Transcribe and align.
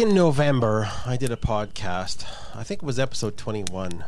in 0.00 0.14
November, 0.14 0.88
I 1.04 1.18
did 1.18 1.30
a 1.30 1.36
podcast. 1.36 2.24
I 2.56 2.62
think 2.62 2.82
it 2.82 2.86
was 2.86 2.98
episode 2.98 3.36
21, 3.36 4.06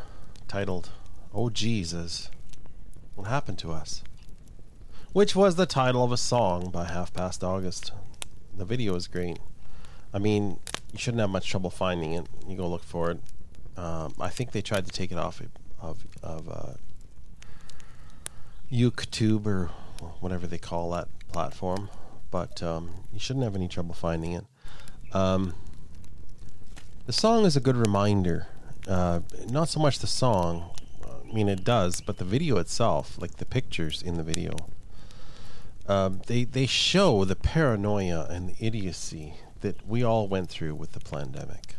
titled, 0.48 0.88
Oh 1.34 1.50
Jesus, 1.50 2.30
What 3.14 3.28
Happened 3.28 3.58
to 3.58 3.72
Us? 3.72 4.02
Which 5.12 5.36
was 5.36 5.56
the 5.56 5.66
title 5.66 6.02
of 6.02 6.10
a 6.10 6.16
song 6.16 6.70
by 6.70 6.86
Half 6.86 7.12
Past 7.12 7.44
August. 7.44 7.92
The 8.56 8.64
video 8.64 8.94
is 8.94 9.06
great. 9.06 9.38
I 10.14 10.18
mean, 10.18 10.60
you 10.94 10.98
shouldn't 10.98 11.20
have 11.20 11.28
much 11.28 11.50
trouble 11.50 11.68
finding 11.68 12.14
it. 12.14 12.26
You 12.48 12.56
go 12.56 12.68
look 12.68 12.84
for 12.84 13.10
it. 13.10 13.18
Um, 13.76 14.14
I 14.18 14.30
think 14.30 14.52
they 14.52 14.62
tried 14.62 14.86
to 14.86 14.92
take 14.92 15.12
it 15.12 15.18
off 15.18 15.42
of, 15.78 16.06
of 16.22 16.48
uh, 16.48 16.72
YouTube 18.72 19.44
or 19.44 19.66
whatever 20.20 20.46
they 20.46 20.56
call 20.56 20.92
that 20.92 21.08
platform, 21.32 21.90
but 22.30 22.62
um, 22.62 22.92
you 23.12 23.18
shouldn't 23.18 23.44
have 23.44 23.56
any 23.56 23.68
trouble 23.68 23.94
finding 23.94 24.32
it. 24.32 24.46
Um, 25.12 25.54
the 27.06 27.12
song 27.12 27.44
is 27.44 27.56
a 27.56 27.60
good 27.60 27.76
reminder. 27.76 28.46
Uh, 28.86 29.20
not 29.48 29.68
so 29.68 29.80
much 29.80 29.98
the 29.98 30.06
song, 30.06 30.70
I 31.04 31.32
mean 31.32 31.48
it 31.48 31.64
does, 31.64 32.00
but 32.00 32.18
the 32.18 32.24
video 32.24 32.58
itself, 32.58 33.16
like 33.20 33.36
the 33.36 33.44
pictures 33.44 34.02
in 34.02 34.16
the 34.16 34.22
video, 34.22 34.56
uh, 35.88 36.10
they 36.26 36.44
they 36.44 36.66
show 36.66 37.24
the 37.24 37.36
paranoia 37.36 38.26
and 38.30 38.50
the 38.50 38.66
idiocy 38.66 39.34
that 39.60 39.86
we 39.86 40.02
all 40.02 40.28
went 40.28 40.48
through 40.48 40.74
with 40.74 40.92
the 40.92 41.00
pandemic. 41.00 41.76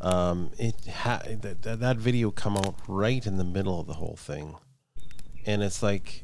Um, 0.00 0.50
it 0.58 0.74
ha- 0.86 1.22
that 1.24 1.62
that 1.62 1.96
video 1.96 2.30
come 2.30 2.56
out 2.56 2.76
right 2.86 3.26
in 3.26 3.36
the 3.38 3.44
middle 3.44 3.80
of 3.80 3.86
the 3.86 3.94
whole 3.94 4.16
thing, 4.16 4.56
and 5.46 5.62
it's 5.62 5.82
like, 5.82 6.22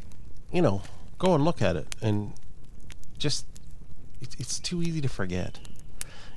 you 0.51 0.61
know, 0.61 0.83
go 1.19 1.35
and 1.35 1.45
look 1.45 1.63
at 1.63 1.77
it, 1.77 1.95
and 2.03 2.35
just 3.19 3.47
it, 4.21 4.37
it's 4.39 4.59
too 4.59 4.83
easy 4.83 5.01
to 5.01 5.09
forget. 5.09 5.59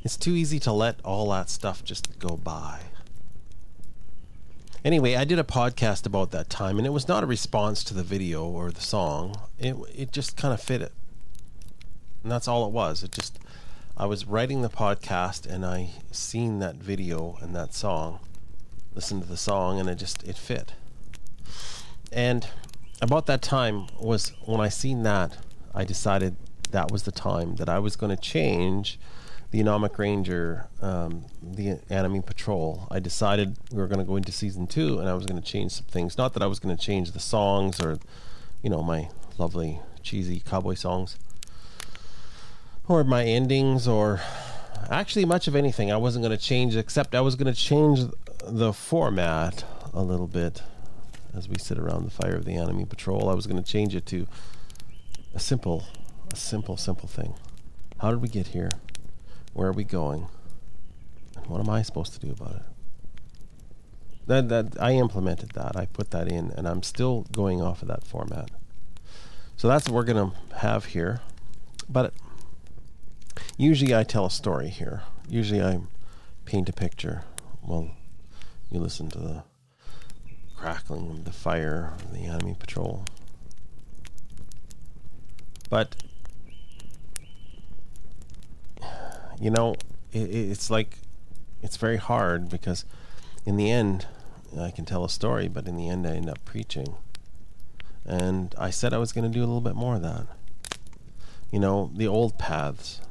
It's 0.06 0.18
too 0.18 0.36
easy 0.36 0.60
to 0.60 0.72
let 0.72 1.04
all 1.04 1.32
that 1.32 1.50
stuff 1.50 1.84
just 1.84 2.20
go 2.20 2.38
by. 2.38 2.82
Anyway, 4.84 5.16
I 5.16 5.24
did 5.24 5.40
a 5.40 5.44
podcast 5.44 6.06
about 6.06 6.30
that 6.30 6.48
time, 6.48 6.78
and 6.78 6.86
it 6.86 6.92
was 6.92 7.08
not 7.08 7.24
a 7.24 7.26
response 7.26 7.84
to 7.86 7.96
the 7.96 8.04
video 8.04 8.46
or 8.46 8.70
the 8.70 8.82
song. 8.82 9.36
It 9.58 9.76
it 9.96 10.12
just 10.12 10.38
kind 10.38 10.54
of 10.54 10.62
fit 10.62 10.84
it, 10.84 10.92
and 12.22 12.32
that's 12.32 12.48
all 12.48 12.68
it 12.68 12.72
was. 12.72 13.02
It 13.02 13.14
just 13.14 13.40
I 13.98 14.06
was 14.06 14.28
writing 14.28 14.62
the 14.62 14.70
podcast, 14.70 15.48
and 15.52 15.66
I 15.66 15.90
seen 16.12 16.60
that 16.60 16.76
video 16.76 17.40
and 17.42 17.56
that 17.56 17.74
song, 17.74 18.20
listened 18.94 19.24
to 19.24 19.28
the 19.28 19.38
song, 19.38 19.80
and 19.80 19.90
it 19.90 19.96
just 19.96 20.24
it 20.24 20.38
fit. 20.38 20.74
And 22.12 22.48
about 23.02 23.26
that 23.26 23.42
time 23.42 23.88
was 24.00 24.34
when 24.46 24.62
I 24.62 24.70
seen 24.70 25.02
that, 25.02 25.40
I 25.74 25.84
decided 25.84 26.36
that 26.70 26.92
was 26.92 27.04
the 27.04 27.12
time 27.12 27.56
that 27.56 27.70
I 27.70 27.80
was 27.80 27.96
going 27.96 28.16
to 28.16 28.22
change 28.22 29.00
the 29.52 29.62
Anomic 29.62 29.98
Ranger, 29.98 30.68
um, 30.82 31.26
the 31.42 31.80
Enemy 31.90 32.22
Patrol. 32.22 32.88
I 32.92 33.00
decided 33.00 33.58
we 33.72 33.78
were 33.78 33.88
going 33.88 34.00
to 34.00 34.06
go 34.06 34.16
into 34.16 34.32
season 34.32 34.68
two, 34.68 35.00
and 35.00 35.08
I 35.08 35.14
was 35.14 35.26
going 35.26 35.42
to 35.42 35.48
change 35.48 35.72
some 35.72 35.86
things. 35.86 36.18
Not 36.18 36.34
that 36.34 36.44
I 36.44 36.48
was 36.48 36.60
going 36.60 36.76
to 36.76 36.82
change 36.82 37.12
the 37.12 37.20
songs 37.20 37.80
or, 37.82 37.98
you 38.62 38.70
know, 38.70 38.82
my 38.82 39.10
lovely 39.38 39.80
cheesy 40.04 40.40
cowboy 40.40 40.76
songs, 40.76 41.18
or 42.88 43.04
my 43.04 43.24
endings, 43.24 43.88
or 43.88 44.22
actually 44.90 45.26
much 45.26 45.48
of 45.48 45.56
anything. 45.56 45.92
I 45.92 45.98
wasn't 45.98 46.24
going 46.24 46.38
to 46.38 46.44
change, 46.44 46.76
except 46.76 47.16
I 47.16 47.22
was 47.22 47.36
going 47.36 47.52
to 47.52 47.60
change 47.60 48.02
the 48.46 48.74
format 48.74 49.64
a 49.94 50.04
little 50.04 50.28
bit 50.28 50.62
as 51.36 51.50
we 51.50 51.56
sit 51.58 51.78
around 51.78 52.06
the 52.06 52.12
fire 52.12 52.36
of 52.36 52.46
the 52.46 52.56
Enemy 52.56 52.86
Patrol. 52.86 53.30
I 53.30 53.34
was 53.34 53.48
going 53.48 53.62
to 53.62 53.70
change 53.70 53.96
it 53.96 54.06
to 54.08 54.28
a 55.34 55.40
simple, 55.40 55.86
a 56.32 56.36
simple, 56.36 56.78
simple 56.78 57.08
thing. 57.08 57.34
How 58.00 58.12
did 58.12 58.22
we 58.22 58.28
get 58.28 58.48
here? 58.48 58.70
Where 59.56 59.70
are 59.70 59.74
we 59.74 59.86
going? 59.86 60.28
And 61.38 61.48
what 61.48 61.62
am 61.62 61.70
I 61.70 61.82
supposed 61.82 62.12
to 62.12 62.20
do 62.20 62.30
about 62.30 62.58
it? 62.58 62.62
That 64.28 64.50
that 64.50 64.82
I 64.82 64.92
implemented 64.92 65.52
that. 65.52 65.78
I 65.78 65.86
put 65.86 66.12
that 66.12 66.28
in, 66.28 66.52
and 66.52 66.68
I'm 66.68 66.84
still 66.84 67.26
going 67.32 67.62
off 67.62 67.82
of 67.82 67.88
that 67.88 68.04
format. 68.04 68.52
So 69.56 69.70
that's 69.70 69.88
what 69.88 69.96
we're 69.96 70.04
gonna 70.04 70.34
have 70.58 70.86
here. 70.86 71.22
But 71.88 72.14
usually 73.56 73.96
I 73.96 74.04
tell 74.04 74.26
a 74.26 74.30
story 74.30 74.68
here. 74.68 75.04
Usually 75.30 75.62
I 75.62 75.80
paint 76.44 76.68
a 76.68 76.74
picture. 76.74 77.24
Well, 77.66 77.92
you 78.70 78.82
listen 78.82 79.08
to 79.12 79.20
the 79.20 79.44
crackling 80.58 81.10
of 81.12 81.24
the 81.24 81.32
fire 81.32 81.94
of 81.96 82.12
the 82.12 82.26
enemy 82.26 82.58
patrol. 82.60 83.06
But 85.70 85.96
you 89.40 89.50
know, 89.50 89.76
it, 90.12 90.20
it's 90.20 90.70
like 90.70 90.98
it's 91.62 91.78
very 91.78 91.98
hard 91.98 92.50
because 92.50 92.86
in 93.46 93.58
the 93.58 93.72
end, 93.72 94.08
I 94.58 94.72
can 94.72 94.86
tell 94.86 95.04
a 95.04 95.10
story, 95.10 95.48
but 95.48 95.68
in 95.68 95.76
the 95.76 95.90
end, 95.90 96.08
I 96.08 96.12
end 96.12 96.30
up 96.30 96.44
preaching. 96.46 96.96
And 98.06 98.54
I 98.58 98.70
said 98.70 98.94
I 98.94 98.98
was 98.98 99.12
going 99.12 99.30
to 99.30 99.34
do 99.34 99.42
a 99.42 99.48
little 99.48 99.62
bit 99.62 99.76
more 99.76 99.96
of 99.96 100.02
that. 100.04 100.28
You 101.52 101.60
know, 101.60 101.92
the 101.96 102.08
old 102.08 102.38
paths, 102.38 103.02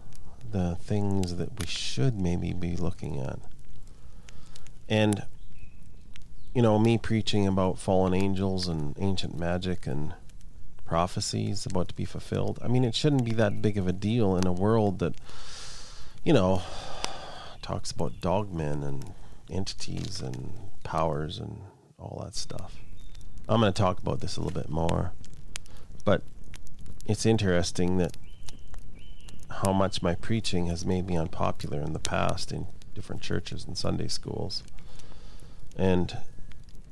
the 0.51 0.77
things 0.77 1.37
that 1.37 1.59
we 1.59 1.67
should 1.67 2.19
maybe 2.19 2.53
be 2.53 2.77
looking 2.77 3.19
at. 3.19 3.39
And, 4.89 5.25
you 6.55 6.63
know, 6.63 6.79
me 6.79 6.99
preaching 6.99 7.47
about 7.47 7.79
fallen 7.79 8.15
angels 8.15 8.69
and 8.69 8.95
ancient 8.99 9.39
magic 9.39 9.87
and 9.87 10.15
prophecies 10.85 11.67
about 11.67 11.89
to 11.89 11.95
be 11.95 12.05
fulfilled. 12.05 12.59
I 12.63 12.69
mean, 12.69 12.85
it 12.85 12.95
shouldn't 12.95 13.25
be 13.25 13.33
that 13.33 13.63
big 13.63 13.77
of 13.77 13.89
a 13.89 13.93
deal 13.93 14.37
in 14.37 14.47
a 14.47 14.53
world 14.53 14.99
that 15.01 15.15
you 16.25 16.33
know, 16.33 16.63
talks 17.63 17.91
about 17.91 18.21
dogmen 18.21 18.83
and 18.83 19.13
entities 19.51 20.21
and 20.21 20.53
powers 20.83 21.39
and 21.39 21.61
all 21.99 22.23
that 22.25 22.35
stuff. 22.35 22.77
I'm 23.49 23.61
going 23.61 23.73
to 23.73 23.83
talk 23.83 24.01
about 24.01 24.21
this 24.21 24.37
a 24.37 24.41
little 24.41 24.59
bit 24.59 24.71
more, 24.71 25.13
but 26.05 26.23
it's 27.07 27.27
interesting 27.27 27.99
that 27.99 28.17
how 29.63 29.73
much 29.73 30.03
my 30.03 30.15
preaching 30.15 30.67
has 30.67 30.85
made 30.87 31.07
me 31.07 31.17
unpopular 31.17 31.81
in 31.81 31.93
the 31.93 31.99
past 31.99 32.53
in 32.53 32.67
different 32.95 33.21
churches 33.21 33.65
and 33.67 33.77
Sunday 33.77 34.09
schools. 34.09 34.63
And, 35.77 36.19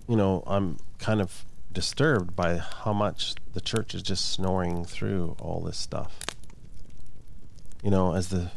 you 0.07 0.17
know, 0.17 0.43
I'm 0.47 0.77
kind 0.99 1.23
of 1.23 1.45
disturbed 1.73 2.37
by 2.37 2.59
how 2.59 2.93
much 2.93 3.35
the 3.55 3.61
church 3.63 3.95
is 3.95 4.03
just 4.03 4.31
snoring 4.31 4.85
through 4.85 5.37
all 5.41 5.61
this 5.61 5.79
stuff. 5.79 6.19
You 7.83 7.91
know, 7.91 8.15
as 8.15 8.29
the 8.29 8.51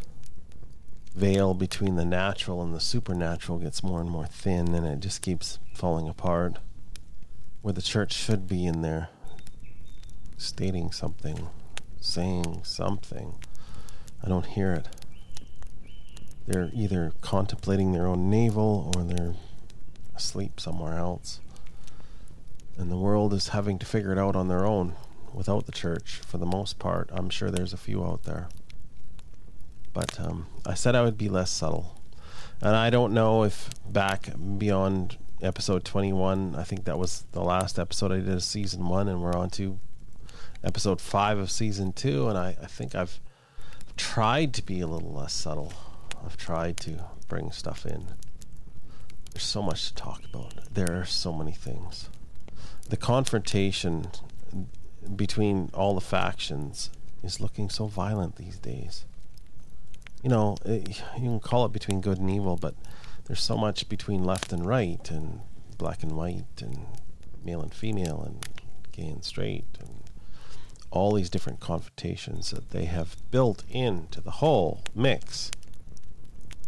veil 1.15 1.53
between 1.53 1.95
the 1.95 2.05
natural 2.05 2.61
and 2.61 2.73
the 2.73 2.79
supernatural 2.79 3.57
gets 3.57 3.81
more 3.81 4.01
and 4.01 4.09
more 4.09 4.25
thin 4.25 4.73
and 4.75 4.85
it 4.85 4.99
just 4.99 5.21
keeps 5.21 5.59
falling 5.73 6.09
apart. 6.09 6.57
Where 7.61 7.73
the 7.73 7.81
church 7.81 8.13
should 8.13 8.47
be 8.47 8.65
in 8.65 8.81
there 8.81 9.09
stating 10.37 10.91
something, 10.91 11.49
saying 12.01 12.61
something. 12.63 13.35
I 14.23 14.27
don't 14.27 14.45
hear 14.45 14.73
it. 14.73 14.87
They're 16.47 16.69
either 16.73 17.13
contemplating 17.21 17.91
their 17.91 18.05
own 18.05 18.29
navel 18.29 18.91
or 18.95 19.03
they're 19.03 19.35
asleep 20.15 20.59
somewhere 20.59 20.97
else. 20.97 21.39
And 22.77 22.91
the 22.91 22.97
world 22.97 23.33
is 23.33 23.49
having 23.49 23.79
to 23.79 23.85
figure 23.85 24.11
it 24.11 24.19
out 24.19 24.35
on 24.35 24.49
their 24.49 24.65
own 24.65 24.95
without 25.33 25.65
the 25.65 25.71
church 25.71 26.21
for 26.25 26.37
the 26.37 26.45
most 26.45 26.77
part. 26.77 27.09
I'm 27.11 27.29
sure 27.29 27.49
there's 27.49 27.73
a 27.73 27.77
few 27.77 28.03
out 28.03 28.23
there. 28.23 28.49
But 29.95 30.19
um, 30.19 30.47
I 30.65 30.73
said 30.73 30.93
I 30.93 31.01
would 31.01 31.17
be 31.17 31.29
less 31.29 31.49
subtle. 31.49 31.95
And 32.61 32.75
I 32.75 32.89
don't 32.89 33.13
know 33.13 33.43
if 33.43 33.69
back 33.89 34.29
beyond 34.57 35.17
episode 35.41 35.85
21, 35.85 36.53
I 36.53 36.63
think 36.63 36.83
that 36.83 36.99
was 36.99 37.25
the 37.31 37.41
last 37.41 37.79
episode 37.79 38.11
I 38.11 38.17
did 38.17 38.27
of 38.27 38.43
season 38.43 38.89
one, 38.89 39.07
and 39.07 39.21
we're 39.21 39.35
on 39.35 39.49
to 39.51 39.79
episode 40.65 40.99
five 40.99 41.37
of 41.37 41.49
season 41.49 41.93
two. 41.93 42.27
And 42.27 42.37
I, 42.37 42.57
I 42.61 42.65
think 42.65 42.93
I've 42.93 43.21
tried 43.95 44.53
to 44.55 44.61
be 44.61 44.81
a 44.81 44.87
little 44.87 45.13
less 45.13 45.31
subtle. 45.31 45.71
I've 46.25 46.35
tried 46.35 46.75
to 46.81 47.05
bring 47.29 47.51
stuff 47.51 47.85
in. 47.85 48.07
There's 49.31 49.43
so 49.43 49.61
much 49.61 49.87
to 49.87 49.95
talk 49.95 50.23
about. 50.25 50.55
There 50.73 50.99
are 50.99 51.05
so 51.05 51.31
many 51.31 51.53
things. 51.53 52.09
The 52.89 52.97
confrontation 52.97 54.07
between 55.15 55.69
all 55.73 55.95
the 55.95 56.01
factions 56.01 56.89
is 57.23 57.39
looking 57.39 57.69
so 57.69 57.85
violent 57.85 58.35
these 58.35 58.59
days 58.59 59.05
you 60.25 60.29
know, 60.29 60.57
it, 60.65 61.03
you 61.17 61.21
can 61.21 61.39
call 61.39 61.65
it 61.65 61.71
between 61.71 62.01
good 62.01 62.17
and 62.17 62.31
evil, 62.31 62.57
but 62.57 62.73
there's 63.25 63.43
so 63.43 63.55
much 63.55 63.87
between 63.87 64.23
left 64.23 64.51
and 64.51 64.65
right, 64.65 65.11
and 65.11 65.41
black 65.77 66.01
and 66.01 66.13
white, 66.13 66.63
and 66.63 66.87
male 67.43 67.61
and 67.61 67.71
female, 67.71 68.23
and 68.25 68.43
gay 68.91 69.05
and 69.05 69.23
straight, 69.23 69.67
and 69.79 70.01
all 70.89 71.13
these 71.13 71.29
different 71.29 71.59
confrontations 71.59 72.49
that 72.49 72.71
they 72.71 72.85
have 72.85 73.17
built 73.29 73.63
into 73.69 74.19
the 74.19 74.31
whole 74.41 74.81
mix. 74.95 75.51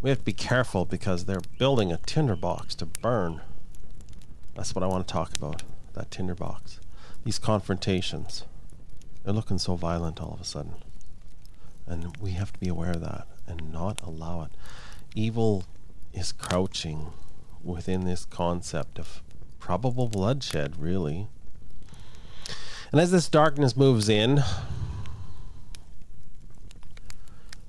We 0.00 0.10
have 0.10 0.20
to 0.20 0.24
be 0.24 0.32
careful 0.32 0.84
because 0.84 1.24
they're 1.24 1.40
building 1.58 1.90
a 1.90 1.96
tinderbox 1.96 2.76
to 2.76 2.86
burn. 2.86 3.40
That's 4.54 4.72
what 4.72 4.84
I 4.84 4.86
want 4.86 5.08
to 5.08 5.12
talk 5.12 5.36
about. 5.36 5.64
That 5.94 6.12
tinderbox. 6.12 6.78
These 7.24 7.40
confrontations. 7.40 8.44
They're 9.24 9.34
looking 9.34 9.58
so 9.58 9.74
violent 9.74 10.20
all 10.20 10.34
of 10.34 10.40
a 10.40 10.44
sudden. 10.44 10.76
And 11.88 12.16
we 12.18 12.32
have 12.32 12.52
to 12.52 12.60
be 12.60 12.68
aware 12.68 12.92
of 12.92 13.00
that 13.00 13.26
and 13.48 13.72
not 13.72 14.00
allow 14.02 14.42
it. 14.42 14.50
evil 15.14 15.64
is 16.12 16.32
crouching 16.32 17.12
within 17.62 18.04
this 18.04 18.24
concept 18.24 18.98
of 18.98 19.22
probable 19.58 20.08
bloodshed, 20.08 20.80
really. 20.80 21.28
And 22.92 23.00
as 23.00 23.10
this 23.10 23.28
darkness 23.28 23.76
moves 23.76 24.08
in, 24.08 24.42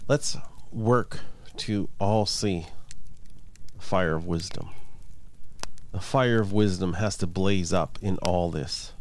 let's 0.07 0.37
work 0.71 1.19
to 1.57 1.89
all 1.99 2.25
see 2.25 2.67
the 3.75 3.83
fire 3.83 4.15
of 4.15 4.25
wisdom. 4.25 4.69
The 5.91 5.99
fire 5.99 6.39
of 6.39 6.53
wisdom 6.53 6.93
has 6.93 7.17
to 7.17 7.27
blaze 7.27 7.73
up 7.73 7.97
in 8.01 8.17
all 8.19 8.51
this. 8.51 8.93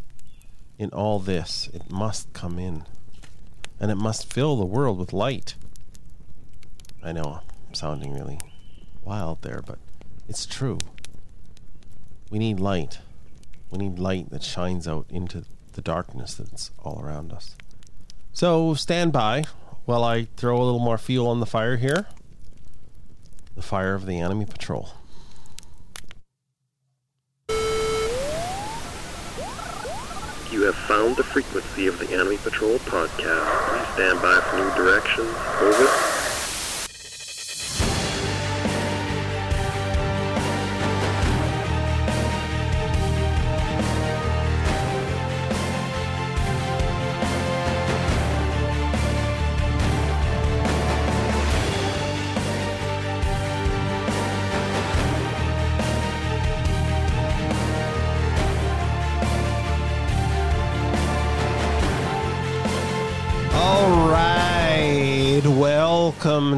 In 0.79 0.91
all 0.91 1.19
this, 1.19 1.69
it 1.75 1.91
must 1.91 2.33
come 2.33 2.59
in. 2.59 2.85
And 3.79 3.91
it 3.91 3.97
must 3.97 4.33
fill 4.33 4.57
the 4.57 4.65
world 4.65 4.99
with 4.99 5.13
light. 5.13 5.55
I 7.03 7.13
know 7.13 7.41
I'm 7.69 7.75
sounding 7.75 8.13
really 8.13 8.39
wild 9.05 9.43
there, 9.43 9.63
but 9.65 9.79
it's 10.29 10.47
true. 10.47 10.79
We 12.31 12.39
need 12.39 12.61
light. 12.61 12.99
We 13.71 13.79
need 13.79 13.99
light 13.99 14.31
that 14.31 14.43
shines 14.43 14.89
out 14.89 15.07
into 15.09 15.45
the 15.73 15.81
darkness 15.81 16.35
that's 16.35 16.71
all 16.79 17.01
around 17.01 17.33
us. 17.33 17.57
So 18.33 18.75
stand 18.75 19.13
by 19.13 19.45
while 19.85 20.05
I 20.05 20.29
throw 20.37 20.57
a 20.57 20.65
little 20.65 20.81
more 20.81 20.99
fuel 20.99 21.29
on 21.29 21.41
the 21.41 21.47
fire 21.47 21.77
here. 21.77 22.07
The 23.55 23.63
fire 23.63 23.95
of 23.95 24.07
the 24.07 24.21
enemy 24.21 24.45
patrol. 24.45 24.91
You 30.51 30.63
have 30.65 30.75
found 30.75 31.17
the 31.17 31.25
frequency 31.25 31.87
of 31.87 31.99
the 31.99 32.13
Enemy 32.13 32.39
Patrol 32.39 32.79
podcast. 32.79 33.69
Please 33.69 33.95
stand 33.95 34.23
by 34.23 34.41
for 34.41 34.57
new 34.57 34.85
directions. 34.85 35.29
Over. 35.61 36.18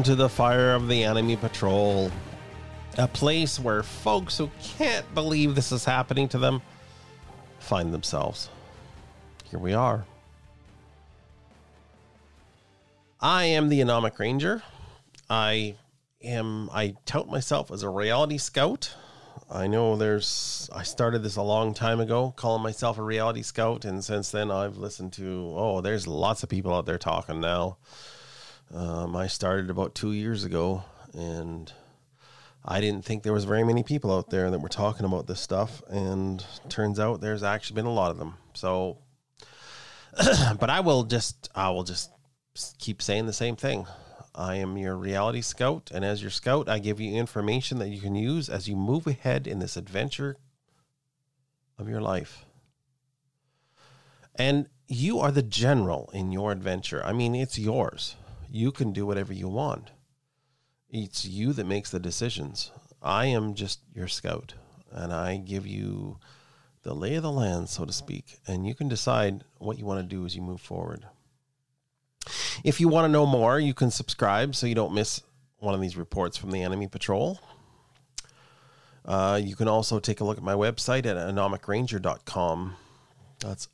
To 0.05 0.15
the 0.15 0.29
fire 0.29 0.73
of 0.73 0.87
the 0.87 1.03
enemy 1.03 1.35
patrol. 1.35 2.09
A 2.97 3.07
place 3.07 3.59
where 3.59 3.83
folks 3.83 4.35
who 4.35 4.49
can't 4.59 5.05
believe 5.13 5.53
this 5.53 5.71
is 5.71 5.85
happening 5.85 6.27
to 6.29 6.39
them 6.39 6.63
find 7.59 7.93
themselves. 7.93 8.49
Here 9.51 9.59
we 9.59 9.73
are. 9.73 10.05
I 13.19 13.43
am 13.43 13.69
the 13.69 13.79
Anomic 13.81 14.17
Ranger. 14.17 14.63
I 15.29 15.75
am 16.23 16.71
I 16.73 16.95
tout 17.05 17.29
myself 17.29 17.69
as 17.69 17.83
a 17.83 17.89
reality 17.89 18.39
scout. 18.39 18.95
I 19.51 19.67
know 19.67 19.95
there's 19.97 20.67
I 20.73 20.81
started 20.81 21.21
this 21.21 21.35
a 21.35 21.43
long 21.43 21.75
time 21.75 21.99
ago 21.99 22.33
calling 22.35 22.63
myself 22.63 22.97
a 22.97 23.03
reality 23.03 23.43
scout 23.43 23.85
and 23.85 24.03
since 24.03 24.31
then 24.31 24.49
I've 24.49 24.77
listened 24.77 25.13
to 25.13 25.53
oh 25.55 25.81
there's 25.81 26.07
lots 26.07 26.41
of 26.41 26.49
people 26.49 26.73
out 26.73 26.87
there 26.87 26.97
talking 26.97 27.39
now. 27.39 27.77
Um, 28.73 29.15
I 29.15 29.27
started 29.27 29.69
about 29.69 29.95
2 29.95 30.13
years 30.13 30.43
ago 30.43 30.83
and 31.13 31.71
I 32.63 32.79
didn't 32.79 33.03
think 33.03 33.23
there 33.23 33.33
was 33.33 33.43
very 33.43 33.63
many 33.63 33.83
people 33.83 34.15
out 34.15 34.29
there 34.29 34.49
that 34.49 34.59
were 34.59 34.69
talking 34.69 35.05
about 35.05 35.27
this 35.27 35.41
stuff 35.41 35.81
and 35.89 36.45
turns 36.69 36.99
out 36.99 37.21
there's 37.21 37.43
actually 37.43 37.75
been 37.75 37.85
a 37.85 37.93
lot 37.93 38.11
of 38.11 38.17
them. 38.17 38.35
So 38.53 38.97
but 40.59 40.69
I 40.69 40.81
will 40.81 41.03
just 41.03 41.49
I 41.55 41.69
will 41.69 41.83
just 41.83 42.11
keep 42.79 43.01
saying 43.01 43.25
the 43.25 43.33
same 43.33 43.55
thing. 43.55 43.87
I 44.33 44.55
am 44.55 44.77
your 44.77 44.95
reality 44.95 45.41
scout, 45.41 45.91
and 45.93 46.05
as 46.05 46.21
your 46.21 46.31
scout, 46.31 46.69
I 46.69 46.79
give 46.79 47.01
you 47.01 47.13
information 47.15 47.79
that 47.79 47.89
you 47.89 47.99
can 47.99 48.15
use 48.15 48.49
as 48.49 48.67
you 48.69 48.77
move 48.77 49.05
ahead 49.05 49.45
in 49.45 49.59
this 49.59 49.75
adventure 49.75 50.37
of 51.77 51.89
your 51.89 52.01
life. 52.01 52.45
And 54.35 54.67
you 54.87 55.19
are 55.19 55.31
the 55.31 55.43
general 55.43 56.09
in 56.13 56.31
your 56.31 56.53
adventure. 56.53 57.03
I 57.03 57.11
mean, 57.11 57.35
it's 57.35 57.59
yours. 57.59 58.15
You 58.53 58.73
can 58.73 58.91
do 58.91 59.05
whatever 59.05 59.31
you 59.31 59.47
want. 59.47 59.91
It's 60.89 61.23
you 61.23 61.53
that 61.53 61.65
makes 61.65 61.89
the 61.89 62.01
decisions. 62.01 62.69
I 63.01 63.27
am 63.27 63.53
just 63.53 63.79
your 63.95 64.09
scout, 64.09 64.55
and 64.91 65.13
I 65.13 65.37
give 65.37 65.65
you 65.65 66.19
the 66.83 66.93
lay 66.93 67.15
of 67.15 67.23
the 67.23 67.31
land, 67.31 67.69
so 67.69 67.85
to 67.85 67.93
speak, 67.93 68.39
and 68.45 68.67
you 68.67 68.75
can 68.75 68.89
decide 68.89 69.45
what 69.57 69.79
you 69.79 69.85
want 69.85 70.01
to 70.01 70.15
do 70.15 70.25
as 70.25 70.35
you 70.35 70.41
move 70.41 70.59
forward. 70.59 71.05
If 72.65 72.81
you 72.81 72.89
want 72.89 73.05
to 73.05 73.11
know 73.11 73.25
more, 73.25 73.57
you 73.57 73.73
can 73.73 73.89
subscribe 73.89 74.53
so 74.53 74.67
you 74.67 74.75
don't 74.75 74.93
miss 74.93 75.21
one 75.59 75.73
of 75.73 75.79
these 75.79 75.95
reports 75.95 76.35
from 76.35 76.51
the 76.51 76.61
Enemy 76.61 76.89
Patrol. 76.89 77.39
Uh, 79.05 79.39
you 79.41 79.55
can 79.55 79.69
also 79.69 79.97
take 79.97 80.19
a 80.19 80.25
look 80.25 80.37
at 80.37 80.43
my 80.43 80.55
website 80.55 81.05
at 81.05 81.15
anomicranger.com. 81.15 82.75
That's 83.39 83.69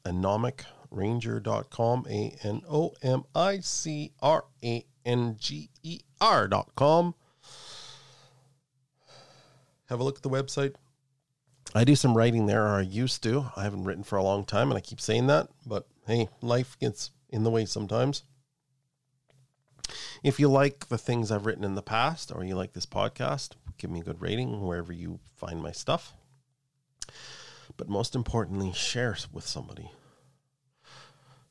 anomicranger.com, 0.92 2.06
A 2.10 2.38
N 2.44 2.62
O 2.70 2.94
M 3.02 3.24
I 3.36 3.60
C 3.60 4.12
R 4.22 4.46
A 4.64 4.86
N 5.06 5.36
G 5.40 5.70
E 5.84 6.02
R.com. 6.20 7.16
Have 9.90 10.00
a 10.00 10.04
look 10.04 10.18
at 10.18 10.24
the 10.24 10.30
website. 10.30 10.76
I 11.74 11.84
do 11.84 11.96
some 11.96 12.16
writing 12.16 12.46
there, 12.46 12.64
or 12.64 12.80
I 12.80 12.82
used 12.82 13.24
to. 13.24 13.48
I 13.56 13.64
haven't 13.64 13.84
written 13.84 14.04
for 14.04 14.18
a 14.18 14.24
long 14.24 14.46
time, 14.46 14.70
and 14.70 14.78
I 14.78 14.82
keep 14.82 15.00
saying 15.00 15.28
that, 15.28 15.50
but 15.66 15.88
hey, 16.06 16.30
life 16.42 16.78
gets 16.80 17.12
in 17.30 17.44
the 17.44 17.52
way 17.52 17.66
sometimes. 17.66 18.24
If 20.24 20.40
you 20.40 20.50
like 20.50 20.90
the 20.90 20.98
things 20.98 21.32
I've 21.32 21.46
written 21.46 21.64
in 21.64 21.76
the 21.76 21.82
past 21.82 22.32
or 22.34 22.44
you 22.44 22.56
like 22.56 22.74
this 22.74 22.86
podcast, 22.86 23.52
give 23.78 23.92
me 23.92 24.02
a 24.02 24.04
good 24.04 24.22
rating 24.22 24.62
wherever 24.62 24.92
you 24.92 25.20
find 25.36 25.62
my 25.62 25.72
stuff. 25.72 26.14
But 27.78 27.88
most 27.88 28.16
importantly, 28.16 28.74
share 28.74 29.16
with 29.32 29.46
somebody. 29.46 29.92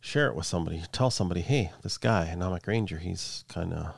Share 0.00 0.28
it 0.28 0.36
with 0.36 0.46
somebody. 0.46 0.82
Tell 0.92 1.10
somebody, 1.10 1.40
hey, 1.40 1.72
this 1.82 1.98
guy, 1.98 2.32
Anomic 2.32 2.66
Ranger, 2.66 2.98
he's 2.98 3.44
kind 3.48 3.72
of 3.72 3.94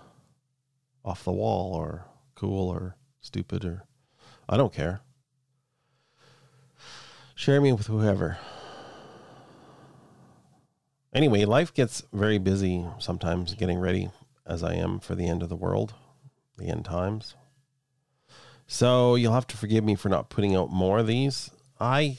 off 1.04 1.24
the 1.24 1.32
wall 1.32 1.74
or 1.74 2.06
cool 2.34 2.68
or 2.68 2.96
stupid 3.20 3.64
or 3.64 3.84
I 4.48 4.56
don't 4.56 4.72
care. 4.72 5.00
Share 7.34 7.60
me 7.60 7.72
with 7.72 7.86
whoever. 7.86 8.38
Anyway, 11.12 11.44
life 11.44 11.72
gets 11.72 12.02
very 12.12 12.38
busy 12.38 12.86
sometimes 12.98 13.54
getting 13.54 13.78
ready 13.78 14.10
as 14.46 14.62
I 14.62 14.74
am 14.74 15.00
for 15.00 15.14
the 15.14 15.28
end 15.28 15.42
of 15.42 15.48
the 15.48 15.56
world, 15.56 15.94
the 16.56 16.68
end 16.68 16.84
times. 16.84 17.34
So 18.66 19.14
you'll 19.14 19.32
have 19.32 19.46
to 19.48 19.56
forgive 19.56 19.84
me 19.84 19.94
for 19.94 20.08
not 20.08 20.30
putting 20.30 20.54
out 20.54 20.70
more 20.70 20.98
of 20.98 21.06
these. 21.06 21.50
I 21.80 22.18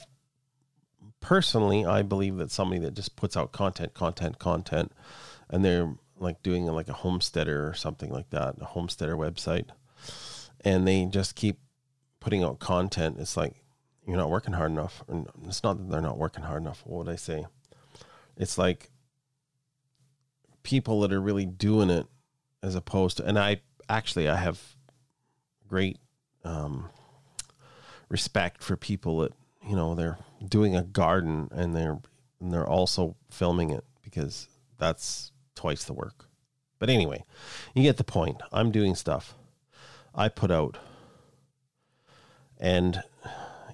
personally, 1.20 1.84
I 1.84 2.02
believe 2.02 2.36
that 2.38 2.50
somebody 2.50 2.80
that 2.82 2.94
just 2.94 3.16
puts 3.16 3.36
out 3.36 3.52
content, 3.52 3.94
content, 3.94 4.38
content, 4.38 4.92
and 5.48 5.64
they're 5.64 5.94
like 6.18 6.42
doing 6.42 6.66
like 6.66 6.88
a 6.88 6.94
homesteader 6.94 7.66
or 7.66 7.74
something 7.74 8.10
like 8.10 8.30
that, 8.30 8.56
a 8.60 8.64
homesteader 8.64 9.16
website, 9.16 9.66
and 10.62 10.86
they 10.86 11.04
just 11.06 11.34
keep 11.34 11.58
putting 12.20 12.42
out 12.42 12.58
content. 12.58 13.16
It's 13.18 13.36
like 13.36 13.54
you're 14.06 14.16
not 14.16 14.30
working 14.30 14.54
hard 14.54 14.70
enough. 14.70 15.02
And 15.08 15.28
it's 15.46 15.62
not 15.62 15.78
that 15.78 15.90
they're 15.90 16.00
not 16.00 16.18
working 16.18 16.44
hard 16.44 16.62
enough. 16.62 16.82
What 16.84 17.06
would 17.06 17.12
I 17.12 17.16
say? 17.16 17.46
It's 18.36 18.58
like 18.58 18.90
people 20.62 21.00
that 21.00 21.12
are 21.12 21.20
really 21.20 21.46
doing 21.46 21.90
it 21.90 22.06
as 22.62 22.74
opposed 22.74 23.16
to 23.16 23.24
and 23.24 23.38
i 23.38 23.60
actually 23.88 24.28
i 24.28 24.36
have 24.36 24.60
great 25.68 25.98
um, 26.44 26.88
respect 28.08 28.62
for 28.62 28.76
people 28.76 29.18
that 29.18 29.32
you 29.66 29.76
know 29.76 29.94
they're 29.94 30.18
doing 30.46 30.74
a 30.76 30.82
garden 30.82 31.48
and 31.52 31.74
they're 31.74 31.98
and 32.40 32.52
they're 32.52 32.68
also 32.68 33.16
filming 33.30 33.70
it 33.70 33.84
because 34.02 34.48
that's 34.78 35.32
twice 35.54 35.84
the 35.84 35.92
work 35.92 36.26
but 36.78 36.88
anyway 36.88 37.22
you 37.74 37.82
get 37.82 37.96
the 37.96 38.04
point 38.04 38.40
i'm 38.52 38.70
doing 38.70 38.94
stuff 38.94 39.34
i 40.14 40.28
put 40.28 40.50
out 40.50 40.78
and 42.58 43.02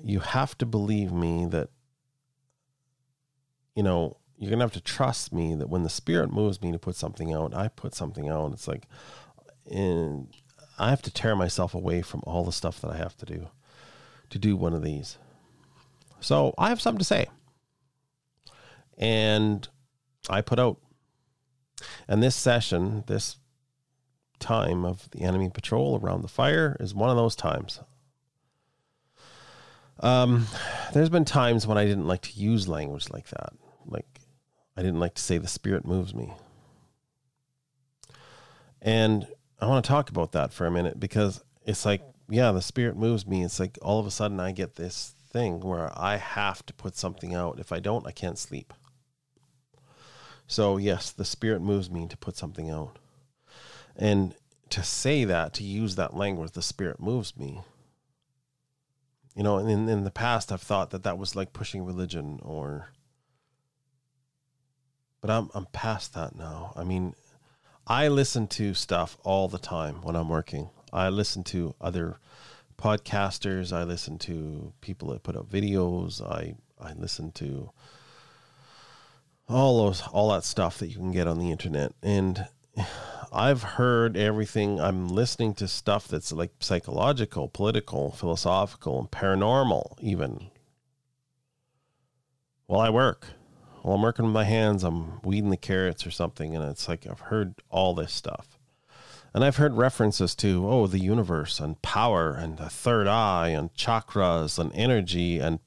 you 0.02 0.20
have 0.20 0.56
to 0.58 0.66
believe 0.66 1.12
me 1.12 1.46
that 1.46 1.68
you 3.74 3.82
know 3.82 4.16
you're 4.38 4.50
gonna 4.50 4.64
have 4.64 4.72
to 4.72 4.80
trust 4.80 5.32
me 5.32 5.54
that 5.54 5.68
when 5.68 5.82
the 5.82 5.88
spirit 5.88 6.30
moves 6.30 6.60
me 6.60 6.72
to 6.72 6.78
put 6.78 6.94
something 6.94 7.32
out, 7.32 7.54
I 7.54 7.68
put 7.68 7.94
something 7.94 8.28
out. 8.28 8.52
It's 8.52 8.68
like, 8.68 8.86
and 9.70 10.28
I 10.78 10.90
have 10.90 11.02
to 11.02 11.10
tear 11.10 11.34
myself 11.34 11.74
away 11.74 12.02
from 12.02 12.22
all 12.26 12.44
the 12.44 12.52
stuff 12.52 12.80
that 12.82 12.90
I 12.90 12.96
have 12.96 13.16
to 13.18 13.26
do 13.26 13.48
to 14.30 14.38
do 14.38 14.56
one 14.56 14.74
of 14.74 14.82
these. 14.82 15.18
So 16.20 16.54
I 16.58 16.68
have 16.68 16.80
something 16.80 16.98
to 16.98 17.04
say, 17.04 17.26
and 18.98 19.66
I 20.28 20.40
put 20.40 20.58
out. 20.58 20.78
And 22.08 22.22
this 22.22 22.34
session, 22.34 23.04
this 23.06 23.36
time 24.38 24.84
of 24.84 25.10
the 25.10 25.22
enemy 25.22 25.50
patrol 25.50 26.00
around 26.02 26.22
the 26.22 26.28
fire 26.28 26.76
is 26.80 26.94
one 26.94 27.10
of 27.10 27.16
those 27.16 27.36
times. 27.36 27.80
Um, 30.00 30.46
there's 30.92 31.08
been 31.08 31.24
times 31.24 31.66
when 31.66 31.78
I 31.78 31.84
didn't 31.84 32.06
like 32.06 32.22
to 32.22 32.38
use 32.38 32.68
language 32.68 33.10
like 33.10 33.28
that. 33.28 33.52
Like, 33.86 34.20
I 34.76 34.82
didn't 34.82 35.00
like 35.00 35.14
to 35.14 35.22
say 35.22 35.38
the 35.38 35.48
spirit 35.48 35.86
moves 35.86 36.14
me. 36.14 36.32
And 38.82 39.26
I 39.58 39.66
want 39.66 39.84
to 39.84 39.88
talk 39.88 40.10
about 40.10 40.32
that 40.32 40.52
for 40.52 40.66
a 40.66 40.70
minute 40.70 41.00
because 41.00 41.42
it's 41.64 41.84
like, 41.84 42.02
yeah, 42.28 42.52
the 42.52 42.62
spirit 42.62 42.96
moves 42.96 43.26
me. 43.26 43.42
It's 43.42 43.58
like 43.58 43.78
all 43.82 43.98
of 43.98 44.06
a 44.06 44.10
sudden 44.10 44.38
I 44.38 44.52
get 44.52 44.76
this 44.76 45.15
thing 45.28 45.60
where 45.60 45.90
I 45.96 46.16
have 46.16 46.64
to 46.66 46.74
put 46.74 46.96
something 46.96 47.34
out. 47.34 47.58
If 47.58 47.72
I 47.72 47.80
don't, 47.80 48.06
I 48.06 48.12
can't 48.12 48.38
sleep. 48.38 48.72
So, 50.46 50.76
yes, 50.76 51.10
the 51.10 51.24
spirit 51.24 51.60
moves 51.60 51.90
me 51.90 52.06
to 52.06 52.16
put 52.16 52.36
something 52.36 52.70
out. 52.70 52.98
And 53.96 54.34
to 54.70 54.82
say 54.82 55.24
that, 55.24 55.54
to 55.54 55.64
use 55.64 55.96
that 55.96 56.16
language, 56.16 56.52
the 56.52 56.62
spirit 56.62 57.00
moves 57.00 57.36
me. 57.36 57.60
You 59.34 59.42
know, 59.42 59.58
and 59.58 59.70
in, 59.70 59.88
in 59.88 60.04
the 60.04 60.10
past, 60.10 60.50
I've 60.52 60.62
thought 60.62 60.90
that 60.90 61.02
that 61.02 61.18
was 61.18 61.36
like 61.36 61.52
pushing 61.52 61.84
religion 61.84 62.40
or. 62.42 62.90
But 65.20 65.30
I'm, 65.30 65.50
I'm 65.54 65.66
past 65.66 66.14
that 66.14 66.36
now. 66.36 66.72
I 66.76 66.84
mean, 66.84 67.14
I 67.86 68.08
listen 68.08 68.46
to 68.48 68.74
stuff 68.74 69.16
all 69.24 69.48
the 69.48 69.58
time 69.58 70.02
when 70.02 70.16
I'm 70.16 70.28
working. 70.28 70.70
I 70.92 71.08
listen 71.08 71.42
to 71.44 71.74
other 71.80 72.18
podcasters. 72.76 73.72
I 73.72 73.84
listen 73.84 74.18
to 74.20 74.72
people 74.80 75.08
that 75.10 75.22
put 75.22 75.36
up 75.36 75.48
videos. 75.50 76.20
I 76.20 76.54
I 76.80 76.92
listen 76.92 77.32
to 77.32 77.70
all 79.48 79.84
those 79.84 80.02
all 80.12 80.30
that 80.32 80.44
stuff 80.44 80.78
that 80.78 80.88
you 80.88 80.96
can 80.96 81.12
get 81.12 81.26
on 81.26 81.38
the 81.38 81.50
internet 81.50 81.92
and 82.02 82.48
I've 83.32 83.62
heard 83.62 84.16
everything. 84.16 84.80
I'm 84.80 85.08
listening 85.08 85.54
to 85.54 85.68
stuff 85.68 86.08
that's 86.08 86.32
like 86.32 86.52
psychological, 86.60 87.48
political, 87.48 88.12
philosophical, 88.12 88.98
and 88.98 89.10
paranormal, 89.10 89.98
even. 90.00 90.50
While 92.66 92.80
I 92.80 92.90
work, 92.90 93.28
while 93.82 93.96
I'm 93.96 94.02
working 94.02 94.24
with 94.24 94.34
my 94.34 94.44
hands, 94.44 94.84
I'm 94.84 95.20
weeding 95.22 95.50
the 95.50 95.56
carrots 95.56 96.06
or 96.06 96.10
something, 96.10 96.54
and 96.54 96.64
it's 96.64 96.88
like 96.88 97.06
I've 97.06 97.20
heard 97.20 97.54
all 97.70 97.94
this 97.94 98.12
stuff. 98.12 98.55
And 99.36 99.44
I've 99.44 99.56
heard 99.56 99.76
references 99.76 100.34
to, 100.36 100.66
oh, 100.66 100.86
the 100.86 100.98
universe 100.98 101.60
and 101.60 101.82
power 101.82 102.32
and 102.32 102.56
the 102.56 102.70
third 102.70 103.06
eye 103.06 103.48
and 103.48 103.70
chakras 103.74 104.58
and 104.58 104.72
energy 104.74 105.40
and, 105.40 105.60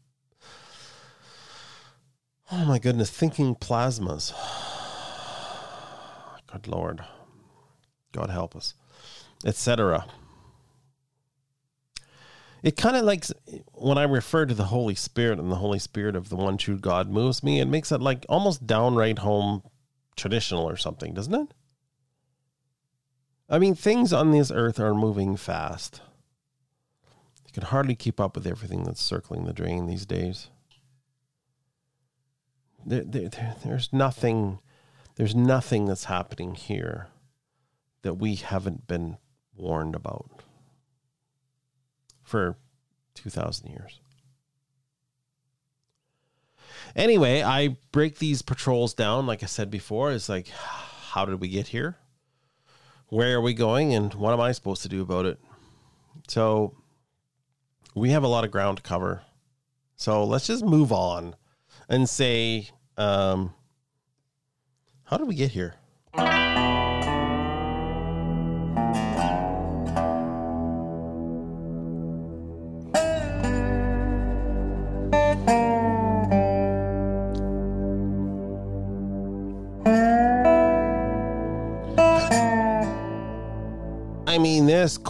oh 2.51 2.65
my 2.65 2.79
goodness, 2.79 3.11
thinking 3.11 3.53
plasmas. 3.53 4.33
Good 6.51 6.67
Lord. 6.67 7.05
God 8.11 8.31
help 8.31 8.55
us, 8.55 8.73
etc. 9.45 10.07
It 12.63 12.75
kind 12.75 12.95
of 12.95 13.05
like 13.05 13.25
when 13.73 13.99
I 13.99 14.03
refer 14.05 14.47
to 14.47 14.55
the 14.55 14.63
Holy 14.63 14.95
Spirit 14.95 15.37
and 15.37 15.51
the 15.51 15.57
Holy 15.57 15.77
Spirit 15.77 16.15
of 16.15 16.29
the 16.29 16.37
one 16.37 16.57
true 16.57 16.79
God 16.79 17.11
moves 17.11 17.43
me, 17.43 17.59
it 17.59 17.67
makes 17.67 17.91
it 17.91 18.01
like 18.01 18.25
almost 18.27 18.65
downright 18.65 19.19
home 19.19 19.61
traditional 20.15 20.67
or 20.67 20.75
something, 20.75 21.13
doesn't 21.13 21.35
it? 21.35 21.53
I 23.49 23.57
mean, 23.57 23.73
things 23.73 24.13
on 24.13 24.31
this 24.31 24.51
earth 24.51 24.79
are 24.79 24.93
moving 24.93 25.35
fast. 25.35 26.01
You 27.47 27.51
can 27.53 27.63
hardly 27.63 27.95
keep 27.95 28.19
up 28.19 28.35
with 28.35 28.45
everything 28.45 28.83
that's 28.83 29.01
circling 29.01 29.45
the 29.45 29.53
drain 29.53 29.87
these 29.87 30.05
days. 30.05 30.49
There, 32.85 33.03
there, 33.03 33.29
there, 33.29 33.55
there's 33.65 33.91
nothing, 33.91 34.59
there's 35.15 35.35
nothing 35.35 35.85
that's 35.85 36.05
happening 36.05 36.53
here 36.53 37.07
that 38.03 38.15
we 38.15 38.35
haven't 38.35 38.85
been 38.85 39.17
warned 39.55 39.95
about 39.95 40.43
for 42.21 42.55
2,000 43.15 43.67
years. 43.67 43.99
Anyway, 46.95 47.41
I 47.41 47.77
break 47.91 48.19
these 48.19 48.43
patrols 48.43 48.93
down, 48.93 49.25
like 49.25 49.41
I 49.41 49.47
said 49.47 49.71
before, 49.71 50.11
is 50.11 50.29
like, 50.29 50.47
how 51.09 51.25
did 51.25 51.41
we 51.41 51.49
get 51.49 51.67
here? 51.67 51.97
Where 53.09 53.35
are 53.35 53.41
we 53.41 53.53
going 53.53 53.93
and 53.93 54.13
what 54.13 54.33
am 54.33 54.41
I 54.41 54.51
supposed 54.51 54.81
to 54.83 54.89
do 54.89 55.01
about 55.01 55.25
it? 55.25 55.39
So 56.27 56.75
we 57.95 58.11
have 58.11 58.23
a 58.23 58.27
lot 58.27 58.43
of 58.43 58.51
ground 58.51 58.77
to 58.77 58.83
cover. 58.83 59.23
So 59.95 60.23
let's 60.23 60.47
just 60.47 60.63
move 60.63 60.91
on 60.91 61.35
and 61.89 62.07
say, 62.07 62.69
um, 62.97 63.53
how 65.03 65.17
did 65.17 65.27
we 65.27 65.35
get 65.35 65.51
here? 65.51 65.75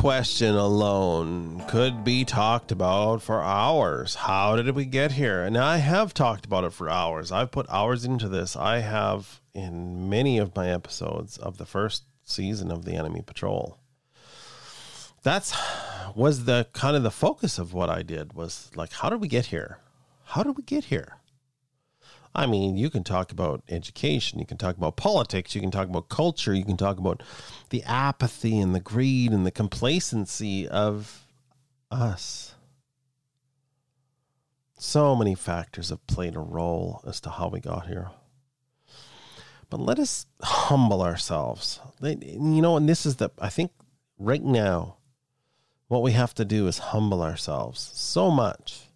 Question 0.10 0.56
alone 0.56 1.64
could 1.68 2.04
be 2.04 2.26
talked 2.26 2.72
about 2.72 3.22
for 3.22 3.44
hours. 3.44 4.16
How 4.16 4.56
did 4.56 4.74
we 4.74 4.86
get 4.86 5.12
here? 5.12 5.44
And 5.44 5.56
I 5.56 5.78
have 5.78 6.16
talked 6.16 6.48
about 6.48 6.64
it 6.64 6.74
for 6.74 6.90
hours. 6.90 7.32
I've 7.32 7.52
put 7.52 7.70
hours 7.70 8.06
into 8.06 8.28
this. 8.28 8.56
I 8.56 8.80
have 8.80 9.40
in 9.54 10.10
many 10.10 10.40
of 10.40 10.56
my 10.56 10.68
episodes 10.68 11.38
of 11.38 11.60
the 11.60 11.66
first 11.68 12.06
season 12.24 12.72
of 12.72 12.86
the 12.86 12.96
Enemy 12.96 13.22
Patrol. 13.22 13.78
That's 15.22 15.56
was 16.16 16.46
the 16.46 16.66
kind 16.74 16.98
of 16.98 17.04
the 17.04 17.12
focus 17.12 17.60
of 17.60 17.76
what 17.76 17.92
I 17.92 18.02
did 18.02 18.34
was 18.34 18.72
like 18.76 18.92
how 18.94 19.12
did 19.12 19.22
we 19.22 19.28
get 19.28 19.46
here? 19.46 19.78
How 20.24 20.42
did 20.42 20.58
we 20.58 20.64
get 20.64 20.86
here? 20.86 21.19
I 22.36 22.46
mean, 22.46 22.78
you 22.78 22.90
can 22.90 23.04
talk 23.04 23.32
about 23.32 23.64
education, 23.70 24.40
you 24.40 24.46
can 24.46 24.58
talk 24.58 24.78
about 24.78 24.96
politics, 24.96 25.56
you 25.56 25.62
can 25.62 25.72
talk 25.72 25.88
about 25.88 26.10
culture, 26.10 26.54
you 26.54 26.64
can 26.64 26.78
talk 26.78 27.00
about 27.00 27.24
the 27.70 27.84
apathy 27.84 28.60
and 28.60 28.76
the 28.76 28.80
greed 28.80 29.32
and 29.32 29.46
the 29.46 29.52
complacency 29.52 30.68
of 30.68 31.26
us. 31.90 32.54
So 34.78 35.16
many 35.16 35.36
factors 35.36 35.90
have 35.90 36.06
played 36.08 36.36
a 36.36 36.40
role 36.40 37.02
as 37.06 37.20
to 37.22 37.30
how 37.30 37.48
we 37.48 37.60
got 37.60 37.88
here. 37.88 38.12
But 39.70 39.80
let 39.80 40.00
us 40.00 40.26
humble 40.42 41.02
ourselves. 41.02 41.80
You 42.02 42.62
know, 42.62 42.78
and 42.78 42.88
this 42.88 43.06
is 43.06 43.18
the, 43.18 43.32
I 43.40 43.50
think 43.50 43.72
right 44.18 44.44
now, 44.44 44.98
what 45.88 46.04
we 46.04 46.12
have 46.12 46.34
to 46.36 46.46
do 46.46 46.68
is 46.68 46.78
humble 46.78 47.22
ourselves 47.22 47.92
so 47.96 48.30
much 48.30 48.89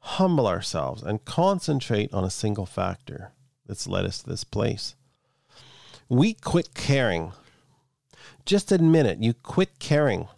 humble 0.00 0.46
ourselves 0.46 1.02
and 1.02 1.24
concentrate 1.24 2.12
on 2.12 2.24
a 2.24 2.30
single 2.30 2.66
factor 2.66 3.32
that's 3.66 3.86
led 3.86 4.04
us 4.04 4.18
to 4.22 4.28
this 4.28 4.44
place. 4.44 4.94
We 6.08 6.34
quit 6.34 6.74
caring. 6.74 7.32
Just 8.44 8.72
admit 8.72 9.06
it. 9.06 9.18
You 9.18 9.34
quit 9.34 9.78
caring. 9.78 10.28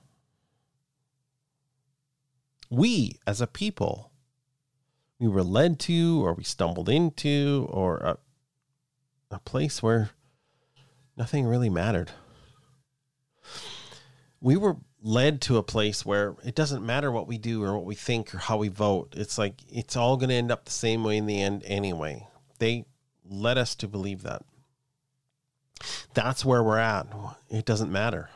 We, 2.68 3.16
as 3.26 3.40
a 3.40 3.46
people, 3.46 4.10
we 5.18 5.28
were 5.28 5.44
led 5.44 5.78
to, 5.80 6.24
or 6.24 6.34
we 6.34 6.44
stumbled 6.44 6.88
into, 6.88 7.66
or 7.70 7.98
a, 7.98 8.18
a 9.30 9.38
place 9.38 9.82
where 9.82 10.10
nothing 11.16 11.46
really 11.46 11.70
mattered. 11.70 12.10
We 14.40 14.56
were 14.56 14.76
led 15.02 15.40
to 15.42 15.56
a 15.56 15.62
place 15.62 16.06
where 16.06 16.36
it 16.44 16.54
doesn't 16.54 16.84
matter 16.84 17.10
what 17.10 17.26
we 17.26 17.36
do 17.36 17.64
or 17.64 17.74
what 17.74 17.84
we 17.84 17.94
think 17.94 18.34
or 18.34 18.38
how 18.38 18.56
we 18.56 18.68
vote. 18.68 19.14
It's 19.16 19.36
like 19.36 19.54
it's 19.68 19.96
all 19.96 20.16
going 20.16 20.28
to 20.28 20.34
end 20.36 20.52
up 20.52 20.64
the 20.64 20.70
same 20.70 21.02
way 21.02 21.16
in 21.16 21.26
the 21.26 21.42
end 21.42 21.62
anyway. 21.66 22.28
They 22.58 22.86
led 23.28 23.58
us 23.58 23.74
to 23.76 23.88
believe 23.88 24.22
that. 24.22 24.44
That's 26.14 26.44
where 26.44 26.62
we're 26.62 26.78
at. 26.78 27.08
It 27.50 27.64
doesn't 27.64 27.90
matter. 27.90 28.30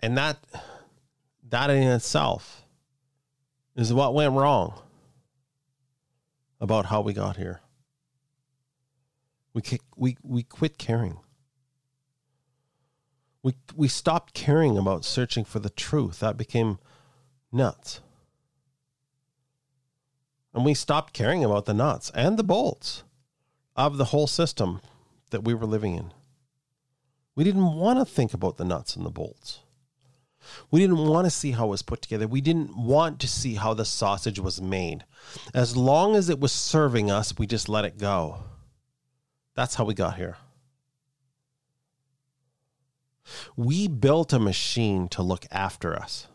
And 0.00 0.16
that 0.16 0.38
that 1.50 1.70
in 1.70 1.82
itself 1.82 2.64
is 3.76 3.92
what 3.92 4.14
went 4.14 4.32
wrong 4.32 4.80
about 6.60 6.86
how 6.86 7.00
we 7.00 7.12
got 7.12 7.36
here. 7.36 7.60
We 9.52 9.62
we 9.96 10.16
we 10.22 10.42
quit 10.42 10.78
caring 10.78 11.18
we 13.48 13.54
we 13.74 13.88
stopped 13.88 14.34
caring 14.34 14.76
about 14.76 15.06
searching 15.06 15.42
for 15.42 15.58
the 15.58 15.70
truth. 15.70 16.20
That 16.20 16.36
became 16.36 16.78
nuts. 17.50 18.02
And 20.52 20.66
we 20.66 20.74
stopped 20.74 21.14
caring 21.14 21.42
about 21.42 21.64
the 21.64 21.72
nuts 21.72 22.10
and 22.14 22.38
the 22.38 22.44
bolts 22.44 23.04
of 23.74 23.96
the 23.96 24.06
whole 24.06 24.26
system 24.26 24.82
that 25.30 25.44
we 25.44 25.54
were 25.54 25.64
living 25.64 25.94
in. 25.94 26.12
We 27.34 27.44
didn't 27.44 27.72
want 27.74 27.98
to 28.00 28.04
think 28.04 28.34
about 28.34 28.58
the 28.58 28.66
nuts 28.66 28.96
and 28.96 29.06
the 29.06 29.10
bolts. 29.10 29.60
We 30.70 30.80
didn't 30.80 30.98
want 30.98 31.26
to 31.26 31.30
see 31.30 31.52
how 31.52 31.68
it 31.68 31.70
was 31.70 31.82
put 31.82 32.02
together. 32.02 32.28
We 32.28 32.42
didn't 32.42 32.76
want 32.76 33.18
to 33.20 33.28
see 33.28 33.54
how 33.54 33.72
the 33.72 33.86
sausage 33.86 34.38
was 34.38 34.60
made. 34.60 35.04
As 35.54 35.74
long 35.74 36.16
as 36.16 36.28
it 36.28 36.38
was 36.38 36.52
serving 36.52 37.10
us, 37.10 37.38
we 37.38 37.46
just 37.46 37.68
let 37.68 37.86
it 37.86 37.96
go. 37.96 38.40
That's 39.54 39.76
how 39.76 39.84
we 39.84 39.94
got 39.94 40.16
here. 40.16 40.36
We 43.56 43.88
built 43.88 44.32
a 44.32 44.38
machine 44.38 45.08
to 45.08 45.22
look 45.22 45.46
after 45.50 45.96
us. 45.96 46.26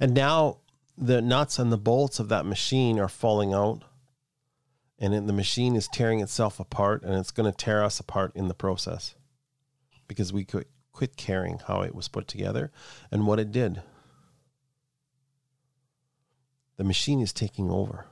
And 0.00 0.14
now 0.14 0.58
the 0.96 1.20
nuts 1.20 1.58
and 1.58 1.70
the 1.70 1.78
bolts 1.78 2.18
of 2.18 2.28
that 2.28 2.46
machine 2.46 2.98
are 2.98 3.08
falling 3.08 3.52
out, 3.52 3.82
and 4.98 5.28
the 5.28 5.32
machine 5.32 5.76
is 5.76 5.88
tearing 5.88 6.20
itself 6.20 6.58
apart, 6.58 7.02
and 7.02 7.14
it's 7.14 7.30
going 7.30 7.50
to 7.50 7.56
tear 7.56 7.84
us 7.84 8.00
apart 8.00 8.32
in 8.34 8.48
the 8.48 8.54
process 8.54 9.14
because 10.08 10.32
we 10.32 10.44
could 10.44 10.66
quit 10.92 11.16
caring 11.16 11.60
how 11.66 11.82
it 11.82 11.94
was 11.94 12.08
put 12.08 12.26
together 12.26 12.72
and 13.10 13.26
what 13.26 13.38
it 13.38 13.52
did. 13.52 13.82
The 16.78 16.84
machine 16.84 17.20
is 17.20 17.32
taking 17.32 17.70
over. 17.70 18.06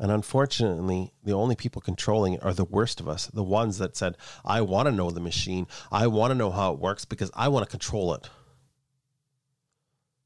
And 0.00 0.10
unfortunately, 0.10 1.12
the 1.22 1.34
only 1.34 1.54
people 1.54 1.82
controlling 1.82 2.32
it 2.32 2.42
are 2.42 2.54
the 2.54 2.64
worst 2.64 3.00
of 3.00 3.08
us, 3.08 3.26
the 3.26 3.44
ones 3.44 3.76
that 3.78 3.98
said, 3.98 4.16
I 4.46 4.62
want 4.62 4.86
to 4.86 4.92
know 4.92 5.10
the 5.10 5.20
machine. 5.20 5.66
I 5.92 6.06
want 6.06 6.30
to 6.30 6.34
know 6.34 6.50
how 6.50 6.72
it 6.72 6.80
works 6.80 7.04
because 7.04 7.30
I 7.34 7.48
want 7.48 7.66
to 7.66 7.70
control 7.70 8.14
it. 8.14 8.30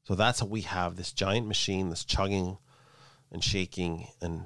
So 0.05 0.15
that's 0.15 0.39
how 0.39 0.45
we 0.45 0.61
have 0.61 0.95
this 0.95 1.11
giant 1.11 1.47
machine 1.47 1.89
that's 1.89 2.05
chugging 2.05 2.57
and 3.33 3.43
shaking 3.43 4.07
and 4.21 4.45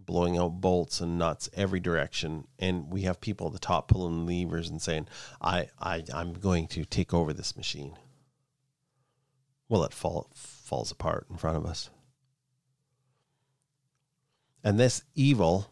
blowing 0.00 0.36
out 0.36 0.60
bolts 0.60 1.00
and 1.00 1.16
nuts 1.16 1.48
every 1.54 1.78
direction. 1.78 2.48
And 2.58 2.92
we 2.92 3.02
have 3.02 3.20
people 3.20 3.46
at 3.46 3.52
the 3.52 3.60
top 3.60 3.86
pulling 3.86 4.26
levers 4.26 4.68
and 4.68 4.82
saying, 4.82 5.06
I, 5.40 5.68
I, 5.78 6.02
I'm 6.12 6.32
going 6.32 6.66
to 6.68 6.84
take 6.84 7.14
over 7.14 7.32
this 7.32 7.56
machine. 7.56 7.96
Well, 9.68 9.84
it 9.84 9.92
fall, 9.92 10.28
falls 10.34 10.90
apart 10.90 11.26
in 11.30 11.36
front 11.36 11.56
of 11.56 11.64
us. 11.64 11.90
And 14.66 14.80
this 14.80 15.04
evil 15.14 15.70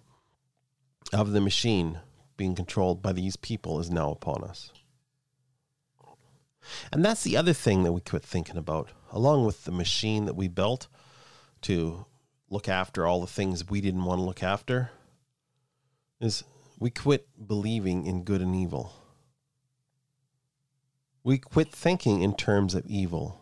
of 1.12 1.32
the 1.32 1.40
machine 1.40 1.98
being 2.36 2.54
controlled 2.54 3.02
by 3.02 3.10
these 3.10 3.34
people 3.34 3.80
is 3.80 3.90
now 3.90 4.12
upon 4.12 4.44
us. 4.44 4.70
And 6.92 7.04
that's 7.04 7.24
the 7.24 7.36
other 7.36 7.52
thing 7.52 7.82
that 7.82 7.90
we 7.90 8.00
quit 8.00 8.22
thinking 8.22 8.56
about, 8.56 8.90
along 9.10 9.46
with 9.46 9.64
the 9.64 9.72
machine 9.72 10.26
that 10.26 10.36
we 10.36 10.46
built 10.46 10.86
to 11.62 12.06
look 12.48 12.68
after 12.68 13.04
all 13.04 13.20
the 13.20 13.26
things 13.26 13.68
we 13.68 13.80
didn't 13.80 14.04
want 14.04 14.20
to 14.20 14.24
look 14.24 14.44
after, 14.44 14.92
is 16.20 16.44
we 16.78 16.88
quit 16.88 17.26
believing 17.48 18.06
in 18.06 18.22
good 18.22 18.40
and 18.40 18.54
evil. 18.54 18.92
We 21.24 21.38
quit 21.38 21.72
thinking 21.72 22.22
in 22.22 22.36
terms 22.36 22.76
of 22.76 22.86
evil. 22.86 23.40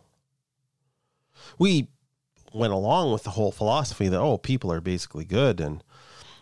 We 1.59 1.89
went 2.55 2.73
along 2.73 3.13
with 3.13 3.25
the 3.25 3.31
whole 3.31 3.53
philosophy 3.53 4.09
that, 4.09 4.21
oh, 4.21 4.39
people 4.39 4.73
are 4.73 4.81
basically 4.81 5.25
good 5.25 5.61
and 5.61 5.83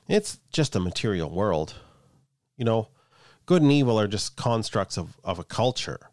it's 0.08 0.38
just 0.52 0.74
a 0.74 0.80
material 0.80 1.30
world. 1.30 1.74
You 2.56 2.64
know, 2.64 2.88
good 3.46 3.62
and 3.62 3.72
evil 3.72 3.98
are 3.98 4.08
just 4.08 4.36
constructs 4.36 4.98
of, 4.98 5.18
of 5.24 5.38
a 5.38 5.44
culture. 5.44 6.10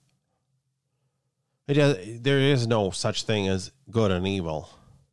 It, 1.68 2.24
there 2.24 2.40
is 2.40 2.68
no 2.68 2.92
such 2.92 3.24
thing 3.24 3.48
as 3.48 3.72
good 3.92 4.12
and 4.12 4.26
evil, 4.28 4.70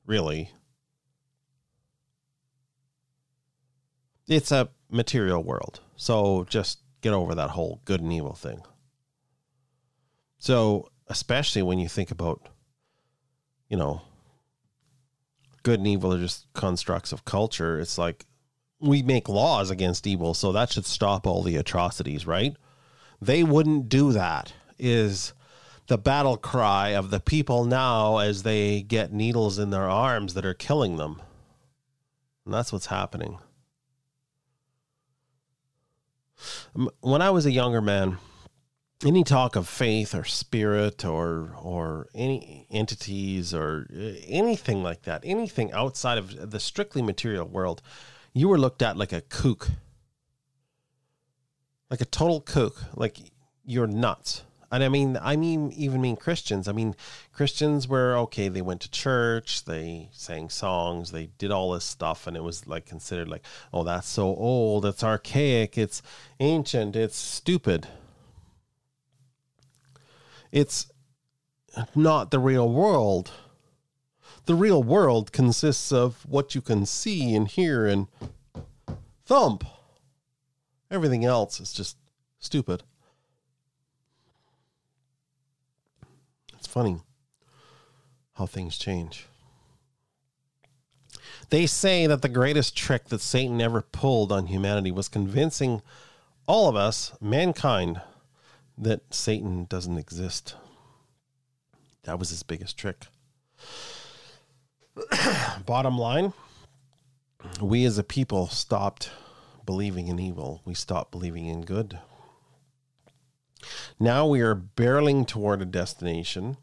really. 0.07 0.51
It's 4.29 4.53
a 4.53 4.69
material 4.89 5.43
world. 5.43 5.81
So 5.97 6.47
just 6.49 6.79
get 7.01 7.13
over 7.13 7.35
that 7.35 7.51
whole 7.51 7.81
good 7.85 8.01
and 8.01 8.13
evil 8.13 8.35
thing. 8.35 8.63
So, 10.39 10.91
especially 11.09 11.63
when 11.63 11.79
you 11.79 11.89
think 11.89 12.11
about, 12.11 12.49
you 13.69 13.77
know, 13.77 14.03
good 15.65 15.81
and 15.81 15.89
evil 15.89 16.15
are 16.15 16.21
just 16.21 16.47
constructs 16.53 17.11
of 17.11 17.25
culture, 17.25 17.81
it's 17.81 17.99
like 17.99 18.25
we 18.81 19.03
make 19.03 19.29
laws 19.29 19.71
against 19.71 20.07
evil, 20.07 20.35
so 20.35 20.53
that 20.53 20.71
should 20.71 20.87
stop 20.87 21.27
all 21.27 21.43
the 21.43 21.57
atrocities, 21.57 22.27
right? 22.27 22.55
They 23.21 23.43
wouldn't 23.43 23.89
do 23.89 24.13
that, 24.13 24.53
is 24.79 25.33
the 25.87 25.99
battle 25.99 26.37
cry 26.37 26.91
of 26.91 27.11
the 27.11 27.21
people 27.21 27.65
now 27.65 28.19
as 28.19 28.43
they 28.43 28.83
get 28.83 29.13
needles 29.13 29.59
in 29.59 29.71
their 29.71 29.89
arms 29.89 30.35
that 30.35 30.47
are 30.47 30.55
killing 30.55 30.97
them. 30.97 31.21
And 32.45 32.55
that's 32.55 32.73
what's 32.73 32.87
happening. 32.87 33.39
When 37.01 37.23
I 37.23 37.31
was 37.31 37.47
a 37.47 37.53
younger 37.53 37.81
man, 37.81 38.19
any 39.05 39.25
talk 39.25 39.57
of 39.57 39.69
faith 39.69 40.15
or 40.15 40.25
spirit 40.25 41.05
or 41.05 41.55
or 41.61 42.09
any 42.15 42.67
entities 42.71 43.55
or 43.55 43.87
uh, 43.95 44.13
anything 44.27 44.83
like 44.83 45.03
that, 45.03 45.23
anything 45.25 45.73
outside 45.73 46.19
of 46.19 46.51
the 46.51 46.61
strictly 46.61 47.03
material 47.03 47.47
world, 47.47 47.83
you 48.33 48.49
were 48.49 48.59
looked 48.59 48.83
at 48.83 48.97
like 48.97 49.13
a 49.13 49.21
kook. 49.21 49.71
Like 51.91 52.01
a 52.01 52.07
total 52.07 52.41
kook, 52.41 52.83
like 52.95 53.19
you're 53.65 53.87
nuts 53.87 54.43
and 54.75 54.83
I 54.83 54.89
mean, 54.89 55.17
I 55.23 55.37
mean, 55.37 55.71
even 55.77 56.01
mean 56.01 56.17
Christians. 56.17 56.67
I 56.67 56.73
mean, 56.73 56.97
Christians 57.33 57.87
were 57.87 58.17
okay. 58.17 58.49
They 58.49 58.61
went 58.61 58.81
to 58.81 58.91
church, 58.91 59.67
they 59.67 60.09
sang 60.13 60.49
songs, 60.49 61.13
they 61.13 61.27
did 61.39 61.53
all 61.53 61.71
this 61.71 61.85
stuff, 61.85 62.27
and 62.27 62.37
it 62.37 62.43
was 62.43 62.67
like 62.67 62.85
considered 62.85 63.29
like, 63.29 63.45
oh, 63.73 63.85
that's 63.85 64.09
so 64.09 64.25
old, 64.25 64.85
it's 64.85 65.05
archaic, 65.05 65.79
it's 65.79 66.03
ancient, 66.41 66.97
it's 66.97 67.17
stupid. 67.17 67.87
It's 70.55 70.87
not 71.97 72.31
the 72.31 72.39
real 72.39 72.69
world. 72.69 73.33
The 74.47 74.55
real 74.55 74.85
world 74.85 75.33
consists 75.33 75.91
of 75.91 76.25
what 76.29 76.55
you 76.55 76.61
can 76.61 76.87
see 76.87 77.35
and 77.35 77.49
hear 77.49 77.89
and 77.89 78.07
thump. 79.27 79.65
Everything 80.93 81.25
else 81.25 81.59
is 81.59 81.73
just 81.73 81.97
stupid. 82.39 82.85
It's 86.57 86.69
funny 86.69 86.99
how 88.35 88.47
things 88.47 88.79
change. 88.79 89.27
They 91.51 91.67
say 91.67 92.07
that 92.07 92.23
the 92.23 92.29
greatest 92.29 92.77
trick 92.77 93.07
that 93.07 93.21
Satan 93.21 93.61
ever 93.61 93.83
pulled 93.83 94.31
on 94.31 94.47
humanity 94.47 94.93
was 94.93 95.09
convincing 95.09 95.83
all 96.47 96.69
of 96.69 96.77
us, 96.77 97.13
mankind, 97.21 98.01
that 98.77 99.15
Satan 99.15 99.67
doesn't 99.69 99.99
exist. 99.99 100.57
That 102.05 102.19
was 102.19 102.31
his 102.31 102.43
biggest 102.43 102.77
trick. 102.77 103.07
Bottom 105.67 105.99
line, 105.99 106.33
we 107.61 107.85
as 107.85 107.99
a 107.99 108.05
people 108.05 108.49
stopped 108.49 109.11
believing 109.65 110.09
in 110.09 110.19
evil. 110.19 110.61
We 110.65 110.75
stopped 110.75 111.13
believing 111.13 111.47
in 111.47 111.63
good. 111.63 111.99
Now 113.99 114.27
we 114.27 114.41
are 114.41 114.55
barreling 114.55 115.27
toward 115.27 115.63
a 115.63 115.67
destination 115.67 116.59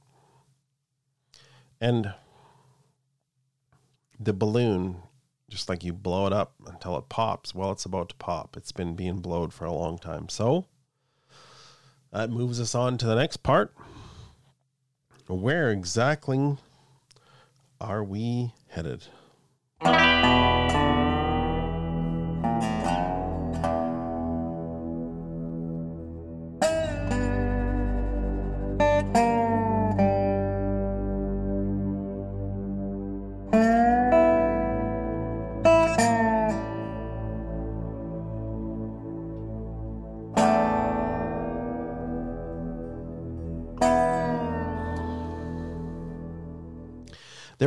and 1.79 2.13
the 4.19 4.33
balloon, 4.33 4.97
just 5.49 5.67
like 5.67 5.83
you 5.83 5.93
blow 5.93 6.27
it 6.27 6.33
up 6.33 6.53
until 6.67 6.95
it 6.97 7.09
pops, 7.09 7.55
well, 7.55 7.71
it's 7.71 7.85
about 7.85 8.09
to 8.09 8.15
pop. 8.15 8.55
It's 8.55 8.71
been 8.71 8.95
being 8.95 9.17
blowed 9.17 9.51
for 9.51 9.65
a 9.65 9.73
long 9.73 9.97
time. 9.97 10.29
So 10.29 10.67
that 12.11 12.29
moves 12.29 12.59
us 12.59 12.75
on 12.75 12.97
to 12.97 13.05
the 13.05 13.15
next 13.15 13.37
part. 13.37 13.73
Where 15.27 15.71
exactly 15.71 16.57
are 17.79 18.03
we 18.03 18.53
headed? 18.67 19.07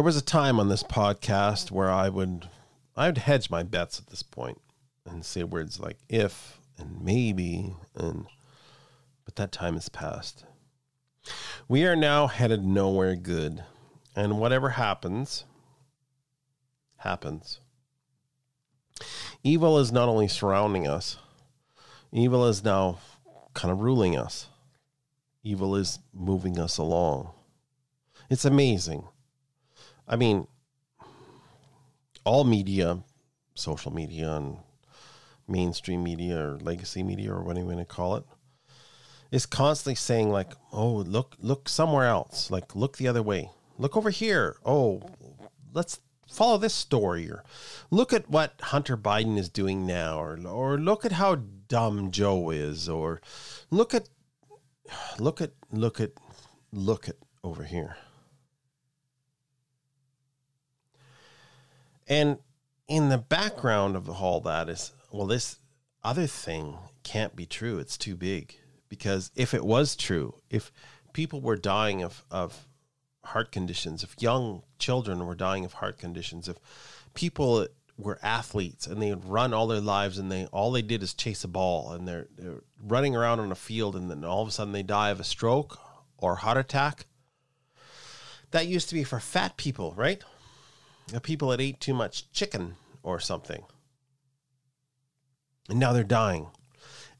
Was 0.04 0.16
a 0.18 0.22
time 0.22 0.60
on 0.60 0.68
this 0.68 0.82
podcast 0.82 1.70
where 1.70 1.90
I 1.90 2.10
would 2.10 2.50
I 2.94 3.06
would 3.06 3.16
hedge 3.16 3.48
my 3.48 3.62
bets 3.62 3.98
at 3.98 4.08
this 4.08 4.22
point 4.22 4.60
and 5.06 5.24
say 5.24 5.44
words 5.44 5.80
like 5.80 5.96
if 6.10 6.60
and 6.76 7.00
maybe 7.02 7.74
and 7.94 8.26
but 9.24 9.36
that 9.36 9.50
time 9.50 9.72
has 9.74 9.88
passed. 9.88 10.44
We 11.68 11.86
are 11.86 11.96
now 11.96 12.26
headed 12.26 12.62
nowhere 12.62 13.16
good, 13.16 13.64
and 14.14 14.38
whatever 14.38 14.70
happens 14.70 15.46
happens. 16.98 17.60
Evil 19.42 19.78
is 19.78 19.90
not 19.90 20.10
only 20.10 20.28
surrounding 20.28 20.86
us, 20.86 21.16
evil 22.12 22.46
is 22.46 22.62
now 22.62 22.98
kind 23.54 23.72
of 23.72 23.80
ruling 23.80 24.18
us. 24.18 24.48
Evil 25.42 25.74
is 25.74 25.98
moving 26.12 26.58
us 26.58 26.76
along. 26.76 27.30
It's 28.28 28.44
amazing 28.44 29.04
I 30.06 30.16
mean, 30.16 30.46
all 32.24 32.44
media, 32.44 33.02
social 33.54 33.92
media, 33.92 34.32
and 34.32 34.58
mainstream 35.46 36.02
media 36.02 36.38
or 36.38 36.58
legacy 36.58 37.02
media 37.02 37.32
or 37.32 37.42
whatever 37.42 37.70
you 37.70 37.76
want 37.76 37.88
to 37.88 37.94
call 37.94 38.16
it 38.16 38.24
is 39.30 39.46
constantly 39.46 39.94
saying 39.94 40.30
like 40.30 40.52
oh 40.72 40.94
look 40.94 41.36
look 41.40 41.68
somewhere 41.68 42.06
else. 42.06 42.50
Like 42.50 42.76
look 42.76 42.96
the 42.96 43.08
other 43.08 43.22
way. 43.22 43.50
Look 43.78 43.96
over 43.96 44.10
here. 44.10 44.56
Oh 44.64 45.02
let's 45.72 46.00
follow 46.28 46.56
this 46.56 46.74
story 46.74 47.28
or 47.30 47.44
look 47.90 48.12
at 48.12 48.30
what 48.30 48.54
hunter 48.60 48.96
biden 48.96 49.38
is 49.38 49.48
doing 49.48 49.86
now 49.86 50.18
or 50.18 50.38
or 50.46 50.78
look 50.78 51.04
at 51.04 51.12
how 51.12 51.36
dumb 51.68 52.10
joe 52.10 52.50
is 52.50 52.88
or 52.88 53.20
look 53.70 53.94
at 53.94 54.08
look 55.18 55.40
at 55.40 55.52
look 55.70 56.00
at 56.00 56.12
look 56.72 57.08
at 57.08 57.16
over 57.44 57.62
here 57.64 57.96
and 62.06 62.38
in 62.88 63.08
the 63.08 63.18
background 63.18 63.96
of 63.96 64.08
all 64.08 64.40
that 64.40 64.68
is 64.68 64.92
well 65.10 65.26
this 65.26 65.58
other 66.02 66.26
thing 66.26 66.76
can't 67.02 67.36
be 67.36 67.46
true. 67.46 67.78
It's 67.78 67.96
too 67.96 68.16
big. 68.16 68.56
Because 68.88 69.30
if 69.34 69.54
it 69.54 69.64
was 69.64 69.96
true 69.96 70.34
if 70.50 70.70
people 71.12 71.40
were 71.40 71.56
dying 71.56 72.02
of, 72.02 72.24
of 72.30 72.66
heart 73.24 73.50
conditions 73.50 74.02
if 74.02 74.14
young 74.20 74.62
children 74.78 75.26
were 75.26 75.34
dying 75.34 75.64
of 75.64 75.74
heart 75.74 75.98
conditions 75.98 76.48
if 76.48 76.56
people 77.14 77.66
were 77.96 78.18
athletes 78.22 78.86
and 78.86 79.00
they 79.00 79.14
run 79.14 79.54
all 79.54 79.66
their 79.66 79.80
lives 79.80 80.18
and 80.18 80.30
they 80.30 80.44
all 80.46 80.70
they 80.70 80.82
did 80.82 81.02
is 81.02 81.14
chase 81.14 81.42
a 81.42 81.48
ball 81.48 81.92
and 81.92 82.06
they're, 82.06 82.26
they're 82.36 82.62
running 82.82 83.16
around 83.16 83.40
on 83.40 83.50
a 83.50 83.56
field 83.56 83.96
and 83.96 84.10
then 84.10 84.24
all 84.24 84.42
of 84.42 84.48
a 84.48 84.50
sudden 84.50 84.72
they 84.72 84.82
die 84.82 85.10
of 85.10 85.20
a 85.20 85.24
stroke 85.24 85.78
or 86.18 86.36
heart 86.36 86.58
attack 86.58 87.06
that 88.50 88.66
used 88.66 88.88
to 88.88 88.94
be 88.94 89.04
for 89.04 89.18
fat 89.18 89.56
people 89.56 89.94
right 89.96 90.22
people 91.22 91.48
that 91.48 91.60
ate 91.60 91.80
too 91.80 91.94
much 91.94 92.30
chicken 92.32 92.76
or 93.02 93.20
something. 93.20 93.64
And 95.68 95.78
now 95.78 95.92
they're 95.92 96.04
dying. 96.04 96.48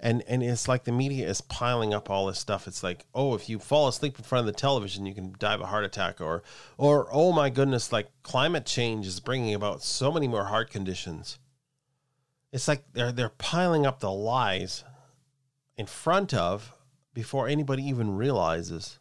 And 0.01 0.23
and 0.29 0.43
it's 0.43 0.69
like 0.69 0.85
the 0.85 0.93
media 0.93 1.29
is 1.29 1.41
piling 1.41 1.95
up 1.95 2.11
all 2.11 2.27
this 2.27 2.39
stuff. 2.39 2.67
It's 2.67 2.83
like, 2.83 3.07
oh, 3.15 3.35
if 3.35 3.49
you 3.49 3.59
fall 3.59 3.89
asleep 3.89 4.19
in 4.19 4.25
front 4.25 4.47
of 4.47 4.53
the 4.53 4.59
television, 4.59 5.07
you 5.07 5.15
can 5.15 5.35
die 5.39 5.55
of 5.55 5.61
a 5.61 5.67
heart 5.67 5.85
attack 5.85 6.21
or 6.21 6.43
or 6.77 7.09
oh 7.11 7.33
my 7.33 7.49
goodness, 7.49 7.93
like 7.93 8.11
climate 8.23 8.67
change 8.67 9.07
is 9.07 9.21
bringing 9.21 9.55
about 9.55 9.83
so 9.83 10.13
many 10.13 10.29
more 10.29 10.45
heart 10.47 10.71
conditions. 10.71 11.39
It's 12.53 12.69
like 12.69 12.85
they're 12.93 13.13
they're 13.13 13.31
piling 13.31 13.87
up 13.87 14.01
the 14.01 14.11
lies 14.11 14.85
in 15.77 15.87
front 15.87 16.35
of 16.35 16.73
before 17.15 17.49
anybody 17.49 17.85
even 17.85 18.17
realizes 18.17 18.99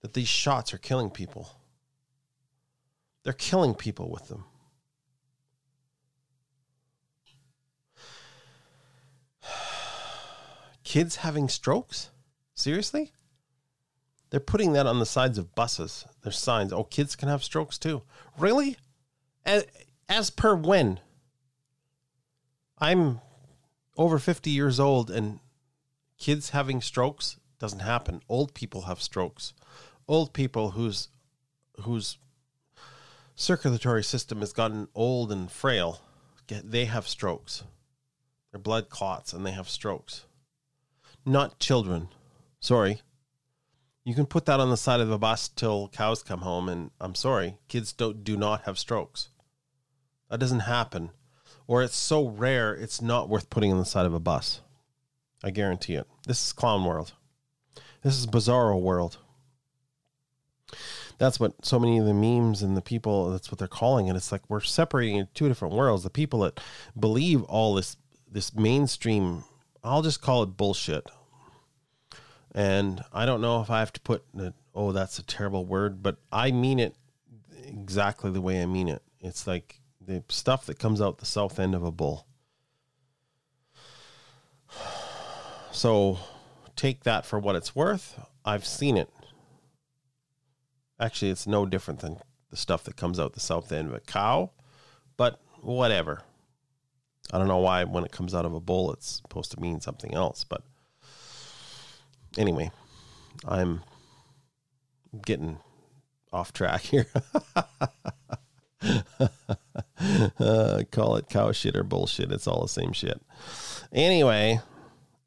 that 0.00 0.14
these 0.14 0.28
shots 0.28 0.74
are 0.74 0.78
killing 0.78 1.10
people. 1.10 1.50
They're 3.26 3.32
killing 3.32 3.74
people 3.74 4.08
with 4.08 4.28
them. 4.28 4.44
Kids 10.84 11.16
having 11.16 11.48
strokes? 11.48 12.10
Seriously? 12.54 13.10
They're 14.30 14.38
putting 14.38 14.74
that 14.74 14.86
on 14.86 15.00
the 15.00 15.06
sides 15.06 15.38
of 15.38 15.56
buses. 15.56 16.06
There's 16.22 16.38
signs. 16.38 16.72
Oh, 16.72 16.84
kids 16.84 17.16
can 17.16 17.28
have 17.28 17.42
strokes 17.42 17.78
too. 17.78 18.02
Really? 18.38 18.76
As, 19.44 19.66
as 20.08 20.30
per 20.30 20.54
when? 20.54 21.00
I'm 22.78 23.20
over 23.96 24.20
50 24.20 24.50
years 24.50 24.78
old 24.78 25.10
and 25.10 25.40
kids 26.16 26.50
having 26.50 26.80
strokes 26.80 27.40
doesn't 27.58 27.80
happen. 27.80 28.22
Old 28.28 28.54
people 28.54 28.82
have 28.82 29.02
strokes. 29.02 29.52
Old 30.06 30.32
people 30.32 30.70
whose 30.70 31.08
whose 31.80 32.18
circulatory 33.36 34.02
system 34.02 34.40
has 34.40 34.52
gotten 34.52 34.88
old 34.94 35.30
and 35.30 35.50
frail, 35.50 36.00
they 36.48 36.86
have 36.86 37.06
strokes. 37.06 37.62
Their 38.50 38.60
blood 38.60 38.88
clots 38.88 39.32
and 39.32 39.46
they 39.46 39.52
have 39.52 39.68
strokes. 39.68 40.24
Not 41.24 41.58
children. 41.58 42.08
Sorry. 42.58 43.02
You 44.04 44.14
can 44.14 44.26
put 44.26 44.46
that 44.46 44.60
on 44.60 44.70
the 44.70 44.76
side 44.76 45.00
of 45.00 45.10
a 45.10 45.18
bus 45.18 45.48
till 45.48 45.88
cows 45.88 46.22
come 46.22 46.40
home, 46.40 46.68
and 46.68 46.90
I'm 47.00 47.14
sorry, 47.14 47.58
kids 47.68 47.92
don't 47.92 48.24
do 48.24 48.36
not 48.36 48.62
have 48.62 48.78
strokes. 48.78 49.28
That 50.30 50.40
doesn't 50.40 50.60
happen. 50.60 51.10
Or 51.66 51.82
it's 51.82 51.96
so 51.96 52.28
rare 52.28 52.72
it's 52.72 53.02
not 53.02 53.28
worth 53.28 53.50
putting 53.50 53.72
on 53.72 53.78
the 53.78 53.84
side 53.84 54.06
of 54.06 54.14
a 54.14 54.20
bus. 54.20 54.60
I 55.42 55.50
guarantee 55.50 55.94
it. 55.94 56.06
This 56.26 56.46
is 56.46 56.52
clown 56.52 56.84
world. 56.84 57.12
This 58.02 58.16
is 58.16 58.26
bizarro 58.26 58.80
world 58.80 59.18
that's 61.18 61.40
what 61.40 61.64
so 61.64 61.78
many 61.78 61.98
of 61.98 62.04
the 62.04 62.14
memes 62.14 62.62
and 62.62 62.76
the 62.76 62.82
people 62.82 63.30
that's 63.30 63.50
what 63.50 63.58
they're 63.58 63.68
calling 63.68 64.08
it. 64.08 64.16
It's 64.16 64.32
like 64.32 64.42
we're 64.48 64.60
separating 64.60 65.16
in 65.16 65.28
two 65.34 65.48
different 65.48 65.74
worlds. 65.74 66.02
The 66.02 66.10
people 66.10 66.40
that 66.40 66.60
believe 66.98 67.42
all 67.44 67.74
this 67.74 67.96
this 68.30 68.54
mainstream, 68.54 69.44
I'll 69.82 70.02
just 70.02 70.20
call 70.20 70.42
it 70.42 70.56
bullshit. 70.56 71.08
And 72.54 73.02
I 73.12 73.26
don't 73.26 73.40
know 73.40 73.60
if 73.60 73.70
I 73.70 73.80
have 73.80 73.92
to 73.94 74.00
put 74.00 74.24
oh 74.74 74.92
that's 74.92 75.18
a 75.18 75.24
terrible 75.24 75.64
word, 75.64 76.02
but 76.02 76.18
I 76.32 76.50
mean 76.50 76.78
it 76.78 76.94
exactly 77.66 78.30
the 78.30 78.40
way 78.40 78.62
I 78.62 78.66
mean 78.66 78.88
it. 78.88 79.02
It's 79.20 79.46
like 79.46 79.80
the 80.00 80.22
stuff 80.28 80.66
that 80.66 80.78
comes 80.78 81.00
out 81.00 81.18
the 81.18 81.26
south 81.26 81.58
end 81.58 81.74
of 81.74 81.82
a 81.82 81.92
bull. 81.92 82.26
So 85.72 86.18
take 86.74 87.02
that 87.04 87.26
for 87.26 87.38
what 87.38 87.54
it's 87.54 87.76
worth. 87.76 88.18
I've 88.46 88.64
seen 88.64 88.96
it. 88.96 89.10
Actually, 90.98 91.30
it's 91.30 91.46
no 91.46 91.66
different 91.66 92.00
than 92.00 92.18
the 92.50 92.56
stuff 92.56 92.84
that 92.84 92.96
comes 92.96 93.20
out 93.20 93.34
the 93.34 93.40
south 93.40 93.70
end 93.72 93.88
of 93.88 93.94
a 93.94 94.00
cow, 94.00 94.50
but 95.16 95.40
whatever. 95.60 96.22
I 97.32 97.38
don't 97.38 97.48
know 97.48 97.58
why 97.58 97.84
when 97.84 98.04
it 98.04 98.12
comes 98.12 98.34
out 98.34 98.46
of 98.46 98.54
a 98.54 98.60
bull 98.60 98.92
it's 98.92 99.16
supposed 99.16 99.50
to 99.50 99.60
mean 99.60 99.80
something 99.80 100.14
else, 100.14 100.44
but 100.44 100.62
anyway, 102.38 102.70
I'm 103.46 103.82
getting 105.24 105.58
off 106.32 106.52
track 106.52 106.82
here. 106.82 107.06
uh, 110.38 110.82
call 110.90 111.16
it 111.16 111.28
cow 111.28 111.52
shit 111.52 111.76
or 111.76 111.82
bullshit. 111.82 112.32
It's 112.32 112.46
all 112.46 112.62
the 112.62 112.68
same 112.68 112.92
shit. 112.92 113.20
Anyway, 113.92 114.60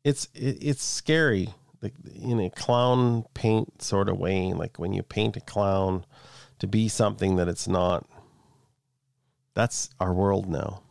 it's 0.04 0.30
it, 0.34 0.58
it's 0.62 0.84
scary 0.84 1.54
like 1.82 1.94
in 2.14 2.40
a 2.40 2.50
clown 2.50 3.26
paint 3.34 3.82
sort 3.82 4.10
of 4.10 4.18
way, 4.18 4.54
like 4.54 4.78
when 4.78 4.94
you 4.94 5.04
paint 5.04 5.38
a 5.38 5.42
clown 5.42 6.06
to 6.60 6.68
be 6.68 6.88
something 6.88 7.38
that 7.38 7.48
it's 7.48 7.68
not. 7.68 8.06
That's 9.54 9.90
our 10.00 10.14
world 10.14 10.50
now. 10.50 10.82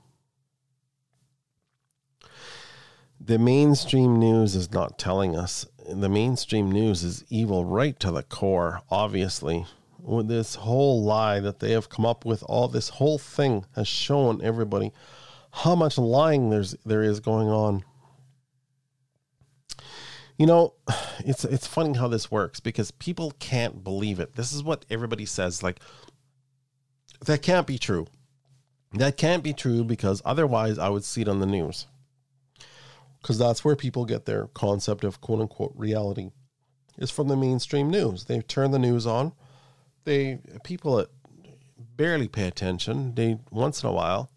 The 3.20 3.38
mainstream 3.38 4.18
news 4.18 4.54
is 4.54 4.72
not 4.72 4.98
telling 4.98 5.36
us. 5.36 5.66
The 5.90 6.08
mainstream 6.08 6.70
news 6.70 7.02
is 7.02 7.24
evil 7.28 7.64
right 7.64 7.98
to 8.00 8.10
the 8.10 8.22
core, 8.22 8.82
obviously. 8.90 9.66
With 10.00 10.28
this 10.28 10.54
whole 10.54 11.02
lie 11.02 11.40
that 11.40 11.58
they 11.58 11.72
have 11.72 11.88
come 11.88 12.06
up 12.06 12.24
with, 12.24 12.42
all 12.44 12.68
this 12.68 12.90
whole 12.90 13.18
thing 13.18 13.64
has 13.74 13.88
shown 13.88 14.40
everybody 14.42 14.92
how 15.50 15.74
much 15.74 15.98
lying 15.98 16.50
there's 16.50 16.76
there 16.86 17.02
is 17.02 17.20
going 17.20 17.48
on. 17.48 17.84
You 20.38 20.46
know, 20.46 20.74
it's 21.18 21.44
it's 21.44 21.66
funny 21.66 21.98
how 21.98 22.08
this 22.08 22.30
works 22.30 22.60
because 22.60 22.90
people 22.92 23.32
can't 23.38 23.84
believe 23.84 24.20
it. 24.20 24.34
This 24.34 24.52
is 24.52 24.62
what 24.62 24.86
everybody 24.88 25.26
says 25.26 25.62
like 25.62 25.80
that 27.26 27.42
can't 27.42 27.66
be 27.66 27.78
true. 27.78 28.06
That 28.94 29.18
can't 29.18 29.42
be 29.42 29.52
true 29.52 29.84
because 29.84 30.22
otherwise 30.24 30.78
I 30.78 30.88
would 30.88 31.04
see 31.04 31.20
it 31.20 31.28
on 31.28 31.40
the 31.40 31.46
news. 31.46 31.86
Cuz 33.22 33.36
that's 33.36 33.64
where 33.64 33.76
people 33.76 34.06
get 34.06 34.24
their 34.24 34.46
concept 34.46 35.04
of 35.04 35.20
quote 35.20 35.40
unquote 35.40 35.74
reality 35.76 36.30
is 36.96 37.10
from 37.10 37.28
the 37.28 37.36
mainstream 37.36 37.90
news. 37.90 38.24
They 38.24 38.40
turn 38.40 38.70
the 38.70 38.78
news 38.78 39.06
on. 39.06 39.32
They 40.04 40.38
people 40.64 41.04
barely 41.96 42.28
pay 42.28 42.46
attention, 42.46 43.14
they 43.16 43.40
once 43.50 43.82
in 43.82 43.88
a 43.88 43.92
while 43.92 44.30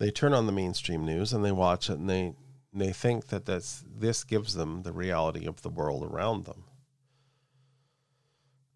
they 0.00 0.10
turn 0.10 0.32
on 0.32 0.46
the 0.46 0.52
mainstream 0.52 1.04
news 1.04 1.32
and 1.32 1.44
they 1.44 1.52
watch 1.52 1.90
it 1.90 1.98
and 1.98 2.08
they 2.08 2.34
and 2.72 2.80
they 2.80 2.92
think 2.92 3.28
that 3.28 3.46
this, 3.46 3.84
this 3.86 4.22
gives 4.24 4.54
them 4.54 4.82
the 4.82 4.92
reality 4.92 5.46
of 5.46 5.62
the 5.62 5.68
world 5.68 6.04
around 6.04 6.44
them. 6.44 6.64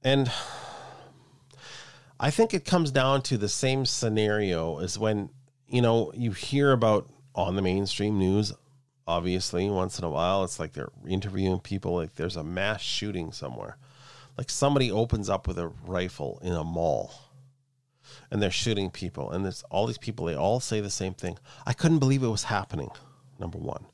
And 0.03 0.31
I 2.19 2.31
think 2.31 2.53
it 2.53 2.65
comes 2.65 2.91
down 2.91 3.23
to 3.23 3.39
the 3.39 3.49
same 3.49 3.87
scenario 3.87 4.79
as 4.79 4.99
when, 4.99 5.31
you 5.67 5.81
know, 5.81 6.13
you 6.15 6.33
hear 6.33 6.73
about 6.73 7.09
on 7.35 7.57
the 7.57 7.63
mainstream 7.63 8.19
news, 8.19 8.53
obviously, 9.07 9.71
once 9.71 9.99
in 9.99 10.05
a 10.05 10.11
while, 10.11 10.45
it's 10.45 10.59
like 10.59 10.73
they're 10.73 10.93
interviewing 11.09 11.61
people, 11.61 11.95
like 11.95 12.17
there's 12.17 12.37
a 12.37 12.45
mass 12.45 12.83
shooting 12.83 13.33
somewhere. 13.33 13.79
Like 14.37 14.51
somebody 14.51 14.91
opens 14.91 15.31
up 15.31 15.47
with 15.47 15.59
a 15.59 15.69
rifle 15.87 16.41
in 16.43 16.53
a 16.53 16.65
mall 16.65 17.13
and 18.31 18.43
they're 18.43 18.51
shooting 18.51 18.91
people. 18.91 19.31
And 19.31 19.45
there's 19.45 19.63
all 19.71 19.87
these 19.87 19.99
people, 19.99 20.27
they 20.27 20.35
all 20.35 20.59
say 20.59 20.81
the 20.81 20.91
same 20.91 21.15
thing. 21.15 21.39
I 21.65 21.73
couldn't 21.73 22.01
believe 22.01 22.23
it 22.23 22.29
was 22.29 22.45
happening 22.45 22.91
number 23.39 23.59
one. 23.59 23.87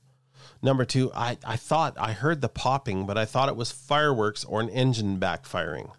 Number 0.62 0.84
two, 0.84 1.10
I, 1.14 1.38
I 1.44 1.56
thought 1.56 1.96
I 1.98 2.12
heard 2.12 2.40
the 2.40 2.48
popping, 2.48 3.06
but 3.06 3.16
I 3.16 3.24
thought 3.24 3.48
it 3.48 3.56
was 3.56 3.70
fireworks 3.72 4.44
or 4.44 4.60
an 4.60 4.68
engine 4.68 5.18
backfiring. 5.18 5.92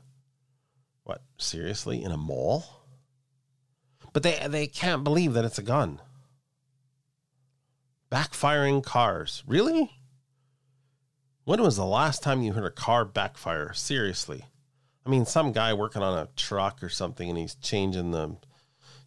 What, 1.03 1.23
seriously, 1.37 2.03
in 2.03 2.11
a 2.11 2.17
mall? 2.17 2.85
But 4.13 4.23
they 4.23 4.45
they 4.47 4.67
can't 4.67 5.03
believe 5.03 5.33
that 5.33 5.45
it's 5.45 5.57
a 5.57 5.63
gun. 5.63 6.01
Backfiring 8.11 8.83
cars. 8.83 9.43
Really? 9.47 9.91
When 11.45 11.61
was 11.61 11.77
the 11.77 11.85
last 11.85 12.21
time 12.21 12.43
you 12.43 12.53
heard 12.53 12.65
a 12.65 12.71
car 12.71 13.05
backfire? 13.05 13.73
Seriously. 13.73 14.45
I 15.05 15.09
mean, 15.09 15.25
some 15.25 15.51
guy 15.51 15.73
working 15.73 16.03
on 16.03 16.17
a 16.17 16.29
truck 16.35 16.83
or 16.83 16.89
something 16.89 17.29
and 17.29 17.37
he's 17.37 17.55
changing 17.55 18.11
the 18.11 18.37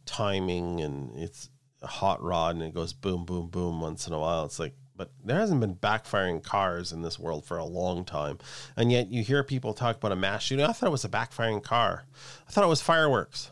timing 0.05 0.81
and 0.81 1.17
it's 1.17 1.49
a 1.85 1.89
hot 1.89 2.23
rod 2.23 2.57
and 2.57 2.65
it 2.65 2.75
goes 2.75 2.93
boom, 2.93 3.25
boom, 3.25 3.49
boom 3.49 3.81
once 3.81 4.07
in 4.07 4.13
a 4.13 4.19
while. 4.19 4.45
It's 4.45 4.59
like, 4.59 4.75
but 4.97 5.11
there 5.25 5.39
hasn't 5.39 5.61
been 5.61 5.75
backfiring 5.75 6.43
cars 6.43 6.93
in 6.93 7.03
this 7.03 7.19
world 7.19 7.45
for 7.45 7.59
a 7.59 7.65
long 7.65 8.05
time. 8.05 8.39
And 8.77 8.91
yet 8.91 9.09
you 9.09 9.23
hear 9.23 9.43
people 9.43 9.75
talk 9.75 9.97
about 9.97 10.13
a 10.13 10.17
mass 10.17 10.43
shooting. 10.43 10.65
I 10.65 10.73
thought 10.73 10.87
it 10.87 10.93
was 10.93 11.05
a 11.05 11.09
backfiring 11.09 11.63
car, 11.63 12.05
I 12.49 12.51
thought 12.51 12.65
it 12.65 12.69
was 12.69 12.83
fireworks. 12.83 13.51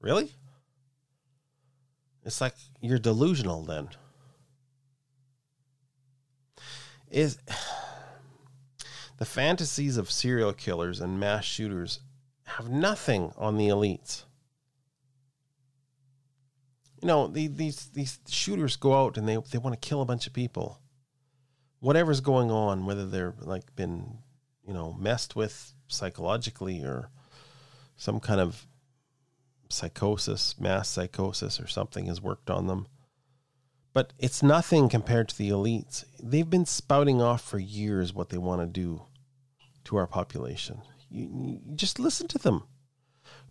Really? 0.00 0.32
It's 2.24 2.40
like 2.40 2.54
you're 2.80 2.98
delusional 2.98 3.62
then. 3.62 3.88
Is 7.10 7.38
the 9.18 9.24
fantasies 9.24 9.96
of 9.96 10.10
serial 10.10 10.52
killers 10.52 11.00
and 11.00 11.20
mass 11.20 11.44
shooters 11.44 12.00
have 12.44 12.68
nothing 12.68 13.32
on 13.36 13.56
the 13.56 13.68
elites. 13.68 14.24
You 17.04 17.08
know, 17.08 17.26
the, 17.26 17.48
these 17.48 17.90
these 17.92 18.18
shooters 18.26 18.76
go 18.76 18.94
out 18.94 19.18
and 19.18 19.28
they 19.28 19.36
they 19.50 19.58
want 19.58 19.78
to 19.78 19.88
kill 19.88 20.00
a 20.00 20.06
bunch 20.06 20.26
of 20.26 20.32
people. 20.32 20.80
Whatever's 21.80 22.22
going 22.22 22.50
on, 22.50 22.86
whether 22.86 23.04
they're 23.04 23.34
like 23.42 23.76
been, 23.76 24.20
you 24.66 24.72
know, 24.72 24.96
messed 24.98 25.36
with 25.36 25.74
psychologically 25.86 26.82
or 26.82 27.10
some 27.98 28.20
kind 28.20 28.40
of 28.40 28.66
psychosis, 29.68 30.58
mass 30.58 30.88
psychosis 30.88 31.60
or 31.60 31.66
something 31.66 32.06
has 32.06 32.22
worked 32.22 32.48
on 32.48 32.68
them. 32.68 32.86
But 33.92 34.14
it's 34.18 34.42
nothing 34.42 34.88
compared 34.88 35.28
to 35.28 35.36
the 35.36 35.50
elites. 35.50 36.06
They've 36.22 36.48
been 36.48 36.64
spouting 36.64 37.20
off 37.20 37.42
for 37.42 37.58
years 37.58 38.14
what 38.14 38.30
they 38.30 38.38
want 38.38 38.62
to 38.62 38.66
do 38.66 39.02
to 39.84 39.98
our 39.98 40.06
population. 40.06 40.80
You, 41.10 41.28
you 41.30 41.76
just 41.76 41.98
listen 41.98 42.28
to 42.28 42.38
them. 42.38 42.62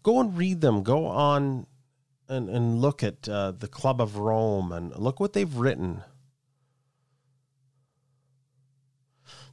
Go 0.02 0.20
and 0.20 0.36
read 0.36 0.62
them. 0.62 0.82
Go 0.82 1.06
on 1.06 1.68
and, 2.34 2.50
and 2.50 2.82
look 2.82 3.04
at 3.04 3.30
uh, 3.30 3.52
the 3.52 3.68
Club 3.68 4.02
of 4.02 4.18
Rome 4.18 4.72
and 4.72 4.96
look 4.98 5.20
what 5.20 5.34
they've 5.34 5.56
written. 5.56 6.04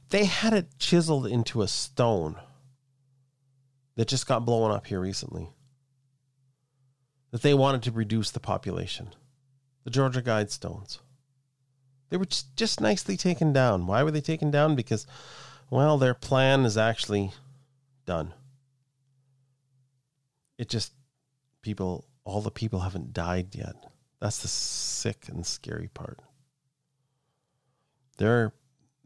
They 0.09 0.25
had 0.25 0.53
it 0.53 0.77
chiseled 0.77 1.27
into 1.27 1.61
a 1.61 1.67
stone 1.67 2.35
that 3.95 4.07
just 4.07 4.27
got 4.27 4.45
blown 4.45 4.71
up 4.71 4.87
here 4.87 4.99
recently. 4.99 5.49
That 7.31 7.43
they 7.43 7.53
wanted 7.53 7.83
to 7.83 7.91
reduce 7.91 8.31
the 8.31 8.41
population 8.41 9.13
the 9.83 9.89
Georgia 9.89 10.21
Guidestones. 10.21 10.99
They 12.09 12.17
were 12.17 12.27
just 12.55 12.81
nicely 12.81 13.17
taken 13.17 13.53
down. 13.53 13.87
Why 13.87 14.03
were 14.03 14.11
they 14.11 14.21
taken 14.21 14.51
down? 14.51 14.75
Because, 14.75 15.07
well, 15.69 15.97
their 15.97 16.13
plan 16.13 16.65
is 16.65 16.77
actually 16.77 17.31
done. 18.05 18.33
It 20.59 20.69
just, 20.69 20.93
people, 21.63 22.05
all 22.23 22.41
the 22.41 22.51
people 22.51 22.81
haven't 22.81 23.13
died 23.13 23.55
yet. 23.55 23.75
That's 24.19 24.39
the 24.39 24.47
sick 24.47 25.27
and 25.27 25.45
scary 25.45 25.87
part. 25.87 26.19
They're, 28.17 28.53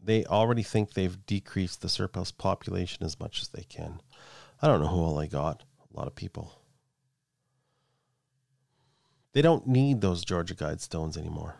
they 0.03 0.25
already 0.25 0.63
think 0.63 0.93
they've 0.93 1.25
decreased 1.25 1.81
the 1.81 1.89
surplus 1.89 2.31
population 2.31 3.05
as 3.05 3.19
much 3.19 3.41
as 3.41 3.47
they 3.49 3.63
can. 3.63 4.01
I 4.61 4.67
don't 4.67 4.81
know 4.81 4.87
who 4.87 4.99
all 4.99 5.19
I 5.19 5.27
got. 5.27 5.63
A 5.93 5.97
lot 5.97 6.07
of 6.07 6.15
people. 6.15 6.59
They 9.31 9.41
don't 9.41 9.67
need 9.67 10.01
those 10.01 10.23
Georgia 10.23 10.55
Guidestones 10.55 11.17
anymore. 11.17 11.55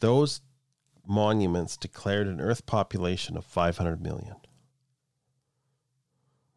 Those 0.00 0.40
monuments 1.06 1.76
declared 1.76 2.26
an 2.26 2.40
Earth 2.40 2.66
population 2.66 3.36
of 3.36 3.44
500 3.44 4.02
million. 4.02 4.36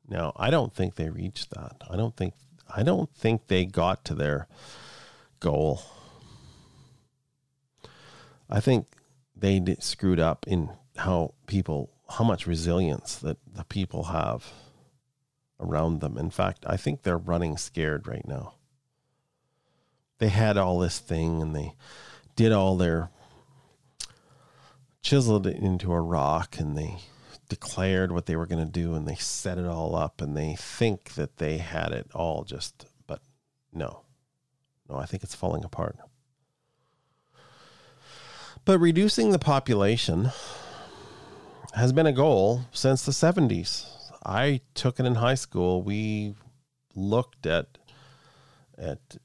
Now, 0.07 0.33
I 0.35 0.49
don't 0.49 0.73
think 0.73 0.95
they 0.95 1.09
reached 1.09 1.51
that. 1.51 1.77
I 1.89 1.95
don't 1.95 2.15
think 2.15 2.33
I 2.75 2.83
don't 2.83 3.13
think 3.13 3.47
they 3.47 3.65
got 3.65 4.03
to 4.05 4.15
their 4.15 4.47
goal. 5.39 5.81
I 8.49 8.59
think 8.59 8.87
they 9.35 9.63
screwed 9.79 10.19
up 10.19 10.45
in 10.47 10.69
how 10.97 11.33
people 11.47 11.91
how 12.17 12.23
much 12.23 12.45
resilience 12.45 13.15
that 13.15 13.37
the 13.51 13.63
people 13.63 14.05
have 14.05 14.51
around 15.59 16.01
them. 16.01 16.17
In 16.17 16.29
fact, 16.29 16.63
I 16.67 16.77
think 16.77 17.01
they're 17.01 17.17
running 17.17 17.57
scared 17.57 18.07
right 18.07 18.27
now 18.27 18.53
they 20.23 20.29
had 20.29 20.55
all 20.55 20.79
this 20.79 20.99
thing 20.99 21.41
and 21.41 21.53
they 21.53 21.75
did 22.37 22.53
all 22.53 22.77
their 22.77 23.09
chiseled 25.01 25.45
it 25.45 25.57
into 25.57 25.91
a 25.91 25.99
rock 25.99 26.57
and 26.59 26.77
they 26.77 26.95
declared 27.53 28.11
what 28.11 28.25
they 28.25 28.35
were 28.35 28.47
going 28.47 28.65
to 28.65 28.71
do 28.71 28.95
and 28.95 29.07
they 29.07 29.15
set 29.15 29.57
it 29.57 29.65
all 29.65 29.95
up 29.95 30.21
and 30.21 30.35
they 30.35 30.55
think 30.55 31.13
that 31.13 31.37
they 31.37 31.57
had 31.57 31.91
it 31.91 32.07
all 32.15 32.43
just 32.43 32.87
but 33.05 33.21
no. 33.71 34.01
No 34.89 34.95
i 34.97 35.05
think 35.05 35.23
it's 35.23 35.35
falling 35.35 35.63
apart. 35.63 35.97
But 38.65 38.79
reducing 38.79 39.31
the 39.31 39.39
population 39.39 40.31
has 41.73 41.93
been 41.93 42.07
a 42.07 42.13
goal 42.13 42.61
since 42.71 43.03
the 43.03 43.11
70s 43.11 43.85
i 44.25 44.61
took 44.73 44.99
it 44.99 45.05
in 45.05 45.15
high 45.15 45.35
school. 45.35 45.83
We 45.83 46.35
looked 46.95 47.45
at 47.45 47.77
at 48.77 49.17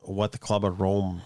what 0.00 0.32
the 0.32 0.38
Club 0.38 0.64
of 0.64 0.80
Rome 0.80 1.22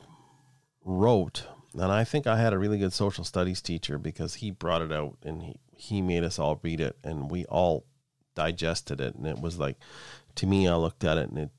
wrote. 0.85 1.47
And 1.75 1.93
I 1.93 2.05
think 2.05 2.27
I 2.27 2.39
had 2.41 2.53
a 2.53 2.59
really 2.59 2.79
good 2.79 2.93
social 2.93 3.25
studies 3.25 3.61
teacher 3.61 3.99
because 3.99 4.37
he 4.37 4.51
brought 4.51 4.83
it 4.83 4.93
out 4.93 5.19
and 5.23 5.43
he, 5.43 5.61
he 5.79 6.03
made 6.03 6.25
us 6.25 6.39
all 6.39 6.61
read 6.63 6.81
it 6.81 6.97
and 7.03 7.31
we 7.31 7.45
all 7.47 7.87
digested 8.35 9.01
it. 9.01 9.15
And 9.15 9.27
it 9.27 9.41
was 9.41 9.59
like, 9.59 9.77
to 10.35 10.47
me, 10.47 10.69
I 10.69 10.75
looked 10.75 11.05
at 11.05 11.19
it 11.19 11.31
and 11.31 11.39
it, 11.39 11.51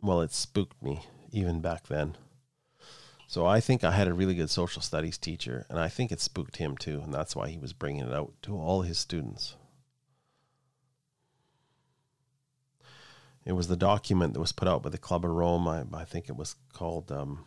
well, 0.00 0.20
it 0.20 0.32
spooked 0.32 0.82
me 0.82 1.06
even 1.32 1.60
back 1.60 1.88
then. 1.88 2.16
So 3.26 3.46
I 3.46 3.60
think 3.60 3.82
I 3.82 3.90
had 3.90 4.06
a 4.06 4.14
really 4.14 4.34
good 4.34 4.50
social 4.50 4.82
studies 4.82 5.18
teacher 5.18 5.66
and 5.68 5.78
I 5.78 5.88
think 5.88 6.12
it 6.12 6.20
spooked 6.20 6.58
him 6.58 6.76
too. 6.76 7.00
And 7.02 7.12
that's 7.12 7.34
why 7.34 7.48
he 7.48 7.58
was 7.58 7.72
bringing 7.72 8.06
it 8.06 8.12
out 8.12 8.32
to 8.42 8.56
all 8.56 8.82
his 8.82 8.98
students. 8.98 9.56
it 13.44 13.52
was 13.52 13.68
the 13.68 13.76
document 13.76 14.32
that 14.32 14.40
was 14.40 14.52
put 14.52 14.68
out 14.68 14.82
by 14.82 14.90
the 14.90 14.98
Club 14.98 15.24
of 15.24 15.30
Rome. 15.30 15.68
I, 15.68 15.84
I 15.92 16.04
think 16.04 16.28
it 16.28 16.36
was 16.36 16.56
called. 16.72 17.12
Um, 17.12 17.44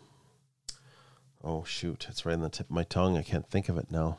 oh 1.44 1.64
shoot! 1.64 2.08
It's 2.10 2.26
right 2.26 2.34
on 2.34 2.42
the 2.42 2.50
tip 2.50 2.68
of 2.68 2.76
my 2.76 2.84
tongue. 2.84 3.18
I 3.18 3.24
can't 3.24 3.50
think 3.50 3.70
of 3.70 3.78
it 3.78 3.92
now. 3.92 4.18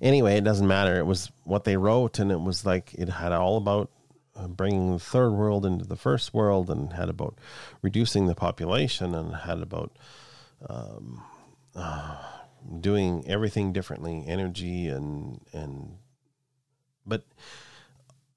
Anyway, 0.00 0.36
it 0.36 0.44
doesn't 0.44 0.66
matter. 0.66 0.98
It 0.98 1.06
was 1.06 1.30
what 1.44 1.64
they 1.64 1.76
wrote, 1.76 2.18
and 2.18 2.30
it 2.30 2.40
was 2.40 2.66
like 2.66 2.94
it 2.94 3.08
had 3.08 3.32
all 3.32 3.56
about 3.56 3.90
uh, 4.36 4.48
bringing 4.48 4.92
the 4.92 4.98
third 4.98 5.30
world 5.30 5.64
into 5.64 5.84
the 5.84 5.96
first 5.96 6.34
world, 6.34 6.70
and 6.70 6.92
had 6.92 7.08
about 7.08 7.38
reducing 7.82 8.26
the 8.26 8.34
population, 8.34 9.14
and 9.14 9.34
had 9.34 9.60
about 9.60 9.96
um, 10.68 11.22
uh, 11.74 12.16
doing 12.80 13.24
everything 13.26 13.72
differently, 13.72 14.24
energy 14.26 14.88
and 14.88 15.40
and 15.52 15.96
but 17.06 17.24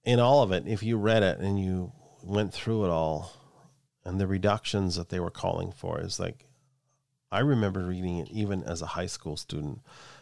in 0.04 0.20
all 0.20 0.42
of 0.42 0.52
it, 0.52 0.68
if 0.68 0.84
you 0.84 0.98
read 0.98 1.24
it 1.24 1.40
and 1.40 1.60
you 1.60 1.92
went 2.24 2.54
through 2.54 2.86
it 2.86 2.90
all, 2.90 3.32
and 4.06 4.20
the 4.20 4.28
reductions 4.28 4.96
that 4.96 5.10
they 5.10 5.20
were 5.20 5.30
calling 5.30 5.72
for 5.72 6.00
is 6.00 6.20
like, 6.20 6.46
I 7.32 7.40
remember 7.40 7.84
reading 7.84 8.20
it 8.20 8.30
even 8.30 8.64
as 8.64 8.82
a 8.82 8.86
high 8.88 9.06
school 9.06 9.36
student, 9.36 9.82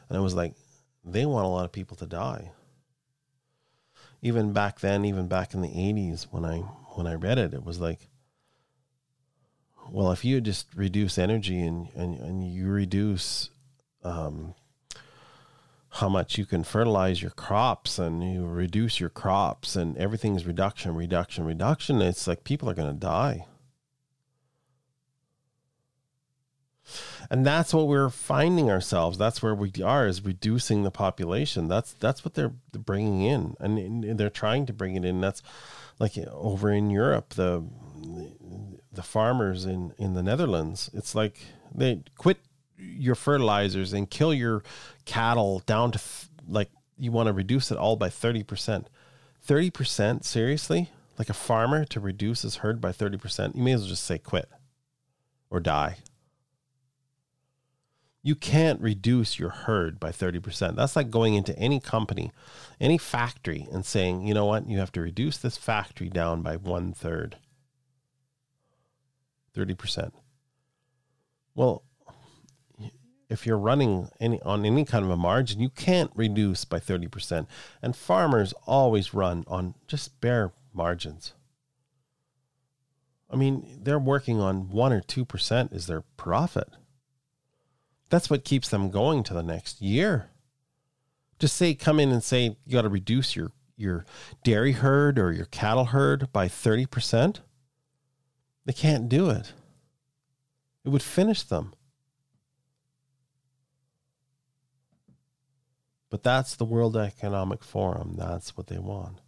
and 0.10 0.18
it 0.18 0.22
was 0.22 0.34
like, 0.34 0.56
they 1.06 1.26
want 1.26 1.46
a 1.46 1.50
lot 1.50 1.66
of 1.66 1.72
people 1.72 1.96
to 1.98 2.06
die. 2.06 2.52
Even 4.22 4.54
back 4.54 4.80
then, 4.80 5.06
even 5.06 5.28
back 5.28 5.54
in 5.54 5.62
the 5.62 5.70
'80s, 5.70 6.24
when 6.32 6.44
I 6.44 6.60
when 6.96 7.06
I 7.06 7.14
read 7.14 7.38
it, 7.38 7.54
it 7.54 7.64
was 7.64 7.80
like, 7.80 8.10
well, 9.90 10.12
if 10.12 10.26
you 10.26 10.42
just 10.42 10.68
reduce 10.76 11.18
energy 11.18 11.62
and 11.62 11.90
and, 11.96 12.18
and 12.20 12.44
you 12.44 12.68
reduce 12.68 13.50
um, 14.04 14.56
how 15.96 16.10
much 16.10 16.38
you 16.38 16.46
can 16.46 16.64
fertilize 16.64 17.22
your 17.22 17.32
crops 17.32 17.98
and 17.98 18.22
you 18.34 18.46
reduce 18.46 19.00
your 19.00 19.10
crops 19.10 19.76
and 19.76 19.98
everything's 19.98 20.46
reduction, 20.46 20.94
reduction, 20.94 21.46
reduction. 21.46 22.02
It's 22.02 22.28
like 22.28 22.44
people 22.44 22.70
are 22.70 22.74
going 22.74 22.94
to 22.94 23.00
die. 23.00 23.46
And 27.30 27.46
that's 27.46 27.74
what 27.74 27.88
we're 27.88 28.10
finding 28.10 28.70
ourselves. 28.70 29.18
That's 29.18 29.42
where 29.42 29.56
we 29.56 29.72
are 29.84 30.08
is 30.08 30.24
reducing 30.24 30.84
the 30.84 30.92
population. 30.92 31.68
That's 31.68 31.94
that's 31.94 32.24
what 32.24 32.34
they're 32.34 32.54
bringing 32.74 33.22
in, 33.22 33.56
and 33.60 34.18
they're 34.18 34.30
trying 34.30 34.66
to 34.68 34.74
bring 34.74 34.96
it 34.96 35.06
in. 35.06 35.22
That's 35.22 35.42
like 36.00 36.18
over 36.18 36.72
in 36.72 36.90
Europe, 36.90 37.30
the 37.36 37.64
the 38.92 39.04
farmers 39.04 39.66
in 39.66 39.94
in 39.98 40.14
the 40.14 40.24
Netherlands. 40.24 40.90
It's 40.94 41.16
like 41.16 41.40
they 41.74 42.02
quit 42.18 42.38
your 42.78 43.16
fertilizers 43.16 43.94
and 43.94 44.10
kill 44.10 44.34
your 44.34 44.64
cattle 45.06 45.60
down 45.66 45.92
to 45.92 46.02
like 46.48 46.70
you 46.98 47.12
want 47.12 47.28
to 47.28 47.34
reduce 47.34 47.72
it 47.72 47.78
all 47.78 47.96
by 47.96 48.10
30%. 48.10 48.86
30%? 49.48 50.24
Seriously? 50.24 50.92
Like 51.18 51.30
a 51.30 51.34
farmer 51.34 51.86
to 51.86 52.00
reduce 52.00 52.42
his 52.42 52.58
herd 52.58 52.82
by 52.82 52.92
30%? 52.92 53.56
You 53.56 53.64
may 53.64 53.74
as 53.74 53.82
well 53.82 53.90
just 53.90 54.04
say 54.04 54.18
quit 54.18 54.50
or 55.50 55.60
die. 55.60 55.98
You 58.26 58.34
can't 58.34 58.82
reduce 58.82 59.38
your 59.38 59.52
herd 59.52 60.00
by 60.00 60.10
30%. 60.10 60.76
That's 60.76 60.96
like 60.96 61.12
going 61.12 61.36
into 61.36 61.56
any 61.60 61.80
company, 61.80 62.32
any 62.82 62.98
factory, 62.98 63.68
and 63.72 63.86
saying, 63.86 64.26
you 64.26 64.34
know 64.34 64.48
what, 64.48 64.68
you 64.68 64.80
have 64.80 64.92
to 64.94 65.02
reduce 65.02 65.38
this 65.38 65.58
factory 65.58 66.10
down 66.10 66.42
by 66.42 66.56
one 66.56 66.92
third. 66.92 67.38
30%. 69.56 70.12
Well, 71.54 71.84
if 73.30 73.46
you're 73.46 73.60
running 73.60 74.10
any 74.20 74.42
on 74.42 74.66
any 74.66 74.86
kind 74.86 75.06
of 75.06 75.12
a 75.12 75.18
margin, 75.18 75.60
you 75.60 75.70
can't 75.70 76.10
reduce 76.16 76.66
by 76.66 76.80
30%. 76.80 77.46
And 77.84 77.96
farmers 77.96 78.56
always 78.66 79.14
run 79.14 79.44
on 79.46 79.76
just 79.86 80.20
bare 80.20 80.52
margins. 80.74 81.36
I 83.30 83.36
mean, 83.36 83.82
they're 83.84 84.00
working 84.00 84.42
on 84.42 84.72
1 84.72 84.94
or 84.94 85.02
2% 85.02 85.76
is 85.76 85.86
their 85.86 86.02
profit. 86.18 86.70
That's 88.16 88.30
what 88.30 88.46
keeps 88.46 88.70
them 88.70 88.92
going 88.92 89.24
to 89.24 89.34
the 89.34 89.44
next 89.44 89.82
year. 89.82 90.30
Just 91.38 91.58
say 91.58 91.74
come 91.74 92.00
in 92.00 92.14
and 92.14 92.24
say 92.24 92.56
you 92.66 92.72
got 92.72 92.84
to 92.84 92.88
reduce 92.88 93.36
your 93.36 93.52
your 93.76 94.06
dairy 94.42 94.72
herd 94.72 95.20
or 95.20 95.34
your 95.34 95.48
cattle 95.48 95.84
herd 95.84 96.32
by 96.32 96.48
30%. 96.48 97.40
They 98.64 98.72
can't 98.72 99.10
do 99.10 99.30
it. 99.30 99.52
It 100.86 100.92
would 100.92 101.04
finish 101.04 101.44
them. 101.44 101.74
But 106.10 106.24
that's 106.24 106.56
the 106.56 106.64
World 106.64 106.96
Economic 106.96 107.66
Forum. 107.66 108.16
That's 108.18 108.56
what 108.56 108.68
they 108.68 108.80
want. 108.80 109.20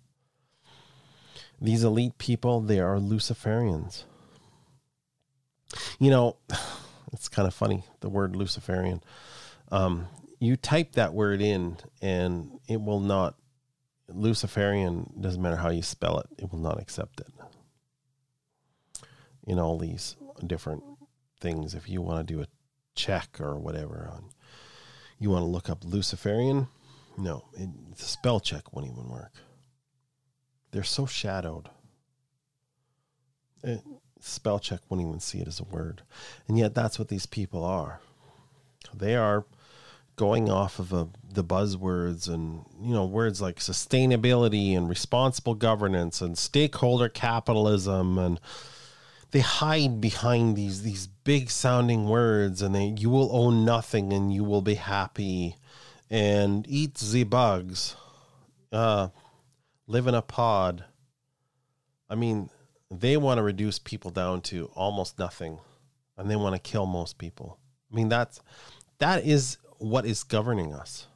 These 1.60 1.84
elite 1.84 2.17
people, 2.17 2.62
they 2.62 2.80
are 2.80 2.95
Luciferians. 3.00 4.06
You 6.00 6.10
know, 6.10 6.38
it's 7.13 7.30
kind 7.30 7.48
of 7.48 7.54
funny, 7.54 7.84
the 8.02 8.10
word 8.10 8.36
Luciferian. 8.36 9.02
Um, 9.72 10.08
you 10.39 10.56
type 10.56 10.93
that 10.93 11.13
word 11.13 11.41
in 11.41 11.78
and 12.02 12.60
it 12.67 12.82
will 12.82 13.00
not, 13.00 13.36
Luciferian, 14.08 15.13
doesn't 15.20 15.41
matter 15.41 15.58
how 15.58 15.70
you 15.70 15.82
spell 15.82 16.20
it, 16.20 16.28
it 16.38 16.52
will 16.52 16.60
not 16.60 16.80
accept 16.80 17.22
it. 17.22 17.28
In 19.46 19.60
all 19.60 19.78
these 19.78 20.15
different 20.46 20.84
things, 21.39 21.74
if 21.74 21.89
you 21.89 22.02
want 22.02 22.26
to 22.26 22.34
do 22.34 22.41
a 22.41 22.48
check 22.96 23.39
or 23.39 23.58
whatever 23.58 24.10
on, 24.12 24.26
you 25.20 25.30
want 25.30 25.43
to 25.43 25.48
look 25.48 25.70
up 25.70 25.84
Luciferian, 25.84 26.67
no, 27.17 27.46
it, 27.54 27.70
the 27.96 28.04
spell 28.04 28.39
check 28.39 28.74
won't 28.74 28.88
even 28.88 29.10
work. 29.10 29.34
They're 30.72 30.84
so 30.84 31.06
shadowed. 31.06 31.70
It, 33.63 33.82
spell 34.28 34.60
check 34.60 34.82
won't 34.90 35.02
even 35.02 35.20
see 35.20 35.40
it 35.40 35.48
as 35.48 35.60
a 35.60 35.63
word. 35.63 36.02
And 36.48 36.58
yet 36.58 36.74
that's 36.74 37.00
what 37.00 37.08
these 37.08 37.26
people 37.26 37.63
are. 37.63 38.00
They 38.94 39.16
are 39.16 39.46
going 40.18 40.50
off 40.50 40.80
of 40.80 40.92
a, 40.92 41.08
the 41.32 41.44
buzzwords 41.44 42.28
and 42.28 42.66
you 42.82 42.94
know 42.94 43.06
words 43.06 43.40
like 43.40 43.58
sustainability 43.58 44.76
and 44.76 44.90
responsible 44.90 45.54
governance 45.54 46.22
and 46.22 46.38
stakeholder 46.38 47.08
capitalism 47.08 48.18
and 48.18 48.40
they 49.30 49.40
hide 49.42 50.02
behind 50.02 50.56
these 50.56 50.82
these 50.82 51.06
big 51.24 51.52
sounding 51.52 52.10
words 52.10 52.63
and 52.63 52.74
they 52.74 52.96
you 52.98 53.12
will 53.12 53.30
own 53.32 53.63
nothing 53.63 54.12
and 54.12 54.34
you 54.34 54.44
will 54.44 54.63
be 54.63 54.74
happy 54.74 55.56
and 56.10 56.66
eat 56.68 56.96
the 56.96 57.24
bugs 57.24 57.96
uh 58.72 59.10
live 59.86 60.08
in 60.08 60.16
a 60.16 60.22
pod 60.22 60.84
i 62.10 62.16
mean 62.16 62.50
they 62.89 63.17
want 63.17 63.38
to 63.38 63.43
reduce 63.43 63.80
people 63.80 64.12
down 64.12 64.41
to 64.41 64.71
almost 64.76 65.19
nothing 65.19 65.60
and 66.17 66.30
they 66.30 66.36
want 66.36 66.56
to 66.56 66.71
kill 66.71 66.86
most 66.86 67.17
people. 67.17 67.60
I 67.91 67.95
mean 67.95 68.10
that's 68.10 68.41
that 69.00 69.26
is 69.26 69.58
what 69.78 70.06
is 70.06 70.23
governing 70.23 70.73
us. 70.73 71.08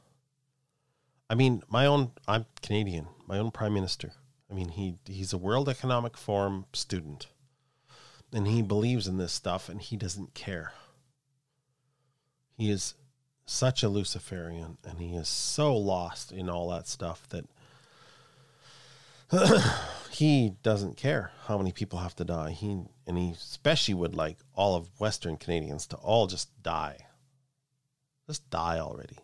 I 1.28 1.34
mean 1.34 1.62
my 1.68 1.86
own 1.86 2.12
i'm 2.28 2.46
canadian 2.60 3.08
my 3.26 3.38
own 3.38 3.50
prime 3.50 3.74
minister. 3.74 4.12
I 4.50 4.54
mean 4.54 4.68
he 4.68 4.96
he's 5.06 5.32
a 5.32 5.38
world 5.38 5.68
economic 5.68 6.16
forum 6.16 6.66
student 6.72 7.28
and 8.32 8.46
he 8.46 8.62
believes 8.62 9.06
in 9.06 9.18
this 9.18 9.32
stuff 9.32 9.68
and 9.68 9.80
he 9.80 9.96
doesn't 9.96 10.34
care. 10.34 10.72
He 12.56 12.70
is 12.70 12.94
such 13.44 13.82
a 13.82 13.88
luciferian 13.88 14.78
and 14.84 15.00
he 15.00 15.14
is 15.14 15.28
so 15.28 15.76
lost 15.76 16.32
in 16.32 16.48
all 16.48 16.70
that 16.70 16.86
stuff 16.86 17.28
that 17.30 17.46
he 20.10 20.52
doesn't 20.62 20.96
care 20.96 21.32
how 21.46 21.56
many 21.56 21.72
people 21.72 21.98
have 21.98 22.14
to 22.16 22.24
die. 22.24 22.50
He 22.50 22.82
and 23.06 23.18
he 23.18 23.30
especially 23.32 23.94
would 23.94 24.14
like 24.14 24.38
all 24.54 24.76
of 24.76 25.00
Western 25.00 25.36
Canadians 25.36 25.86
to 25.88 25.96
all 25.96 26.26
just 26.26 26.62
die. 26.62 26.98
Just 28.26 28.48
die 28.50 28.78
already. 28.78 29.16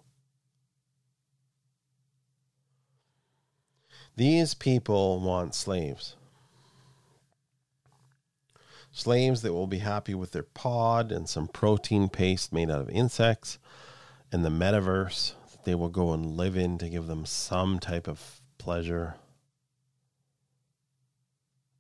These 4.17 4.55
people 4.55 5.21
want 5.21 5.55
slaves. 5.55 6.17
Slaves 8.91 9.43
that 9.43 9.53
will 9.53 9.69
be 9.69 9.79
happy 9.79 10.15
with 10.15 10.33
their 10.33 10.43
pod 10.43 11.13
and 11.13 11.29
some 11.29 11.47
protein 11.47 12.09
paste 12.09 12.53
made 12.53 12.71
out 12.71 12.81
of 12.81 12.91
insects 12.91 13.59
and 14.33 14.45
the 14.45 14.49
metaverse 14.49 15.35
that 15.53 15.65
they 15.65 15.75
will 15.75 15.89
go 15.89 16.13
and 16.13 16.37
live 16.37 16.57
in 16.57 16.79
to 16.79 16.89
give 16.89 17.07
them 17.07 17.25
some 17.25 17.79
type 17.79 18.09
of 18.09 18.41
pleasure 18.57 19.15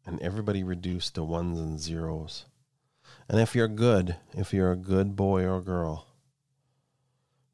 and 0.08 0.20
everybody 0.22 0.62
reduced 0.64 1.14
to 1.14 1.22
ones 1.22 1.60
and 1.60 1.78
zeros. 1.78 2.46
And 3.28 3.38
if 3.38 3.54
you're 3.54 3.68
good, 3.68 4.16
if 4.32 4.54
you're 4.54 4.72
a 4.72 4.76
good 4.76 5.14
boy 5.14 5.44
or 5.44 5.60
girl, 5.60 6.06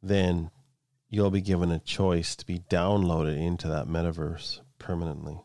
then 0.01 0.53
you'll 1.11 1.33
be 1.33 1.41
given 1.41 1.73
a 1.73 1.81
choice 1.81 2.37
to 2.37 2.47
be 2.47 2.61
downloaded 2.61 3.37
into 3.37 3.67
that 3.67 3.89
metaverse 3.89 4.61
permanently. 4.79 5.41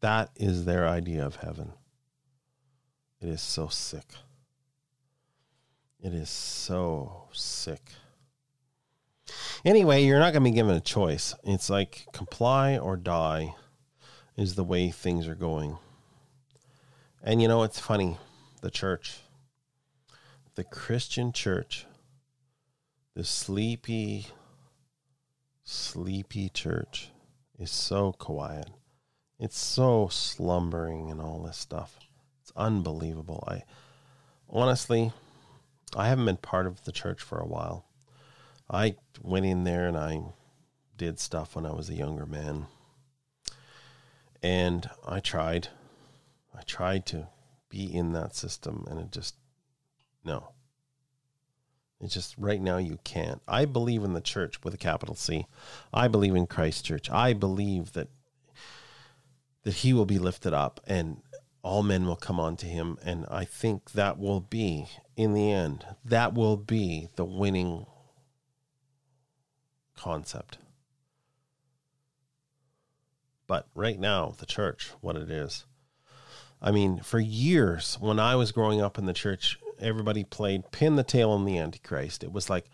That 0.00 0.28
is 0.36 0.66
their 0.66 0.86
idea 0.86 1.24
of 1.24 1.36
heaven. 1.36 1.72
It 3.22 3.30
is 3.30 3.40
so 3.40 3.68
sick. 3.68 4.12
It 5.98 6.12
is 6.12 6.28
so 6.28 7.28
sick. 7.32 7.92
Anyway, 9.64 10.04
you're 10.04 10.18
not 10.18 10.34
going 10.34 10.44
to 10.44 10.50
be 10.50 10.54
given 10.54 10.76
a 10.76 10.80
choice. 10.80 11.34
It's 11.42 11.70
like 11.70 12.06
comply 12.12 12.76
or 12.76 12.98
die 12.98 13.54
is 14.38 14.54
the 14.54 14.64
way 14.64 14.88
things 14.88 15.26
are 15.26 15.34
going. 15.34 15.76
And 17.24 17.42
you 17.42 17.48
know, 17.48 17.64
it's 17.64 17.80
funny 17.80 18.16
the 18.62 18.70
church, 18.70 19.18
the 20.54 20.62
Christian 20.62 21.32
church, 21.32 21.86
the 23.14 23.24
sleepy, 23.24 24.28
sleepy 25.64 26.48
church 26.50 27.10
is 27.58 27.72
so 27.72 28.12
quiet. 28.12 28.70
It's 29.40 29.58
so 29.58 30.06
slumbering 30.06 31.10
and 31.10 31.20
all 31.20 31.42
this 31.42 31.56
stuff. 31.56 31.98
It's 32.40 32.52
unbelievable. 32.56 33.42
I 33.48 33.64
honestly, 34.48 35.10
I 35.96 36.08
haven't 36.08 36.26
been 36.26 36.36
part 36.36 36.68
of 36.68 36.84
the 36.84 36.92
church 36.92 37.22
for 37.22 37.40
a 37.40 37.46
while. 37.46 37.86
I 38.70 38.94
went 39.20 39.46
in 39.46 39.64
there 39.64 39.88
and 39.88 39.96
I 39.96 40.20
did 40.96 41.18
stuff 41.18 41.56
when 41.56 41.66
I 41.66 41.72
was 41.72 41.90
a 41.90 41.94
younger 41.94 42.26
man 42.26 42.66
and 44.42 44.88
I 45.06 45.20
tried. 45.20 45.68
I 46.56 46.62
tried 46.62 47.06
to 47.06 47.28
be 47.68 47.84
in 47.94 48.12
that 48.12 48.34
system 48.34 48.86
and 48.90 48.98
it 48.98 49.12
just 49.12 49.36
no. 50.24 50.50
It's 52.00 52.14
just 52.14 52.36
right 52.38 52.60
now 52.60 52.76
you 52.76 52.98
can't. 53.02 53.42
I 53.48 53.64
believe 53.64 54.04
in 54.04 54.12
the 54.12 54.20
church 54.20 54.62
with 54.62 54.72
a 54.72 54.78
capital 54.78 55.14
C. 55.14 55.46
I 55.92 56.06
believe 56.06 56.34
in 56.36 56.46
Christ 56.46 56.84
Church. 56.84 57.10
I 57.10 57.32
believe 57.32 57.92
that 57.92 58.08
that 59.64 59.74
he 59.74 59.92
will 59.92 60.06
be 60.06 60.18
lifted 60.18 60.54
up 60.54 60.80
and 60.86 61.20
all 61.62 61.82
men 61.82 62.06
will 62.06 62.16
come 62.16 62.38
unto 62.38 62.66
him 62.66 62.96
and 63.04 63.26
I 63.28 63.44
think 63.44 63.92
that 63.92 64.18
will 64.18 64.40
be 64.40 64.86
in 65.16 65.34
the 65.34 65.50
end 65.50 65.84
that 66.04 66.32
will 66.32 66.56
be 66.56 67.08
the 67.16 67.24
winning 67.24 67.86
concept. 69.96 70.58
But 73.48 73.66
right 73.74 73.98
now, 73.98 74.34
the 74.38 74.46
church, 74.46 74.92
what 75.00 75.16
it 75.16 75.28
is. 75.28 75.64
I 76.62 76.70
mean, 76.70 77.00
for 77.00 77.18
years, 77.18 77.96
when 78.00 78.20
I 78.20 78.36
was 78.36 78.52
growing 78.52 78.80
up 78.80 78.98
in 78.98 79.06
the 79.06 79.12
church, 79.12 79.58
everybody 79.80 80.22
played 80.22 80.70
Pin 80.70 80.94
the 80.94 81.02
Tail 81.02 81.30
on 81.30 81.44
the 81.44 81.58
Antichrist. 81.58 82.22
It 82.22 82.32
was 82.32 82.48
like 82.48 82.70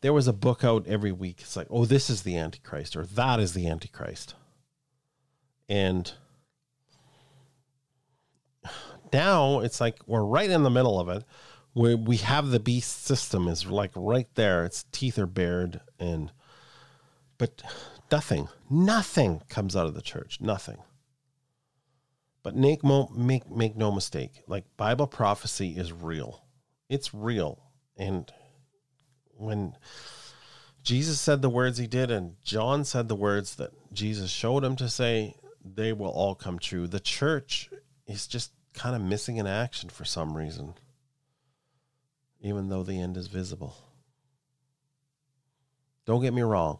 there 0.00 0.12
was 0.12 0.28
a 0.28 0.32
book 0.32 0.62
out 0.62 0.86
every 0.86 1.12
week. 1.12 1.40
It's 1.40 1.56
like, 1.56 1.66
oh, 1.70 1.84
this 1.84 2.08
is 2.08 2.22
the 2.22 2.36
Antichrist, 2.36 2.96
or 2.96 3.04
that 3.04 3.40
is 3.40 3.54
the 3.54 3.66
Antichrist. 3.68 4.34
And 5.68 6.12
now 9.12 9.60
it's 9.60 9.80
like 9.80 9.98
we're 10.06 10.22
right 10.22 10.50
in 10.50 10.62
the 10.62 10.70
middle 10.70 11.00
of 11.00 11.08
it. 11.08 11.24
We 11.74 11.94
we 11.94 12.16
have 12.18 12.50
the 12.50 12.60
beast 12.60 13.04
system 13.04 13.48
is 13.48 13.66
like 13.66 13.92
right 13.94 14.28
there. 14.34 14.64
Its 14.64 14.84
teeth 14.92 15.18
are 15.18 15.26
bared, 15.26 15.80
and 15.98 16.32
but 17.38 17.62
Nothing, 18.10 18.48
nothing 18.70 19.42
comes 19.48 19.76
out 19.76 19.86
of 19.86 19.94
the 19.94 20.02
church. 20.02 20.40
Nothing. 20.40 20.78
But 22.42 22.56
make, 22.56 22.82
make, 22.82 23.50
make 23.50 23.76
no 23.76 23.92
mistake, 23.92 24.42
like 24.46 24.64
Bible 24.76 25.06
prophecy 25.06 25.76
is 25.76 25.92
real. 25.92 26.44
It's 26.88 27.12
real. 27.12 27.62
And 27.96 28.32
when 29.36 29.74
Jesus 30.82 31.20
said 31.20 31.42
the 31.42 31.50
words 31.50 31.76
he 31.76 31.86
did, 31.86 32.10
and 32.10 32.36
John 32.42 32.84
said 32.84 33.08
the 33.08 33.14
words 33.14 33.56
that 33.56 33.72
Jesus 33.92 34.30
showed 34.30 34.64
him 34.64 34.76
to 34.76 34.88
say, 34.88 35.34
they 35.62 35.92
will 35.92 36.08
all 36.10 36.34
come 36.34 36.58
true. 36.58 36.86
The 36.86 37.00
church 37.00 37.68
is 38.06 38.26
just 38.26 38.52
kind 38.72 38.96
of 38.96 39.02
missing 39.02 39.36
in 39.36 39.46
action 39.46 39.90
for 39.90 40.04
some 40.06 40.34
reason, 40.36 40.74
even 42.40 42.68
though 42.68 42.82
the 42.82 42.98
end 42.98 43.16
is 43.16 43.26
visible. 43.26 43.76
Don't 46.06 46.22
get 46.22 46.32
me 46.32 46.42
wrong. 46.42 46.78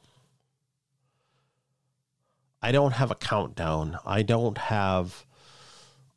I 2.61 2.73
don't 2.73 2.93
have 2.93 3.11
a 3.11 3.17
countdown. 3.17 3.99
I 4.05 4.23
don't 4.23 4.59
have. 4.59 5.25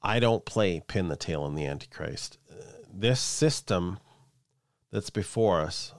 I 0.02 0.20
don't 0.20 0.46
play 0.46 0.82
pin 0.88 1.10
the 1.10 1.16
tail 1.16 1.44
on 1.44 1.56
the 1.56 1.66
Antichrist. 1.66 2.40
Uh, 2.50 2.56
this 2.92 3.20
system 3.20 4.00
that's 4.92 5.12
before 5.12 5.62
us, 5.62 5.94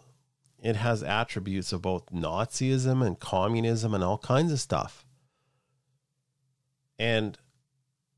it 0.60 0.76
has 0.76 1.02
attributes 1.02 1.72
of 1.72 1.82
both 1.82 2.06
Nazism 2.06 3.06
and 3.06 3.18
communism 3.18 3.94
and 3.94 4.02
all 4.02 4.18
kinds 4.18 4.52
of 4.52 4.58
stuff. 4.58 5.06
And 6.98 7.38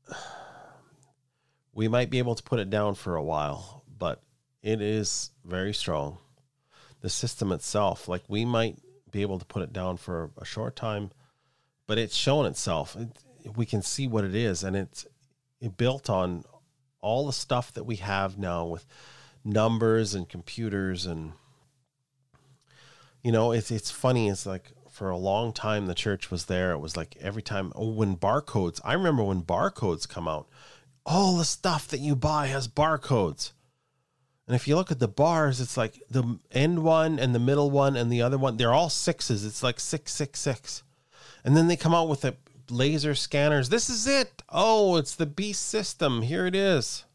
we 1.73 1.87
might 1.87 2.09
be 2.09 2.17
able 2.17 2.35
to 2.35 2.43
put 2.43 2.59
it 2.59 2.71
down 2.71 2.95
for 2.95 3.15
a 3.15 3.23
while, 3.23 3.83
but 3.97 4.23
it 4.63 4.81
is 4.81 5.29
very 5.43 5.73
strong. 5.73 6.17
The 7.01 7.09
system 7.09 7.51
itself, 7.51 8.07
like 8.07 8.23
we 8.27 8.45
might 8.45 8.79
be 9.11 9.21
able 9.21 9.37
to 9.37 9.45
put 9.45 9.61
it 9.61 9.71
down 9.71 9.97
for 9.97 10.31
a 10.39 10.45
short 10.45 10.75
time, 10.75 11.11
but 11.87 11.97
it's 11.97 12.15
shown 12.15 12.45
itself. 12.45 12.95
It, 12.95 13.55
we 13.55 13.65
can 13.65 13.81
see 13.81 14.07
what 14.07 14.23
it 14.23 14.35
is, 14.35 14.63
and 14.63 14.75
it's 14.75 15.05
it 15.61 15.77
built 15.77 16.09
on 16.09 16.43
all 17.01 17.27
the 17.27 17.33
stuff 17.33 17.71
that 17.73 17.83
we 17.85 17.97
have 17.97 18.37
now 18.37 18.65
with 18.65 18.85
numbers 19.43 20.15
and 20.15 20.27
computers 20.27 21.05
and 21.05 21.33
you 23.23 23.31
know 23.31 23.51
it's 23.51 23.69
it's 23.69 23.91
funny 23.91 24.27
it's 24.27 24.47
like 24.47 24.71
for 24.89 25.11
a 25.11 25.17
long 25.17 25.53
time 25.53 25.85
the 25.85 25.93
church 25.93 26.31
was 26.31 26.45
there. 26.45 26.71
It 26.71 26.79
was 26.79 26.95
like 26.97 27.17
every 27.19 27.41
time 27.41 27.71
oh 27.75 27.89
when 27.89 28.15
barcodes 28.15 28.79
i 28.83 28.93
remember 28.93 29.23
when 29.23 29.43
barcodes 29.43 30.07
come 30.07 30.27
out 30.27 30.47
all 31.05 31.35
the 31.37 31.45
stuff 31.45 31.87
that 31.89 31.99
you 31.99 32.15
buy 32.15 32.47
has 32.47 32.67
barcodes. 32.67 33.51
And 34.47 34.55
if 34.55 34.67
you 34.67 34.75
look 34.75 34.91
at 34.91 34.99
the 34.99 35.07
bars 35.07 35.61
it's 35.61 35.77
like 35.77 36.01
the 36.09 36.39
end 36.51 36.81
one 36.81 37.19
and 37.19 37.35
the 37.35 37.39
middle 37.39 37.69
one 37.69 37.95
and 37.95 38.11
the 38.11 38.21
other 38.21 38.37
one 38.37 38.57
they're 38.57 38.73
all 38.73 38.89
sixes. 38.89 39.45
It's 39.45 39.61
like 39.61 39.79
666 39.79 40.83
and 41.45 41.55
then 41.55 41.67
they 41.67 41.77
come 41.77 41.93
out 41.93 42.09
with 42.09 42.21
the 42.21 42.35
laser 42.69 43.13
scanners. 43.13 43.69
This 43.69 43.89
is 43.89 44.07
it. 44.07 44.41
Oh 44.49 44.97
it's 44.97 45.15
the 45.15 45.27
beast 45.27 45.61
system. 45.61 46.23
Here 46.23 46.47
it 46.47 46.55
is. 46.55 47.05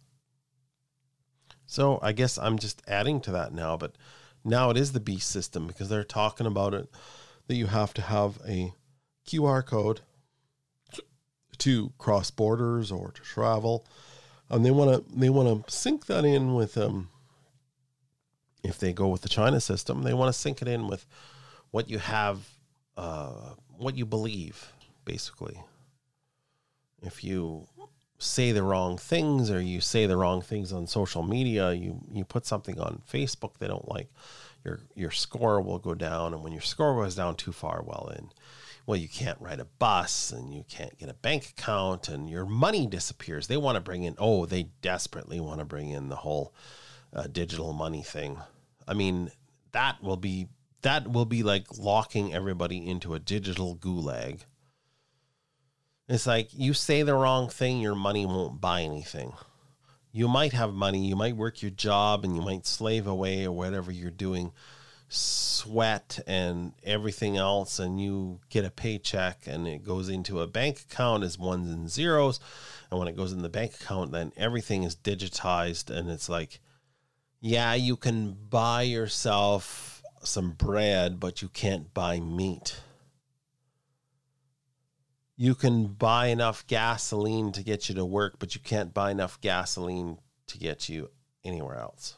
So 1.66 1.98
I 2.00 2.12
guess 2.12 2.38
I'm 2.38 2.58
just 2.58 2.80
adding 2.88 3.20
to 3.22 3.32
that 3.32 3.52
now, 3.52 3.76
but 3.76 3.96
now 4.44 4.70
it 4.70 4.76
is 4.76 4.92
the 4.92 5.00
beast 5.00 5.28
system 5.28 5.66
because 5.66 5.88
they're 5.88 6.04
talking 6.04 6.46
about 6.46 6.72
it 6.72 6.88
that 7.48 7.56
you 7.56 7.66
have 7.66 7.92
to 7.94 8.02
have 8.02 8.38
a 8.48 8.72
QR 9.26 9.66
code 9.66 10.00
to 11.58 11.92
cross 11.98 12.30
borders 12.30 12.90
or 12.90 13.10
to 13.10 13.22
travel, 13.22 13.84
and 14.48 14.64
they 14.64 14.70
want 14.70 14.90
to 15.06 15.18
they 15.18 15.28
want 15.28 15.66
to 15.66 15.72
sync 15.72 16.06
that 16.06 16.24
in 16.24 16.54
with 16.54 16.78
um. 16.78 17.08
If 18.62 18.78
they 18.78 18.92
go 18.92 19.08
with 19.08 19.22
the 19.22 19.28
China 19.30 19.58
system, 19.58 20.02
they 20.02 20.12
want 20.12 20.32
to 20.34 20.38
sync 20.38 20.60
it 20.60 20.68
in 20.68 20.86
with 20.86 21.06
what 21.70 21.88
you 21.88 21.98
have, 21.98 22.46
uh, 22.94 23.54
what 23.80 23.96
you 23.96 24.04
believe, 24.04 24.72
basically. 25.04 25.58
If 27.02 27.24
you 27.24 27.66
say 28.18 28.52
the 28.52 28.62
wrong 28.62 28.98
things 28.98 29.50
or 29.50 29.60
you 29.60 29.80
say 29.80 30.04
the 30.06 30.16
wrong 30.16 30.42
things 30.42 30.72
on 30.72 30.86
social 30.86 31.22
media, 31.22 31.72
you 31.72 32.00
you 32.12 32.24
put 32.24 32.44
something 32.44 32.78
on 32.78 33.02
Facebook 33.10 33.56
they 33.58 33.66
don't 33.66 33.88
like, 33.88 34.08
your 34.64 34.80
your 34.94 35.10
score 35.10 35.60
will 35.60 35.78
go 35.78 35.94
down 35.94 36.34
and 36.34 36.42
when 36.42 36.52
your 36.52 36.60
score 36.60 37.02
goes 37.02 37.14
down 37.14 37.36
too 37.36 37.52
far, 37.52 37.82
well 37.82 38.12
then 38.14 38.30
well 38.86 38.98
you 38.98 39.08
can't 39.08 39.40
ride 39.40 39.60
a 39.60 39.64
bus 39.64 40.30
and 40.30 40.52
you 40.52 40.64
can't 40.68 40.98
get 40.98 41.08
a 41.08 41.14
bank 41.14 41.48
account 41.56 42.08
and 42.08 42.28
your 42.28 42.44
money 42.44 42.86
disappears. 42.86 43.46
They 43.46 43.56
want 43.56 43.76
to 43.76 43.80
bring 43.80 44.04
in 44.04 44.14
oh, 44.18 44.44
they 44.44 44.64
desperately 44.82 45.40
want 45.40 45.60
to 45.60 45.64
bring 45.64 45.88
in 45.88 46.10
the 46.10 46.16
whole 46.16 46.54
uh, 47.14 47.26
digital 47.32 47.72
money 47.72 48.02
thing. 48.02 48.38
I 48.86 48.92
mean, 48.92 49.30
that 49.72 50.02
will 50.02 50.18
be 50.18 50.48
that 50.82 51.10
will 51.10 51.26
be 51.26 51.42
like 51.42 51.66
locking 51.78 52.34
everybody 52.34 52.86
into 52.86 53.14
a 53.14 53.18
digital 53.18 53.76
gulag 53.76 54.40
it's 56.10 56.26
like 56.26 56.48
you 56.52 56.74
say 56.74 57.04
the 57.04 57.14
wrong 57.14 57.48
thing, 57.48 57.80
your 57.80 57.94
money 57.94 58.26
won't 58.26 58.60
buy 58.60 58.82
anything. 58.82 59.32
You 60.10 60.26
might 60.26 60.52
have 60.52 60.74
money, 60.74 61.06
you 61.06 61.14
might 61.14 61.36
work 61.36 61.62
your 61.62 61.70
job 61.70 62.24
and 62.24 62.34
you 62.34 62.42
might 62.42 62.66
slave 62.66 63.06
away 63.06 63.44
or 63.44 63.52
whatever 63.52 63.92
you're 63.92 64.10
doing, 64.10 64.50
sweat 65.08 66.18
and 66.26 66.72
everything 66.82 67.36
else, 67.36 67.78
and 67.78 68.00
you 68.00 68.40
get 68.48 68.64
a 68.64 68.72
paycheck 68.72 69.46
and 69.46 69.68
it 69.68 69.84
goes 69.84 70.08
into 70.08 70.40
a 70.40 70.48
bank 70.48 70.80
account 70.80 71.22
as 71.22 71.38
ones 71.38 71.70
and 71.70 71.88
zeros. 71.88 72.40
And 72.90 72.98
when 72.98 73.06
it 73.06 73.16
goes 73.16 73.32
in 73.32 73.42
the 73.42 73.48
bank 73.48 73.76
account, 73.80 74.10
then 74.10 74.32
everything 74.36 74.82
is 74.82 74.96
digitized 74.96 75.96
and 75.96 76.10
it's 76.10 76.28
like, 76.28 76.58
yeah, 77.40 77.74
you 77.74 77.94
can 77.94 78.36
buy 78.50 78.82
yourself 78.82 79.89
some 80.22 80.52
bread, 80.52 81.18
but 81.20 81.42
you 81.42 81.48
can't 81.48 81.92
buy 81.94 82.20
meat 82.20 82.80
you 85.40 85.54
can 85.54 85.86
buy 85.86 86.26
enough 86.26 86.66
gasoline 86.66 87.50
to 87.50 87.62
get 87.62 87.88
you 87.88 87.94
to 87.94 88.04
work, 88.04 88.34
but 88.38 88.54
you 88.54 88.60
can't 88.60 88.92
buy 88.92 89.10
enough 89.10 89.40
gasoline 89.40 90.18
to 90.46 90.58
get 90.58 90.86
you 90.86 91.08
anywhere 91.42 91.78
else. 91.78 92.16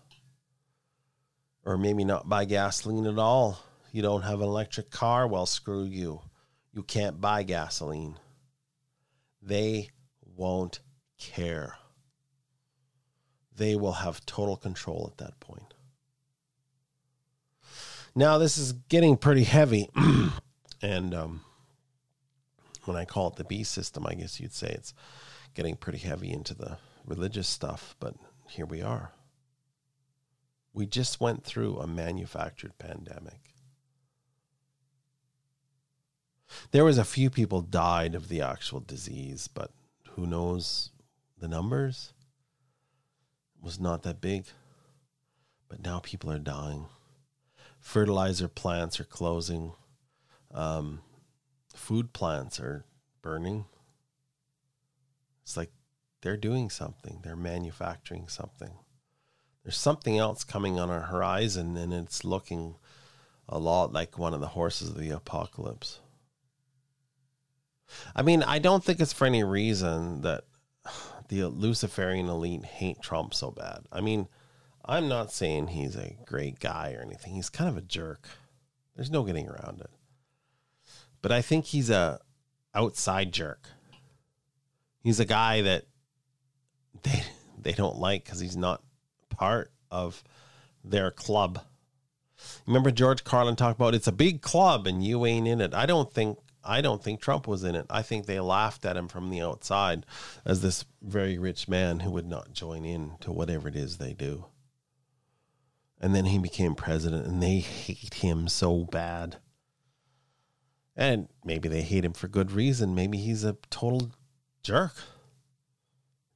Or 1.64 1.78
maybe 1.78 2.02
not 2.02 2.28
buy 2.28 2.46
gasoline 2.46 3.06
at 3.06 3.20
all. 3.20 3.60
You 3.92 4.02
don't 4.02 4.22
have 4.22 4.40
an 4.40 4.48
electric 4.48 4.90
car, 4.90 5.28
well, 5.28 5.46
screw 5.46 5.84
you. 5.84 6.22
You 6.72 6.82
can't 6.82 7.20
buy 7.20 7.44
gasoline. 7.44 8.18
They 9.40 9.90
won't 10.34 10.80
care. 11.16 11.76
They 13.54 13.76
will 13.76 13.92
have 13.92 14.26
total 14.26 14.56
control 14.56 15.08
at 15.12 15.18
that 15.18 15.38
point. 15.38 15.71
Now, 18.14 18.38
this 18.38 18.58
is 18.58 18.72
getting 18.72 19.16
pretty 19.16 19.44
heavy. 19.44 19.88
and, 20.82 21.14
um, 21.14 21.40
when 22.84 22.96
I 22.96 23.04
call 23.04 23.28
it 23.28 23.36
the 23.36 23.44
B 23.44 23.62
system, 23.62 24.06
I 24.06 24.14
guess 24.14 24.40
you'd 24.40 24.52
say 24.52 24.68
it's 24.68 24.94
getting 25.54 25.76
pretty 25.76 25.98
heavy 25.98 26.32
into 26.32 26.54
the 26.54 26.78
religious 27.06 27.48
stuff, 27.48 27.94
but 28.00 28.14
here 28.48 28.66
we 28.66 28.82
are. 28.82 29.12
We 30.74 30.86
just 30.86 31.20
went 31.20 31.44
through 31.44 31.78
a 31.78 31.86
manufactured 31.86 32.78
pandemic. 32.78 33.54
There 36.70 36.84
was 36.84 36.98
a 36.98 37.04
few 37.04 37.30
people 37.30 37.60
died 37.62 38.14
of 38.14 38.28
the 38.28 38.40
actual 38.40 38.80
disease, 38.80 39.48
but 39.48 39.70
who 40.10 40.26
knows 40.26 40.90
the 41.38 41.48
numbers? 41.48 42.12
It 43.58 43.64
was 43.64 43.80
not 43.80 44.02
that 44.02 44.20
big. 44.20 44.44
But 45.68 45.82
now 45.82 46.00
people 46.00 46.30
are 46.30 46.38
dying. 46.38 46.86
Fertilizer 47.82 48.48
plants 48.48 49.00
are 49.00 49.04
closing. 49.04 49.72
Um, 50.54 51.02
food 51.74 52.12
plants 52.12 52.60
are 52.60 52.86
burning. 53.20 53.66
It's 55.42 55.56
like 55.56 55.72
they're 56.22 56.36
doing 56.36 56.70
something, 56.70 57.18
they're 57.22 57.36
manufacturing 57.36 58.28
something. 58.28 58.70
There's 59.64 59.76
something 59.76 60.16
else 60.16 60.44
coming 60.44 60.78
on 60.78 60.90
our 60.90 61.02
horizon, 61.02 61.76
and 61.76 61.92
it's 61.92 62.24
looking 62.24 62.76
a 63.48 63.58
lot 63.58 63.92
like 63.92 64.18
one 64.18 64.32
of 64.32 64.40
the 64.40 64.48
horses 64.48 64.90
of 64.90 64.98
the 64.98 65.10
apocalypse. 65.10 66.00
I 68.14 68.22
mean, 68.22 68.42
I 68.44 68.58
don't 68.58 68.82
think 68.82 69.00
it's 69.00 69.12
for 69.12 69.26
any 69.26 69.44
reason 69.44 70.22
that 70.22 70.44
the 71.28 71.46
Luciferian 71.46 72.28
elite 72.28 72.64
hate 72.64 73.02
Trump 73.02 73.34
so 73.34 73.50
bad. 73.50 73.80
I 73.92 74.00
mean, 74.00 74.28
I'm 74.84 75.08
not 75.08 75.32
saying 75.32 75.68
he's 75.68 75.96
a 75.96 76.16
great 76.26 76.58
guy 76.58 76.94
or 76.98 77.02
anything. 77.02 77.34
He's 77.34 77.50
kind 77.50 77.70
of 77.70 77.76
a 77.76 77.82
jerk. 77.82 78.28
There's 78.96 79.10
no 79.10 79.22
getting 79.22 79.48
around 79.48 79.80
it 79.80 79.90
but 81.22 81.30
I 81.32 81.40
think 81.40 81.66
he's 81.66 81.88
a 81.88 82.20
outside 82.74 83.32
jerk. 83.32 83.68
He's 85.02 85.20
a 85.20 85.24
guy 85.24 85.62
that 85.62 85.84
they 87.02 87.22
they 87.58 87.72
don't 87.72 87.96
like 87.96 88.24
because 88.24 88.40
he's 88.40 88.56
not 88.56 88.82
part 89.30 89.72
of 89.90 90.22
their 90.84 91.10
club. 91.10 91.60
Remember 92.66 92.90
George 92.90 93.22
Carlin 93.22 93.54
talked 93.54 93.78
about 93.78 93.94
it's 93.94 94.08
a 94.08 94.12
big 94.12 94.42
club 94.42 94.86
and 94.88 95.04
you 95.04 95.24
ain't 95.24 95.46
in 95.46 95.60
it. 95.60 95.72
I 95.72 95.86
don't 95.86 96.12
think 96.12 96.38
I 96.64 96.80
don't 96.80 97.02
think 97.02 97.20
Trump 97.20 97.46
was 97.46 97.64
in 97.64 97.76
it. 97.76 97.86
I 97.88 98.02
think 98.02 98.26
they 98.26 98.40
laughed 98.40 98.84
at 98.84 98.96
him 98.96 99.08
from 99.08 99.30
the 99.30 99.40
outside 99.40 100.04
as 100.44 100.60
this 100.60 100.84
very 101.00 101.38
rich 101.38 101.68
man 101.68 102.00
who 102.00 102.10
would 102.10 102.26
not 102.26 102.52
join 102.52 102.84
in 102.84 103.12
to 103.20 103.32
whatever 103.32 103.68
it 103.68 103.76
is 103.76 103.96
they 103.96 104.12
do. 104.12 104.46
And 106.02 106.14
then 106.14 106.24
he 106.26 106.38
became 106.38 106.74
president 106.74 107.26
and 107.26 107.40
they 107.42 107.60
hate 107.60 108.14
him 108.14 108.48
so 108.48 108.84
bad. 108.84 109.36
And 110.96 111.28
maybe 111.44 111.68
they 111.68 111.82
hate 111.82 112.04
him 112.04 112.12
for 112.12 112.28
good 112.28 112.50
reason. 112.50 112.94
Maybe 112.94 113.18
he's 113.18 113.44
a 113.44 113.56
total 113.70 114.10
jerk. 114.62 114.94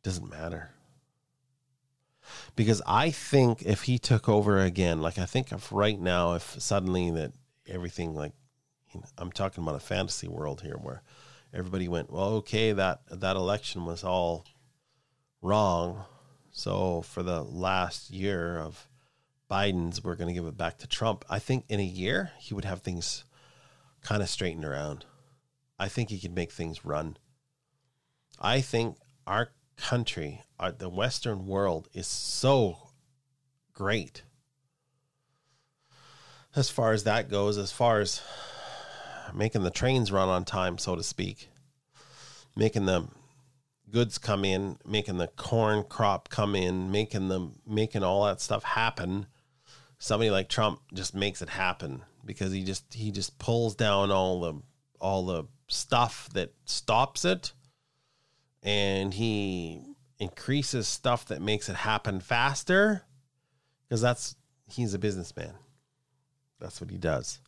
Doesn't 0.02 0.30
matter. 0.30 0.70
because 2.56 2.82
I 2.86 3.10
think 3.10 3.62
if 3.62 3.82
he 3.82 3.98
took 3.98 4.28
over 4.28 4.58
again, 4.60 5.00
like 5.00 5.18
I 5.18 5.26
think 5.26 5.52
if 5.52 5.70
right 5.72 5.98
now, 6.00 6.34
if 6.34 6.60
suddenly 6.60 7.10
that 7.12 7.32
everything 7.66 8.14
like 8.14 8.32
you 8.92 9.00
know, 9.00 9.06
I'm 9.18 9.32
talking 9.32 9.62
about 9.62 9.76
a 9.76 9.80
fantasy 9.80 10.28
world 10.28 10.62
here 10.62 10.76
where 10.80 11.02
everybody 11.52 11.88
went, 11.88 12.10
well, 12.10 12.34
okay, 12.36 12.72
that 12.72 13.00
that 13.10 13.36
election 13.36 13.84
was 13.84 14.04
all 14.04 14.44
wrong. 15.42 16.04
So 16.50 17.02
for 17.02 17.22
the 17.22 17.42
last 17.42 18.10
year 18.10 18.58
of 18.58 18.88
Biden's, 19.50 20.02
we're 20.02 20.16
going 20.16 20.28
to 20.28 20.34
give 20.34 20.46
it 20.46 20.56
back 20.56 20.78
to 20.78 20.86
Trump. 20.86 21.24
I 21.30 21.38
think 21.38 21.64
in 21.68 21.80
a 21.80 21.84
year 21.84 22.32
he 22.38 22.54
would 22.54 22.64
have 22.64 22.80
things 22.80 23.24
kind 24.02 24.22
of 24.22 24.28
straightened 24.28 24.64
around. 24.64 25.04
I 25.78 25.88
think 25.88 26.10
he 26.10 26.18
could 26.18 26.34
make 26.34 26.52
things 26.52 26.84
run. 26.84 27.16
I 28.40 28.60
think 28.60 28.96
our 29.26 29.50
country, 29.76 30.42
our, 30.58 30.72
the 30.72 30.88
Western 30.88 31.46
world, 31.46 31.88
is 31.92 32.06
so 32.06 32.90
great 33.72 34.22
as 36.54 36.70
far 36.70 36.92
as 36.92 37.04
that 37.04 37.30
goes. 37.30 37.58
As 37.58 37.70
far 37.70 38.00
as 38.00 38.22
making 39.34 39.62
the 39.62 39.70
trains 39.70 40.10
run 40.10 40.28
on 40.28 40.44
time, 40.44 40.78
so 40.78 40.96
to 40.96 41.02
speak, 41.02 41.50
making 42.56 42.86
the 42.86 43.06
goods 43.90 44.18
come 44.18 44.44
in, 44.44 44.78
making 44.84 45.18
the 45.18 45.28
corn 45.28 45.84
crop 45.84 46.28
come 46.28 46.56
in, 46.56 46.90
making 46.90 47.28
them 47.28 47.52
making 47.66 48.02
all 48.02 48.24
that 48.24 48.40
stuff 48.40 48.64
happen. 48.64 49.26
Somebody 49.98 50.30
like 50.30 50.48
Trump 50.48 50.80
just 50.92 51.14
makes 51.14 51.40
it 51.42 51.48
happen 51.48 52.02
because 52.24 52.52
he 52.52 52.64
just 52.64 52.92
he 52.92 53.10
just 53.10 53.38
pulls 53.38 53.74
down 53.74 54.10
all 54.10 54.40
the 54.40 54.54
all 55.00 55.24
the 55.24 55.44
stuff 55.68 56.28
that 56.32 56.52
stops 56.64 57.24
it 57.24 57.52
and 58.62 59.14
he 59.14 59.82
increases 60.18 60.88
stuff 60.88 61.26
that 61.26 61.40
makes 61.42 61.68
it 61.68 61.76
happen 61.76 62.20
faster 62.20 63.02
because 63.88 64.00
that's 64.00 64.36
he's 64.68 64.94
a 64.94 64.98
businessman. 64.98 65.54
That's 66.58 66.80
what 66.80 66.90
he 66.90 66.98
does. 66.98 67.40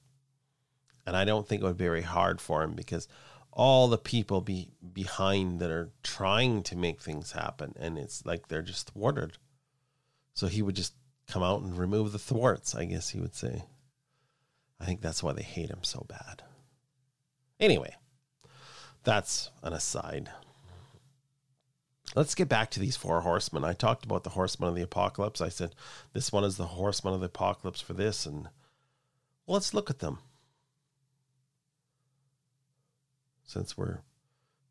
And 1.07 1.16
I 1.16 1.24
don't 1.24 1.49
think 1.49 1.62
it 1.62 1.64
would 1.64 1.78
be 1.78 1.84
very 1.84 2.03
hard 2.03 2.40
for 2.40 2.62
him 2.62 2.74
because 2.74 3.09
all 3.51 3.88
the 3.88 3.99
people 3.99 4.40
be 4.40 4.70
behind 4.92 5.59
that 5.61 5.70
are 5.70 5.90
trying 6.03 6.62
to 6.62 6.76
make 6.76 7.01
things 7.01 7.32
happen 7.32 7.74
and 7.80 7.99
it's 7.99 8.24
like 8.24 8.49
they're 8.49 8.62
just 8.62 8.90
thwarted. 8.90 9.38
So 10.34 10.46
he 10.46 10.62
would 10.62 10.76
just 10.76 10.94
come 11.29 11.43
out 11.43 11.62
and 11.62 11.76
remove 11.76 12.12
the 12.12 12.18
thwarts, 12.18 12.74
I 12.74 12.87
guess 12.87 13.11
he 13.11 13.20
would 13.20 13.35
say. 13.35 13.64
I 14.81 14.85
think 14.85 15.01
that's 15.01 15.22
why 15.22 15.33
they 15.33 15.43
hate 15.43 15.70
him 15.70 15.83
so 15.83 16.07
bad. 16.09 16.43
Anyway, 17.61 17.95
that's 19.05 19.51
an 19.62 19.72
aside. 19.72 20.31
Let's 22.14 22.35
get 22.35 22.49
back 22.49 22.70
to 22.70 22.81
these 22.81 22.97
four 22.97 23.20
horsemen. 23.20 23.64
I 23.64 23.74
talked 23.74 24.05
about 24.05 24.24
the 24.24 24.31
horsemen 24.31 24.70
of 24.70 24.74
the 24.74 24.83
apocalypse. 24.83 25.41
I 25.41 25.51
said 25.51 25.74
this 26.14 26.33
one 26.33 26.45
is 26.45 26.57
the 26.57 26.66
horseman 26.66 27.14
of 27.14 27.20
the 27.20 27.26
apocalypse 27.26 27.81
for 27.81 27.93
this, 27.93 28.24
and 28.24 28.49
let's 29.47 29.74
look 29.74 29.91
at 29.91 29.99
them. 29.99 30.18
Since 33.45 33.76
we're 33.76 34.01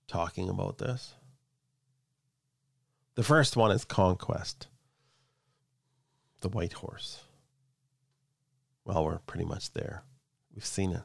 talking 0.07 0.49
about 0.49 0.77
this, 0.77 1.13
the 3.15 3.23
first 3.23 3.57
one 3.57 3.71
is 3.71 3.85
conquest, 3.85 4.67
the 6.41 6.49
white 6.49 6.73
horse. 6.73 7.23
Well, 8.85 9.05
we're 9.05 9.19
pretty 9.19 9.45
much 9.45 9.73
there. 9.73 10.03
We've 10.53 10.65
seen 10.65 10.91
it. 10.91 11.03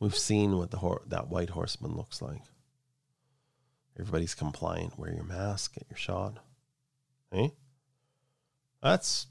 We've 0.00 0.16
seen 0.16 0.58
what 0.58 0.70
the 0.70 0.78
hor- 0.78 1.02
that 1.06 1.28
white 1.28 1.50
horseman 1.50 1.96
looks 1.96 2.20
like. 2.20 2.42
Everybody's 3.98 4.34
compliant. 4.34 4.98
Wear 4.98 5.12
your 5.12 5.24
mask, 5.24 5.74
get 5.74 5.86
your 5.88 5.96
shot. 5.96 6.38
Hey? 7.30 7.44
Eh? 7.44 7.48
That's 8.82 9.26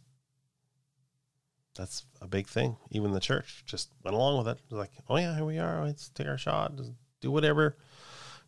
that's 1.75 2.05
a 2.21 2.27
big 2.27 2.47
thing. 2.47 2.77
Even 2.89 3.11
the 3.11 3.19
church 3.19 3.63
just 3.65 3.89
went 4.03 4.15
along 4.15 4.37
with 4.37 4.47
it. 4.47 4.59
It 4.71 4.75
like, 4.75 4.91
oh 5.09 5.17
yeah, 5.17 5.35
here 5.35 5.45
we 5.45 5.59
are. 5.59 5.83
Let's 5.83 6.09
take 6.09 6.27
our 6.27 6.37
shot. 6.37 6.77
Just 6.77 6.93
do 7.21 7.29
whatever. 7.29 7.77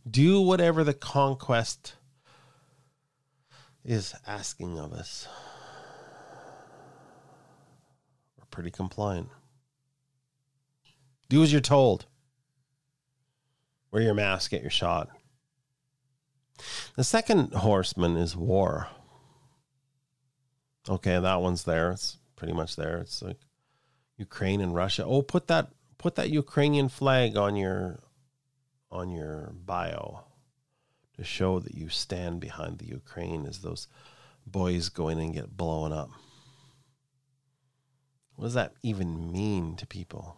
Do 0.10 0.42
whatever 0.42 0.84
the 0.84 0.94
conquest 0.94 1.96
is 3.84 4.16
asking 4.26 4.80
of 4.80 4.94
us. 4.94 5.28
We're 8.38 8.46
pretty 8.58 8.72
compliant. 8.72 9.30
Do 11.30 11.44
as 11.44 11.52
you're 11.52 11.62
told. 11.62 12.08
Wear 13.92 14.02
your 14.02 14.16
mask, 14.16 14.50
get 14.50 14.64
your 14.64 14.72
shot. 14.72 15.10
The 16.96 17.04
second 17.04 17.54
horseman 17.54 18.18
is 18.18 18.36
war. 18.36 18.88
Okay, 20.90 21.20
that 21.20 21.40
one's 21.40 21.66
there. 21.66 21.92
It's 21.92 22.18
pretty 22.36 22.54
much 22.54 22.76
there. 22.76 22.98
It's 22.98 23.22
like 23.22 23.38
Ukraine 24.18 24.60
and 24.60 24.74
Russia. 24.74 25.06
Oh, 25.06 25.22
put 25.22 25.46
that 25.50 25.70
put 26.00 26.16
that 26.16 26.32
Ukrainian 26.32 26.90
flag 26.90 27.38
on 27.38 27.56
your 27.56 28.00
on 28.90 29.12
your 29.12 29.52
bio 29.54 30.24
to 31.16 31.24
show 31.24 31.60
that 31.60 31.76
you 31.76 31.90
stand 31.90 32.40
behind 32.40 32.80
the 32.80 32.88
Ukraine 32.88 33.46
as 33.46 33.60
those 33.60 33.88
boys 34.48 34.90
go 34.90 35.10
in 35.10 35.20
and 35.20 35.36
get 35.36 35.56
blown 35.56 35.94
up. 35.94 36.10
What 38.38 38.46
does 38.46 38.54
that 38.54 38.74
even 38.84 39.32
mean 39.32 39.76
to 39.78 39.88
people? 39.88 40.38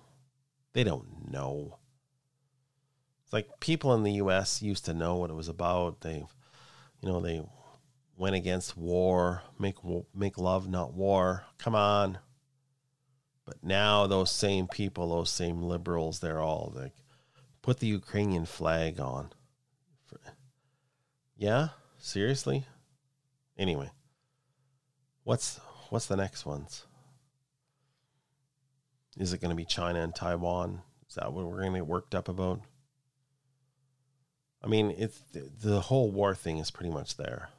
They 0.72 0.86
don't 0.86 1.30
know. 1.30 1.80
It's 3.26 3.34
like 3.34 3.60
people 3.60 3.94
in 3.94 4.04
the 4.04 4.14
U.S. 4.14 4.62
used 4.62 4.86
to 4.86 4.94
know 4.94 5.18
what 5.18 5.30
it 5.30 5.36
was 5.36 5.50
about. 5.50 6.00
They, 6.00 6.24
you 7.02 7.10
know, 7.10 7.20
they 7.20 7.44
went 8.18 8.38
against 8.38 8.78
war, 8.78 9.44
make 9.60 9.76
make 10.16 10.38
love, 10.38 10.70
not 10.70 10.94
war. 10.94 11.44
Come 11.58 11.76
on. 11.76 12.20
But 13.46 13.58
now 13.62 14.08
those 14.08 14.32
same 14.32 14.68
people, 14.68 15.10
those 15.10 15.30
same 15.30 15.62
liberals, 15.62 16.22
they're 16.22 16.40
all 16.40 16.72
like, 16.74 16.94
put 17.62 17.80
the 17.80 17.88
Ukrainian 17.88 18.46
flag 18.46 19.02
on. 19.02 19.34
Yeah, 21.36 21.70
seriously. 21.98 22.64
Anyway, 23.58 23.92
what's 25.26 25.60
what's 25.90 26.06
the 26.06 26.16
next 26.16 26.46
ones? 26.46 26.86
Is 29.20 29.34
it 29.34 29.42
going 29.42 29.50
to 29.50 29.56
be 29.56 29.66
China 29.66 30.00
and 30.00 30.16
Taiwan? 30.16 30.82
Is 31.08 31.16
that 31.16 31.34
what 31.34 31.46
we're 31.46 31.60
going 31.60 31.74
to 31.74 31.80
get 31.80 31.88
worked 31.88 32.16
up 32.16 32.30
about? 32.30 32.62
I 34.64 34.68
mean, 34.68 34.96
it's 34.98 35.22
the 35.34 35.82
whole 35.82 36.10
war 36.10 36.34
thing 36.34 36.58
is 36.58 36.72
pretty 36.72 36.90
much 36.90 37.18
there. 37.18 37.50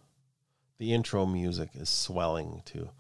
The 0.78 0.94
intro 0.94 1.26
music 1.26 1.70
is 1.74 1.90
swelling 1.90 2.62
to 2.66 2.90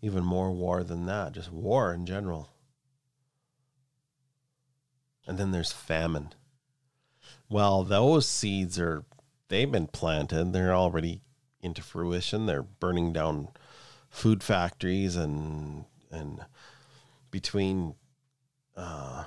even 0.00 0.24
more 0.24 0.52
war 0.52 0.84
than 0.84 1.06
that, 1.06 1.32
just 1.32 1.50
war 1.50 1.92
in 1.92 2.06
general. 2.06 2.50
And 5.26 5.36
then 5.36 5.50
there's 5.50 5.72
famine. 5.72 6.34
Well, 7.48 7.82
those 7.82 8.28
seeds 8.28 8.78
are 8.78 9.04
they've 9.48 9.70
been 9.70 9.88
planted. 9.88 10.52
They're 10.52 10.74
already 10.74 11.22
into 11.60 11.82
fruition. 11.82 12.46
They're 12.46 12.62
burning 12.62 13.12
down 13.12 13.48
food 14.08 14.42
factories 14.42 15.16
and 15.16 15.86
and 16.12 16.44
between 17.30 17.94
uh, 18.76 19.24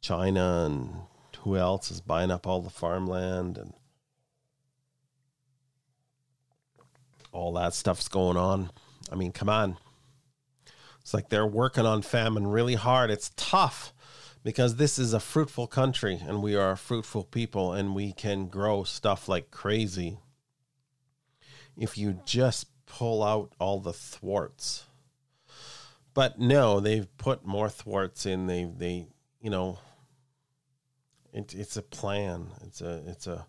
China 0.00 0.64
and 0.66 0.90
who 1.40 1.56
else 1.56 1.90
is 1.90 2.00
buying 2.00 2.30
up 2.30 2.46
all 2.46 2.60
the 2.60 2.70
farmland 2.70 3.58
and 3.58 3.72
all 7.32 7.52
that 7.54 7.74
stuff's 7.74 8.08
going 8.08 8.36
on. 8.36 8.70
I 9.10 9.16
mean, 9.16 9.32
come 9.32 9.48
on. 9.48 9.78
It's 11.00 11.12
like 11.12 11.30
they're 11.30 11.46
working 11.46 11.86
on 11.86 12.02
famine 12.02 12.46
really 12.46 12.76
hard. 12.76 13.10
It's 13.10 13.32
tough 13.36 13.92
because 14.44 14.76
this 14.76 14.98
is 14.98 15.12
a 15.12 15.20
fruitful 15.20 15.66
country 15.66 16.20
and 16.24 16.42
we 16.42 16.54
are 16.54 16.72
a 16.72 16.76
fruitful 16.76 17.24
people 17.24 17.72
and 17.72 17.94
we 17.94 18.12
can 18.12 18.46
grow 18.46 18.84
stuff 18.84 19.28
like 19.28 19.50
crazy 19.50 20.18
if 21.76 21.96
you 21.96 22.20
just 22.24 22.68
pull 22.86 23.22
out 23.22 23.52
all 23.58 23.80
the 23.80 23.92
thwarts. 23.92 24.86
But 26.14 26.38
no, 26.38 26.80
they've 26.80 27.08
put 27.16 27.44
more 27.44 27.68
thwarts 27.68 28.26
in. 28.26 28.46
They 28.46 28.64
they 28.64 29.06
you 29.40 29.50
know 29.50 29.78
it, 31.32 31.54
it's 31.54 31.76
a 31.76 31.82
plan. 31.82 32.48
It's 32.66 32.80
a 32.80 33.02
it's 33.06 33.26
a 33.26 33.46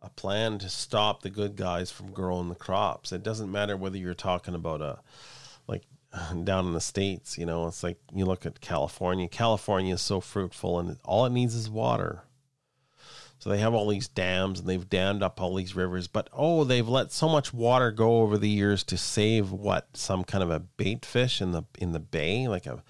a 0.00 0.10
plan 0.10 0.58
to 0.58 0.68
stop 0.68 1.22
the 1.22 1.30
good 1.30 1.54
guys 1.56 1.90
from 1.90 2.12
growing 2.12 2.48
the 2.48 2.54
crops. 2.54 3.12
It 3.12 3.22
doesn't 3.22 3.52
matter 3.52 3.76
whether 3.76 3.96
you're 3.96 4.14
talking 4.14 4.54
about 4.54 4.80
a 4.80 4.98
like 5.68 5.84
down 6.44 6.66
in 6.66 6.72
the 6.72 6.80
states, 6.80 7.38
you 7.38 7.46
know, 7.46 7.66
it's 7.66 7.82
like 7.82 7.98
you 8.14 8.24
look 8.24 8.46
at 8.46 8.60
California. 8.60 9.28
California 9.28 9.94
is 9.94 10.02
so 10.02 10.20
fruitful 10.20 10.78
and 10.78 10.98
all 11.04 11.24
it 11.26 11.32
needs 11.32 11.54
is 11.54 11.70
water. 11.70 12.24
So 13.42 13.50
they 13.50 13.58
have 13.58 13.74
all 13.74 13.88
these 13.88 14.06
dams 14.06 14.60
and 14.60 14.68
they've 14.68 14.88
dammed 14.88 15.20
up 15.20 15.40
all 15.40 15.56
these 15.56 15.74
rivers, 15.74 16.06
but 16.06 16.30
oh, 16.32 16.62
they've 16.62 16.88
let 16.88 17.10
so 17.10 17.28
much 17.28 17.52
water 17.52 17.90
go 17.90 18.20
over 18.20 18.38
the 18.38 18.48
years 18.48 18.84
to 18.84 18.96
save 18.96 19.50
what 19.50 19.96
some 19.96 20.22
kind 20.22 20.44
of 20.44 20.50
a 20.50 20.60
bait 20.60 21.04
fish 21.04 21.40
in 21.40 21.50
the 21.50 21.64
in 21.76 21.90
the 21.90 21.98
bay, 21.98 22.46
like 22.46 22.66
a 22.66 22.84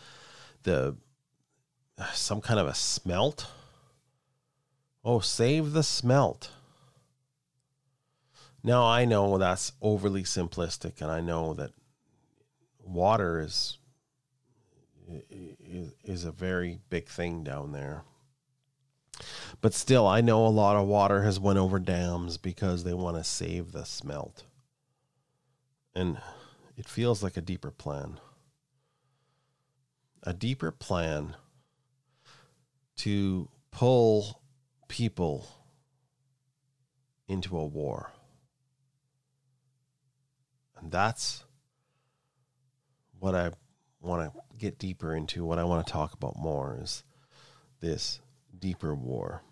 the 0.65 0.95
some 2.13 2.43
kind 2.43 2.61
of 2.61 2.67
a 2.67 2.75
smelt 2.75 3.47
Oh, 5.05 5.21
save 5.21 5.73
the 5.73 5.83
smelt. 5.83 6.51
Now 8.63 8.85
I 8.85 9.05
know 9.05 9.39
that's 9.39 9.73
overly 9.83 10.23
simplistic, 10.23 11.01
and 11.01 11.11
I 11.11 11.21
know 11.21 11.55
that 11.55 11.73
water 12.85 13.41
is 13.41 13.79
is, 15.09 15.95
is 16.05 16.25
a 16.25 16.31
very 16.31 16.79
big 16.89 17.09
thing 17.09 17.43
down 17.43 17.73
there. 17.73 18.05
But 19.61 19.75
still, 19.75 20.07
I 20.07 20.21
know 20.21 20.47
a 20.47 20.49
lot 20.49 20.77
of 20.77 20.87
water 20.87 21.23
has 21.23 21.39
went 21.39 21.59
over 21.59 21.79
dams 21.79 22.37
because 22.39 22.85
they 22.85 22.95
want 22.95 23.17
to 23.17 23.25
save 23.25 23.73
the 23.73 23.85
smelt, 23.85 24.45
and 25.95 26.19
it 26.77 26.89
feels 26.89 27.23
like 27.23 27.37
a 27.37 27.43
deeper 27.43 27.71
plan. 27.71 28.19
A 30.25 30.33
deeper 30.33 30.71
plan 30.71 31.35
to 32.97 33.49
pull 33.71 34.41
people 34.89 35.49
into 37.27 37.57
a 37.57 37.65
war. 37.67 38.13
And 40.79 40.91
that's 40.91 41.45
what 43.19 43.35
I 43.35 43.51
want 44.01 44.33
to 44.33 44.41
get 44.59 44.79
deeper 44.79 45.15
into, 45.15 45.45
what 45.45 45.59
I 45.59 45.65
want 45.65 45.87
to 45.87 45.93
talk 45.93 46.13
about 46.13 46.37
more 46.37 46.79
is 46.81 47.05
this 47.81 48.21
deeper 48.63 48.95
war. 48.95 49.43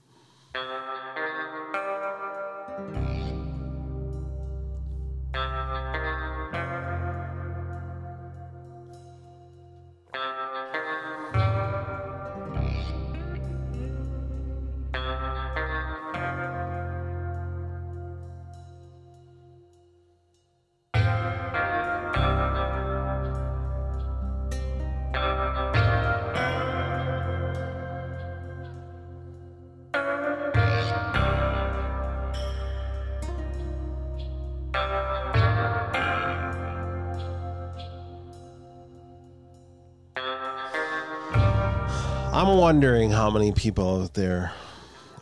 Wondering 42.61 43.11
how 43.11 43.31
many 43.31 43.53
people 43.53 44.03
out 44.03 44.13
there 44.13 44.53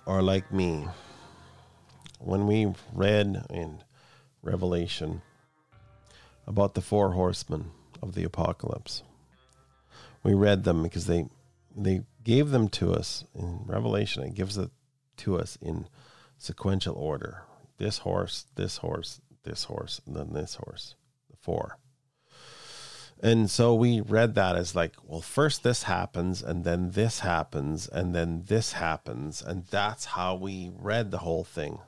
are 0.09 0.23
like 0.23 0.53
me. 0.53 0.85
When 2.19 2.49
we 2.49 2.75
read 2.93 3.47
in 3.49 3.79
Revelation 4.43 5.23
about 6.49 6.75
the 6.75 6.81
four 6.81 7.13
horsemen 7.13 7.71
of 8.03 8.17
the 8.17 8.25
apocalypse, 8.25 9.05
we 10.25 10.35
read 10.35 10.65
them 10.65 10.83
because 10.83 11.07
they 11.07 11.27
they 11.77 12.01
gave 12.25 12.51
them 12.51 12.69
to 12.71 12.93
us 12.93 13.25
in 13.37 13.61
Revelation. 13.67 14.25
It 14.25 14.35
gives 14.35 14.59
it 14.59 14.71
to 15.19 15.39
us 15.39 15.57
in 15.63 15.87
sequential 16.39 16.97
order. 16.97 17.45
This 17.77 17.99
horse, 17.99 18.47
this 18.57 18.79
horse, 18.79 19.21
this 19.45 19.63
horse, 19.63 20.01
and 20.05 20.17
then 20.17 20.33
this 20.33 20.57
horse. 20.57 20.97
The 21.31 21.37
four. 21.37 21.79
And 23.21 23.51
so 23.51 23.75
we 23.75 24.01
read 24.01 24.35
that 24.37 24.55
as 24.55 24.77
like, 24.77 24.95
well, 25.03 25.21
first 25.21 25.63
this 25.65 25.85
happens, 25.85 26.43
and 26.43 26.65
then 26.65 26.93
this 26.93 27.21
happens, 27.21 27.89
and 27.89 28.15
then 28.15 28.45
this 28.47 28.73
happens. 28.73 29.43
And 29.43 29.67
that's 29.67 30.05
how 30.07 30.37
we 30.37 30.71
read 30.75 31.11
the 31.11 31.19
whole 31.19 31.45
thing. 31.45 31.81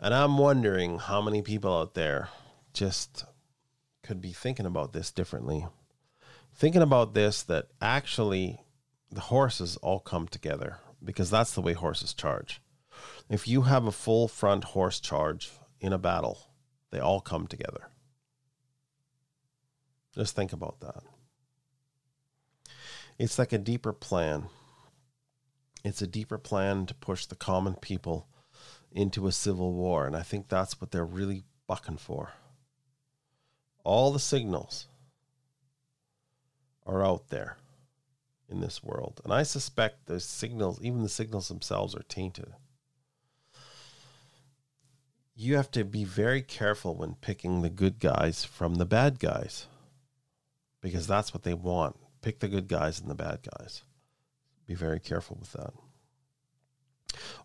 And 0.00 0.14
I'm 0.14 0.38
wondering 0.38 0.98
how 0.98 1.20
many 1.20 1.42
people 1.42 1.76
out 1.76 1.94
there 1.94 2.28
just 2.72 3.24
could 4.02 4.20
be 4.20 4.32
thinking 4.32 4.64
about 4.64 4.92
this 4.92 5.10
differently. 5.10 5.66
Thinking 6.54 6.82
about 6.82 7.14
this 7.14 7.42
that 7.42 7.66
actually 7.82 8.60
the 9.10 9.20
horses 9.20 9.76
all 9.78 10.00
come 10.00 10.28
together 10.28 10.78
because 11.04 11.30
that's 11.30 11.52
the 11.52 11.60
way 11.60 11.72
horses 11.74 12.14
charge. 12.14 12.60
If 13.28 13.46
you 13.46 13.62
have 13.62 13.86
a 13.86 13.92
full 13.92 14.28
front 14.28 14.64
horse 14.64 14.98
charge 14.98 15.50
in 15.80 15.92
a 15.92 15.98
battle, 15.98 16.38
they 16.90 17.00
all 17.00 17.20
come 17.20 17.46
together. 17.46 17.88
Just 20.18 20.34
think 20.34 20.52
about 20.52 20.80
that. 20.80 21.04
It's 23.20 23.38
like 23.38 23.52
a 23.52 23.58
deeper 23.58 23.92
plan. 23.92 24.46
It's 25.84 26.02
a 26.02 26.08
deeper 26.08 26.38
plan 26.38 26.86
to 26.86 26.94
push 26.94 27.24
the 27.24 27.36
common 27.36 27.74
people 27.74 28.26
into 28.90 29.28
a 29.28 29.32
civil 29.32 29.72
war. 29.72 30.08
And 30.08 30.16
I 30.16 30.22
think 30.22 30.48
that's 30.48 30.80
what 30.80 30.90
they're 30.90 31.04
really 31.04 31.44
bucking 31.68 31.98
for. 31.98 32.32
All 33.84 34.10
the 34.10 34.18
signals 34.18 34.88
are 36.84 37.06
out 37.06 37.28
there 37.28 37.58
in 38.48 38.58
this 38.58 38.82
world. 38.82 39.20
And 39.22 39.32
I 39.32 39.44
suspect 39.44 40.06
the 40.06 40.18
signals, 40.18 40.80
even 40.82 41.04
the 41.04 41.08
signals 41.08 41.46
themselves, 41.46 41.94
are 41.94 42.02
tainted. 42.08 42.54
You 45.36 45.54
have 45.54 45.70
to 45.70 45.84
be 45.84 46.02
very 46.02 46.42
careful 46.42 46.96
when 46.96 47.14
picking 47.14 47.62
the 47.62 47.70
good 47.70 48.00
guys 48.00 48.44
from 48.44 48.76
the 48.76 48.86
bad 48.86 49.20
guys 49.20 49.68
because 50.80 51.06
that's 51.06 51.32
what 51.34 51.42
they 51.42 51.54
want. 51.54 51.96
Pick 52.22 52.40
the 52.40 52.48
good 52.48 52.68
guys 52.68 53.00
and 53.00 53.10
the 53.10 53.14
bad 53.14 53.40
guys. 53.58 53.82
Be 54.66 54.74
very 54.74 55.00
careful 55.00 55.38
with 55.40 55.52
that. 55.52 55.72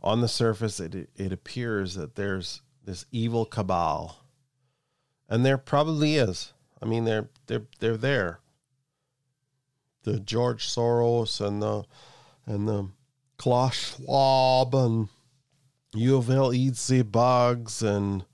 On 0.01 0.21
the 0.21 0.27
surface, 0.27 0.79
it, 0.79 1.09
it 1.15 1.31
appears 1.31 1.95
that 1.95 2.15
there's 2.15 2.61
this 2.83 3.05
evil 3.11 3.45
cabal, 3.45 4.25
and 5.29 5.45
there 5.45 5.57
probably 5.57 6.15
is. 6.15 6.53
I 6.81 6.85
mean, 6.85 7.05
they're 7.05 7.29
they're 7.47 7.65
they're 7.79 7.97
there. 7.97 8.39
The 10.03 10.19
George 10.19 10.67
Soros 10.67 11.39
and 11.39 11.61
the 11.61 11.85
and 12.45 12.67
the 12.67 12.89
Klaus 13.37 13.95
Schwab 13.95 14.75
and 14.75 15.07
eats 15.95 16.87
the 16.87 17.03
bugs, 17.03 17.81
and 17.81 18.25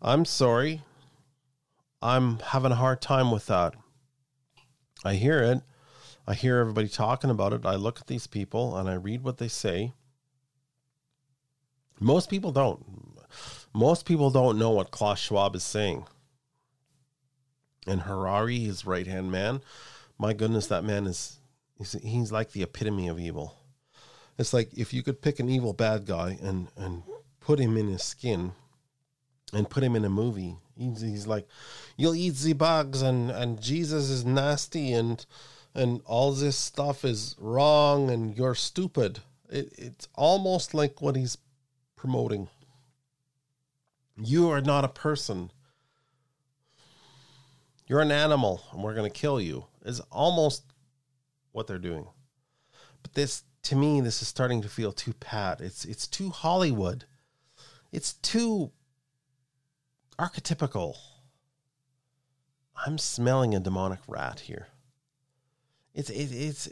I'm 0.00 0.24
sorry, 0.24 0.82
I'm 2.00 2.38
having 2.38 2.72
a 2.72 2.76
hard 2.76 3.00
time 3.00 3.30
with 3.30 3.46
that. 3.46 3.74
I 5.04 5.14
hear 5.14 5.42
it. 5.42 5.62
I 6.26 6.34
hear 6.34 6.58
everybody 6.58 6.88
talking 6.88 7.30
about 7.30 7.52
it. 7.52 7.66
I 7.66 7.74
look 7.74 8.00
at 8.00 8.06
these 8.06 8.26
people 8.26 8.76
and 8.76 8.88
I 8.88 8.94
read 8.94 9.22
what 9.22 9.38
they 9.38 9.48
say. 9.48 9.92
Most 11.98 12.30
people 12.30 12.52
don't. 12.52 12.84
Most 13.72 14.06
people 14.06 14.30
don't 14.30 14.58
know 14.58 14.70
what 14.70 14.90
Klaus 14.90 15.18
Schwab 15.18 15.56
is 15.56 15.64
saying. 15.64 16.06
And 17.86 18.02
Harari, 18.02 18.60
his 18.60 18.86
right 18.86 19.06
hand 19.06 19.32
man, 19.32 19.60
my 20.18 20.32
goodness, 20.32 20.68
that 20.68 20.84
man 20.84 21.06
is 21.06 21.40
he's, 21.78 21.92
he's 21.92 22.30
like 22.30 22.52
the 22.52 22.62
epitome 22.62 23.08
of 23.08 23.18
evil. 23.18 23.56
It's 24.38 24.52
like 24.52 24.72
if 24.74 24.94
you 24.94 25.02
could 25.02 25.20
pick 25.20 25.40
an 25.40 25.48
evil 25.48 25.72
bad 25.72 26.06
guy 26.06 26.38
and, 26.40 26.68
and 26.76 27.02
put 27.40 27.58
him 27.58 27.76
in 27.76 27.88
his 27.88 28.02
skin 28.02 28.52
and 29.52 29.68
put 29.68 29.82
him 29.82 29.96
in 29.96 30.04
a 30.04 30.10
movie, 30.10 30.56
He's, 30.76 31.26
like, 31.26 31.46
you'll 31.96 32.14
eat 32.14 32.36
the 32.36 32.54
bugs, 32.54 33.02
and 33.02 33.30
and 33.30 33.60
Jesus 33.60 34.10
is 34.10 34.24
nasty, 34.24 34.92
and 34.92 35.24
and 35.74 36.00
all 36.04 36.32
this 36.32 36.56
stuff 36.56 37.04
is 37.04 37.36
wrong, 37.38 38.10
and 38.10 38.36
you're 38.36 38.54
stupid. 38.54 39.20
It, 39.48 39.72
it's 39.76 40.08
almost 40.14 40.74
like 40.74 41.02
what 41.02 41.16
he's 41.16 41.38
promoting. 41.96 42.48
You 44.16 44.50
are 44.50 44.60
not 44.60 44.84
a 44.84 44.88
person. 44.88 45.50
You're 47.86 48.00
an 48.00 48.12
animal, 48.12 48.62
and 48.72 48.82
we're 48.82 48.94
going 48.94 49.10
to 49.10 49.20
kill 49.20 49.40
you. 49.40 49.66
Is 49.84 50.00
almost 50.10 50.64
what 51.52 51.66
they're 51.66 51.78
doing. 51.78 52.06
But 53.02 53.14
this, 53.14 53.42
to 53.64 53.76
me, 53.76 54.00
this 54.00 54.22
is 54.22 54.28
starting 54.28 54.62
to 54.62 54.68
feel 54.68 54.92
too 54.92 55.12
pat. 55.12 55.60
It's 55.60 55.84
it's 55.84 56.06
too 56.06 56.30
Hollywood. 56.30 57.04
It's 57.90 58.14
too 58.14 58.72
archetypical. 60.22 60.96
I'm 62.86 62.98
smelling 62.98 63.54
a 63.54 63.60
demonic 63.60 64.00
rat 64.06 64.40
here. 64.40 64.68
It's 65.94 66.10
it, 66.10 66.32
it's 66.32 66.68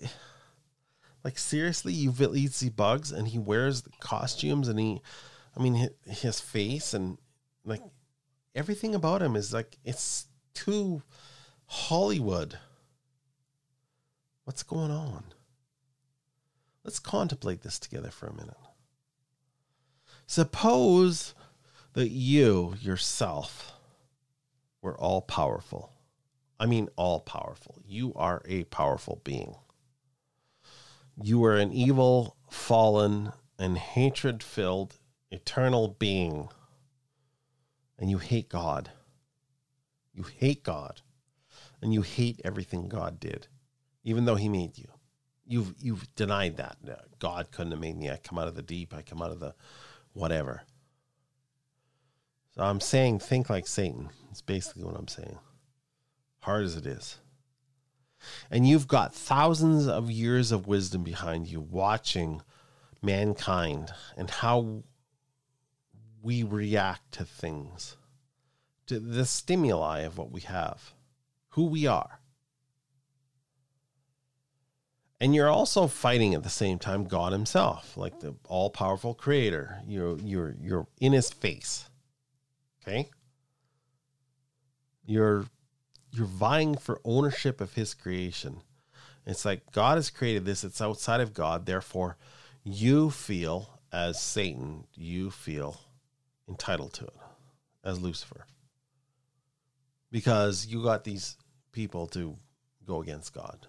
like 1.25 1.39
seriously, 1.39 1.93
you 1.93 2.15
eats 2.35 2.61
the 2.61 2.71
bugs 2.71 3.11
and 3.13 3.29
he 3.29 3.39
wears 3.39 3.83
the 3.83 3.91
costumes 4.01 4.69
and 4.69 4.79
he, 4.79 5.03
I 5.57 5.63
mean, 5.63 5.91
his 6.07 6.41
face 6.41 6.95
and 6.95 7.19
like 7.65 7.83
everything 8.55 8.95
about 8.95 9.23
him 9.23 9.37
is 9.37 9.53
like 9.53 9.79
it's 9.85 10.27
too 10.55 11.03
Hollywood. 11.67 12.59
What's 14.45 14.63
going 14.63 14.91
on? 14.91 15.25
Let's 16.85 16.99
contemplate 16.99 17.63
this 17.63 17.79
together 17.79 18.11
for 18.11 18.27
a 18.27 18.35
minute. 18.35 18.57
Suppose 20.27 21.35
that 21.95 22.11
you 22.11 22.75
yourself 22.81 23.73
were 24.83 24.99
all 24.99 25.23
powerful. 25.23 25.93
I 26.61 26.67
mean, 26.67 26.89
all 26.97 27.21
powerful. 27.21 27.81
You 27.87 28.15
are 28.15 28.43
a 28.47 28.65
powerful 28.65 29.21
being. 29.25 29.57
You 31.23 31.45
are 31.45 31.57
an 31.57 31.73
evil, 31.73 32.37
fallen, 32.51 33.33
and 33.59 33.79
hatred 33.79 34.43
filled 34.43 34.99
eternal 35.31 35.89
being. 35.99 36.49
and 37.99 38.11
you 38.11 38.19
hate 38.19 38.49
God. 38.49 38.91
You 40.15 40.25
hate 40.25 40.65
God. 40.65 41.03
And 41.83 41.95
you 41.95 42.03
hate 42.03 42.41
everything 42.45 42.89
God 42.89 43.21
did, 43.21 43.49
even 44.05 44.25
though 44.27 44.37
He 44.37 44.49
made 44.49 44.79
you. 44.79 44.89
You've 45.47 45.75
you've 45.81 46.15
denied 46.15 46.57
that. 46.59 46.79
God 47.19 47.51
couldn't 47.53 47.73
have 47.73 47.81
made 47.81 47.97
me. 47.97 48.11
I 48.11 48.19
come 48.19 48.39
out 48.39 48.49
of 48.49 48.55
the 48.57 48.63
deep. 48.63 48.95
I 48.95 49.03
come 49.03 49.23
out 49.23 49.33
of 49.33 49.41
the 49.41 49.55
whatever. 50.13 50.63
I'm 52.61 52.81
saying 52.81 53.21
think 53.21 53.49
like 53.49 53.67
Satan. 53.67 54.11
It's 54.31 54.43
basically 54.43 54.85
what 54.85 54.97
I'm 54.97 55.09
saying. 55.09 55.39
Hard 56.41 56.65
as 56.65 56.77
it 56.77 56.87
is. 56.87 57.19
And 58.51 58.69
you've 58.69 58.89
got 58.89 59.15
thousands 59.15 59.87
of 59.87 60.11
years 60.11 60.53
of 60.53 60.67
wisdom 60.67 61.03
behind 61.03 61.49
you 61.49 61.61
watching 61.61 62.43
mankind 63.03 63.91
and 64.17 64.31
how 64.31 64.83
we 66.23 66.43
react 66.43 67.13
to 67.13 67.25
things, 67.25 67.97
to 68.87 69.01
the 69.01 69.25
stimuli 69.25 70.01
of 70.01 70.19
what 70.19 70.31
we 70.31 70.43
have, 70.43 70.93
who 71.51 71.65
we 71.65 71.87
are. 71.87 72.21
And 75.23 75.35
you're 75.35 75.51
also 75.51 75.87
fighting 75.87 76.35
at 76.35 76.43
the 76.43 76.49
same 76.49 76.79
time 76.79 77.05
God 77.05 77.33
Himself, 77.33 77.97
like 77.97 78.21
the 78.21 78.35
all 78.49 78.71
powerful 78.71 79.13
creator. 79.13 79.81
You're 79.87 80.19
you're 80.19 80.57
you're 80.59 80.87
in 80.99 81.13
his 81.13 81.31
face. 81.31 81.90
Okay? 82.83 83.09
You're 85.05 85.47
you're 86.13 86.27
vying 86.27 86.77
for 86.77 87.01
ownership 87.05 87.61
of 87.61 87.75
his 87.75 87.95
creation. 87.95 88.63
It's 89.27 89.45
like 89.45 89.71
God 89.73 89.97
has 89.97 90.11
created 90.11 90.45
this, 90.45 90.65
it's 90.65 90.81
outside 90.81 91.21
of 91.21 91.35
God, 91.35 91.67
therefore 91.67 92.17
you 92.65 93.11
feel 93.11 93.81
as 93.93 94.21
Satan, 94.21 94.85
you 94.95 95.31
feel 95.31 95.81
entitled 96.49 96.93
to 96.95 97.05
it 97.05 97.17
as 97.85 98.01
Lucifer. 98.01 98.45
Because 100.11 100.67
you 100.67 100.83
got 100.83 101.05
these 101.05 101.37
people 101.73 102.07
to 102.09 102.37
go 102.85 103.01
against 103.01 103.33
God. 103.33 103.67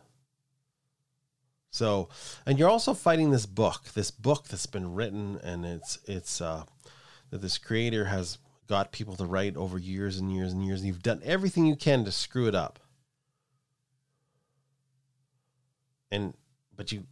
So, 1.70 2.10
and 2.46 2.60
you're 2.60 2.70
also 2.70 2.94
fighting 2.94 3.32
this 3.32 3.46
book, 3.46 3.86
this 3.94 4.12
book 4.12 4.48
that's 4.48 4.66
been 4.66 4.94
written, 4.94 5.40
and 5.42 5.66
it's 5.66 6.00
it's 6.06 6.42
uh, 6.42 6.64
that 7.30 7.42
this 7.42 7.58
creator 7.58 8.06
has 8.06 8.40
got 8.72 8.94
people 8.94 9.18
to 9.18 9.26
write 9.26 9.58
over 9.58 9.78
years 9.78 10.18
and 10.18 10.34
years 10.34 10.54
and 10.54 10.66
years, 10.66 10.80
and 10.80 10.88
you've 10.88 11.04
done 11.04 11.22
everything 11.26 11.66
you 11.66 11.76
can 11.76 12.06
to 12.06 12.12
screw 12.12 12.48
it 12.48 12.56
up. 12.56 12.80
And 16.10 16.34
but 16.74 16.94
you 16.94 17.04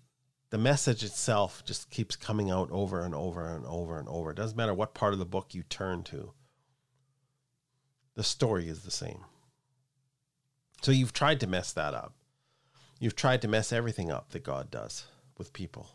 the 0.52 0.58
message 0.58 1.04
itself 1.04 1.62
just 1.66 1.90
keeps 1.90 2.16
coming 2.16 2.50
out 2.50 2.72
over 2.72 3.04
and 3.04 3.14
over 3.14 3.54
and 3.54 3.66
over 3.66 4.00
and 4.00 4.08
over. 4.08 4.32
It 4.32 4.38
doesn't 4.38 4.56
matter 4.56 4.74
what 4.74 4.94
part 4.94 5.12
of 5.12 5.20
the 5.20 5.26
book 5.26 5.54
you 5.54 5.64
turn 5.64 6.02
to, 6.04 6.32
the 8.16 8.24
story 8.24 8.70
is 8.70 8.84
the 8.84 8.90
same. 8.90 9.26
So 10.82 10.94
you've 10.94 11.14
tried 11.14 11.42
to 11.42 11.48
mess 11.48 11.74
that 11.74 11.94
up. 11.94 12.14
You've 13.02 13.18
tried 13.18 13.42
to 13.42 13.50
mess 13.50 13.74
everything 13.74 14.10
up 14.12 14.30
that 14.30 14.44
God 14.44 14.72
does 14.72 15.04
with 15.38 15.52
people. 15.52 15.90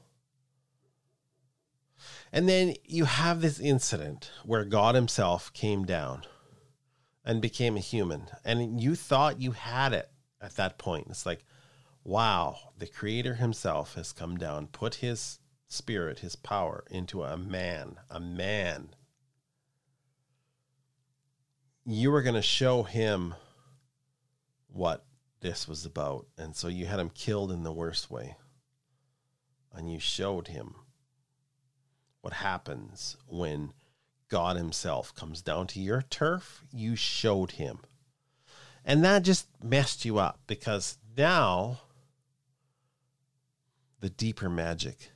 And 2.32 2.48
then 2.48 2.74
you 2.84 3.04
have 3.04 3.40
this 3.40 3.60
incident 3.60 4.30
where 4.44 4.64
God 4.64 4.94
Himself 4.94 5.52
came 5.52 5.84
down 5.84 6.22
and 7.24 7.40
became 7.40 7.76
a 7.76 7.80
human, 7.80 8.28
and 8.44 8.80
you 8.80 8.94
thought 8.94 9.40
you 9.40 9.52
had 9.52 9.92
it 9.92 10.10
at 10.40 10.56
that 10.56 10.76
point. 10.76 11.06
It's 11.08 11.24
like, 11.24 11.44
wow, 12.02 12.58
the 12.78 12.86
Creator 12.86 13.36
Himself 13.36 13.94
has 13.94 14.12
come 14.12 14.36
down, 14.36 14.66
put 14.66 14.96
His 14.96 15.38
spirit, 15.66 16.18
His 16.18 16.36
power 16.36 16.84
into 16.90 17.22
a 17.22 17.36
man, 17.36 17.96
a 18.10 18.20
man. 18.20 18.90
You 21.86 22.10
were 22.10 22.22
going 22.22 22.34
to 22.34 22.42
show 22.42 22.82
Him 22.82 23.34
what 24.68 25.04
this 25.40 25.68
was 25.68 25.84
about. 25.86 26.26
And 26.36 26.54
so 26.56 26.68
you 26.68 26.86
had 26.86 27.00
Him 27.00 27.10
killed 27.10 27.52
in 27.52 27.62
the 27.62 27.72
worst 27.72 28.10
way. 28.10 28.36
And 29.72 29.90
you 29.90 29.98
showed 29.98 30.48
Him 30.48 30.74
what 32.24 32.32
happens 32.32 33.18
when 33.26 33.70
God 34.30 34.56
Himself 34.56 35.14
comes 35.14 35.42
down 35.42 35.66
to 35.68 35.78
your 35.78 36.00
turf. 36.00 36.64
You 36.72 36.96
showed 36.96 37.52
Him. 37.52 37.80
And 38.82 39.04
that 39.04 39.24
just 39.24 39.46
messed 39.62 40.06
you 40.06 40.18
up 40.18 40.40
because 40.46 40.96
now 41.18 41.80
the 44.00 44.08
deeper 44.08 44.48
magic 44.48 45.10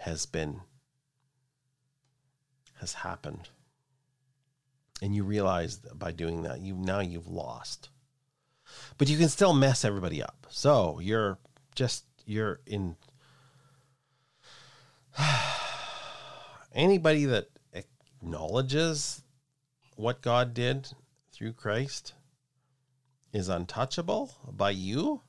has 0.00 0.26
been 0.26 0.60
has 2.80 2.92
happened 2.92 3.48
and 5.00 5.16
you 5.16 5.24
realize 5.24 5.78
that 5.78 5.98
by 5.98 6.12
doing 6.12 6.42
that 6.42 6.60
you 6.60 6.74
now 6.74 7.00
you've 7.00 7.26
lost 7.26 7.88
but 8.98 9.08
you 9.08 9.16
can 9.16 9.30
still 9.30 9.54
mess 9.54 9.82
everybody 9.84 10.22
up 10.22 10.46
so 10.50 11.00
you're 11.00 11.38
just 11.74 12.04
you're 12.26 12.60
in 12.66 12.96
anybody 16.76 17.24
that 17.24 17.48
acknowledges 17.72 19.22
what 19.96 20.22
god 20.22 20.54
did 20.54 20.88
through 21.32 21.52
christ 21.52 22.14
is 23.32 23.48
untouchable 23.48 24.32
by 24.52 24.70
you 24.70 25.22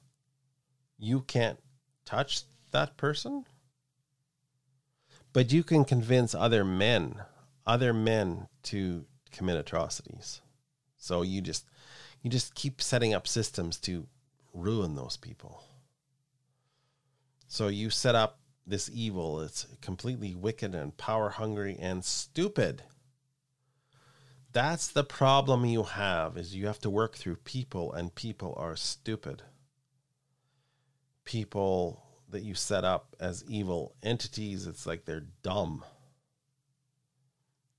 you 0.98 1.22
can't 1.22 1.60
touch 2.06 2.44
that 2.72 2.98
person. 2.98 3.46
But 5.34 5.52
you 5.52 5.64
can 5.64 5.86
convince 5.86 6.34
other 6.34 6.66
men, 6.66 7.16
other 7.66 7.94
men 7.94 8.48
to 8.64 9.06
commit 9.32 9.58
atrocities. 9.58 10.42
So 10.98 11.22
you 11.22 11.42
just 11.42 11.66
you 12.24 12.32
just 12.32 12.56
keep 12.56 12.82
setting 12.82 13.14
up 13.14 13.28
systems 13.28 13.78
to 13.82 14.08
ruin 14.54 14.96
those 14.96 15.18
people. 15.18 15.64
So 17.48 17.68
you 17.68 17.90
set 17.90 18.16
up 18.16 18.40
this 18.68 18.90
evil, 18.94 19.42
it's 19.42 19.66
completely 19.82 20.36
wicked 20.36 20.76
and 20.76 20.98
power 20.98 21.30
hungry 21.30 21.78
and 21.80 22.04
stupid. 22.04 22.84
That's 24.52 24.88
the 24.88 25.04
problem 25.04 25.66
you 25.66 25.84
have 25.84 26.38
is 26.38 26.56
you 26.56 26.68
have 26.68 26.80
to 26.80 26.90
work 26.90 27.16
through 27.16 27.38
people 27.38 27.94
and 27.94 28.14
people 28.14 28.54
are 28.58 28.76
stupid 28.76 29.44
people 31.28 32.02
that 32.30 32.42
you 32.42 32.56
set 32.56 32.86
up 32.86 33.14
as 33.20 33.44
evil 33.50 33.94
entities, 34.02 34.66
it's 34.66 34.86
like 34.86 35.04
they're 35.04 35.28
dumb. 35.44 35.84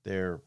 They're 0.03 0.41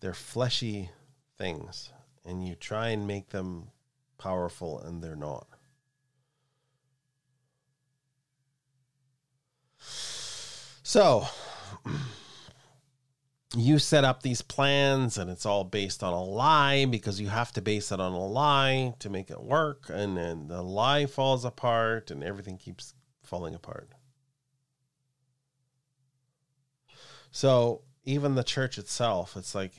they're 0.00 0.14
fleshy 0.14 0.90
things 1.36 1.92
and 2.24 2.44
you 2.44 2.54
try 2.54 2.88
and 2.88 3.06
make 3.06 3.28
them 3.28 3.68
powerful 4.18 4.80
and 4.80 5.02
they're 5.02 5.14
not. 5.14 5.46
So, 10.92 11.26
you 13.56 13.78
set 13.78 14.04
up 14.04 14.22
these 14.22 14.42
plans 14.42 15.16
and 15.16 15.30
it's 15.30 15.46
all 15.46 15.64
based 15.64 16.02
on 16.02 16.12
a 16.12 16.22
lie 16.22 16.84
because 16.84 17.18
you 17.18 17.28
have 17.28 17.50
to 17.52 17.62
base 17.62 17.92
it 17.92 17.98
on 17.98 18.12
a 18.12 18.26
lie 18.26 18.92
to 18.98 19.08
make 19.08 19.30
it 19.30 19.42
work 19.42 19.86
and 19.88 20.18
then 20.18 20.48
the 20.48 20.60
lie 20.60 21.06
falls 21.06 21.46
apart 21.46 22.10
and 22.10 22.22
everything 22.22 22.58
keeps 22.58 22.92
falling 23.22 23.54
apart. 23.54 23.88
So 27.30 27.80
even 28.04 28.34
the 28.34 28.44
church 28.44 28.76
itself 28.76 29.34
it's 29.34 29.54
like 29.54 29.72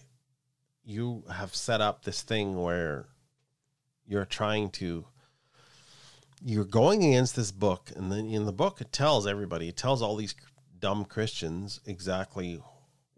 you 0.84 1.26
have 1.32 1.54
set 1.54 1.80
up 1.80 2.06
this 2.06 2.24
thing 2.24 2.60
where 2.60 3.06
you're 4.08 4.26
trying 4.26 4.72
to 4.72 5.06
you're 6.44 6.66
going 6.66 7.04
against 7.04 7.36
this 7.36 7.52
book 7.52 7.92
and 7.96 8.12
then 8.12 8.26
in 8.26 8.46
the 8.46 8.52
book 8.52 8.82
it 8.82 8.92
tells 8.92 9.28
everybody 9.28 9.68
it 9.68 9.78
tells 9.78 10.02
all 10.02 10.16
these 10.16 10.34
dumb 10.84 11.06
christians 11.06 11.80
exactly 11.86 12.62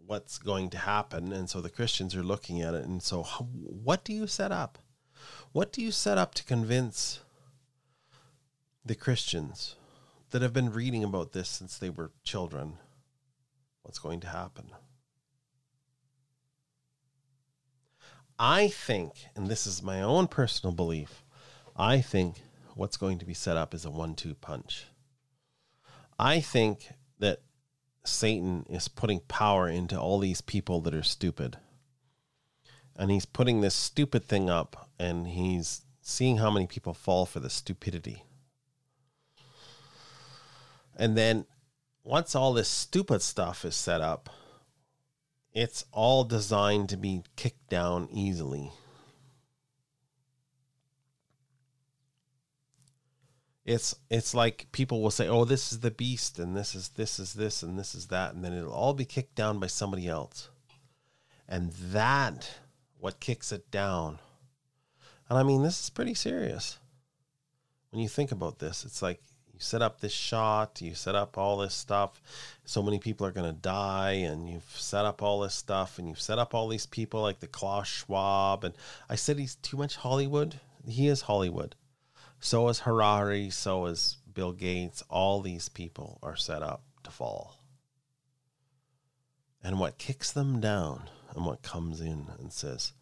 what's 0.06 0.38
going 0.38 0.70
to 0.70 0.78
happen. 0.78 1.32
And 1.32 1.50
so 1.50 1.60
the 1.60 1.70
Christians 1.70 2.14
are 2.14 2.22
looking 2.22 2.62
at 2.62 2.74
it. 2.74 2.84
And 2.84 3.02
so, 3.02 3.22
what 3.22 4.04
do 4.04 4.12
you 4.12 4.26
set 4.26 4.52
up? 4.52 4.78
What 5.52 5.72
do 5.72 5.82
you 5.82 5.90
set 5.90 6.18
up 6.18 6.34
to 6.34 6.44
convince 6.44 7.20
the 8.84 8.94
Christians 8.94 9.76
that 10.30 10.42
have 10.42 10.52
been 10.52 10.72
reading 10.72 11.02
about 11.02 11.32
this 11.32 11.48
since 11.48 11.78
they 11.78 11.90
were 11.90 12.12
children 12.22 12.74
what's 13.82 13.98
going 13.98 14.20
to 14.20 14.28
happen? 14.28 14.70
I 18.38 18.68
think, 18.68 19.12
and 19.34 19.48
this 19.48 19.66
is 19.66 19.82
my 19.82 20.02
own 20.02 20.28
personal 20.28 20.74
belief, 20.74 21.24
I 21.74 22.00
think 22.02 22.42
what's 22.74 22.98
going 22.98 23.18
to 23.18 23.24
be 23.24 23.34
set 23.34 23.56
up 23.56 23.72
is 23.72 23.84
a 23.84 23.90
one 23.90 24.14
two 24.14 24.34
punch. 24.34 24.86
I 26.18 26.40
think 26.40 26.90
Satan 28.08 28.66
is 28.68 28.88
putting 28.88 29.20
power 29.20 29.68
into 29.68 29.98
all 29.98 30.18
these 30.18 30.40
people 30.40 30.80
that 30.82 30.94
are 30.94 31.02
stupid. 31.02 31.58
And 32.96 33.10
he's 33.10 33.26
putting 33.26 33.60
this 33.60 33.74
stupid 33.74 34.24
thing 34.24 34.48
up 34.48 34.88
and 34.98 35.28
he's 35.28 35.82
seeing 36.00 36.38
how 36.38 36.50
many 36.50 36.66
people 36.66 36.94
fall 36.94 37.26
for 37.26 37.40
the 37.40 37.50
stupidity. 37.50 38.22
And 40.96 41.16
then 41.16 41.44
once 42.04 42.34
all 42.34 42.52
this 42.52 42.68
stupid 42.68 43.20
stuff 43.20 43.64
is 43.64 43.76
set 43.76 44.00
up, 44.00 44.30
it's 45.52 45.84
all 45.92 46.24
designed 46.24 46.88
to 46.90 46.96
be 46.96 47.22
kicked 47.34 47.68
down 47.68 48.08
easily. 48.12 48.70
It's 53.66 53.96
it's 54.08 54.32
like 54.32 54.68
people 54.70 55.02
will 55.02 55.10
say, 55.10 55.26
"Oh, 55.26 55.44
this 55.44 55.72
is 55.72 55.80
the 55.80 55.90
beast 55.90 56.38
and 56.38 56.56
this 56.56 56.76
is 56.76 56.90
this 56.90 57.18
is 57.18 57.34
this 57.34 57.64
and 57.64 57.76
this 57.76 57.96
is 57.96 58.06
that," 58.06 58.32
and 58.32 58.44
then 58.44 58.52
it'll 58.52 58.72
all 58.72 58.94
be 58.94 59.04
kicked 59.04 59.34
down 59.34 59.58
by 59.58 59.66
somebody 59.66 60.06
else. 60.06 60.48
And 61.48 61.72
that 61.72 62.48
what 63.00 63.18
kicks 63.18 63.50
it 63.50 63.70
down. 63.72 64.20
And 65.28 65.36
I 65.36 65.42
mean, 65.42 65.64
this 65.64 65.82
is 65.82 65.90
pretty 65.90 66.14
serious. 66.14 66.78
When 67.90 68.00
you 68.00 68.08
think 68.08 68.30
about 68.30 68.60
this, 68.60 68.84
it's 68.84 69.02
like 69.02 69.20
you 69.52 69.58
set 69.58 69.82
up 69.82 70.00
this 70.00 70.12
shot, 70.12 70.80
you 70.80 70.94
set 70.94 71.16
up 71.16 71.36
all 71.36 71.56
this 71.56 71.74
stuff. 71.74 72.22
So 72.64 72.84
many 72.84 73.00
people 73.00 73.26
are 73.26 73.32
going 73.32 73.52
to 73.52 73.60
die, 73.60 74.12
and 74.12 74.48
you've 74.48 74.76
set 74.76 75.04
up 75.04 75.22
all 75.22 75.40
this 75.40 75.54
stuff, 75.54 75.98
and 75.98 76.06
you've 76.06 76.20
set 76.20 76.38
up 76.38 76.54
all 76.54 76.68
these 76.68 76.86
people 76.86 77.20
like 77.20 77.40
the 77.40 77.48
Klaus 77.48 77.88
Schwab. 77.88 78.62
And 78.62 78.74
I 79.08 79.16
said 79.16 79.40
he's 79.40 79.56
too 79.56 79.76
much 79.76 79.96
Hollywood. 79.96 80.60
He 80.86 81.08
is 81.08 81.22
Hollywood. 81.22 81.74
So 82.40 82.68
is 82.68 82.80
Harari. 82.80 83.50
So 83.50 83.86
is 83.86 84.18
Bill 84.32 84.52
Gates. 84.52 85.02
All 85.08 85.40
these 85.40 85.68
people 85.68 86.18
are 86.22 86.36
set 86.36 86.62
up 86.62 86.82
to 87.04 87.10
fall. 87.10 87.60
And 89.62 89.80
what 89.80 89.98
kicks 89.98 90.30
them 90.30 90.60
down 90.60 91.10
and 91.34 91.44
what 91.44 91.62
comes 91.62 92.00
in 92.00 92.26
and 92.38 92.52
says, 92.52 92.92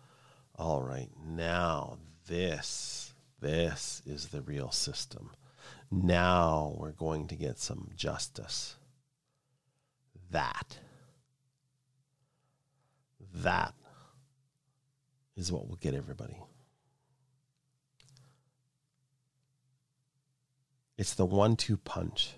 all 0.56 0.82
right, 0.82 1.10
now 1.26 1.98
this, 2.26 3.12
this 3.40 4.00
is 4.06 4.28
the 4.28 4.40
real 4.40 4.70
system. 4.70 5.30
Now 5.90 6.74
we're 6.78 6.92
going 6.92 7.28
to 7.28 7.36
get 7.36 7.58
some 7.58 7.90
justice. 7.94 8.76
That, 10.30 10.78
that 13.34 13.74
is 15.36 15.52
what 15.52 15.68
will 15.68 15.76
get 15.76 15.94
everybody. 15.94 16.36
It's 20.96 21.14
the 21.14 21.26
one 21.26 21.56
two 21.56 21.76
punch. 21.76 22.34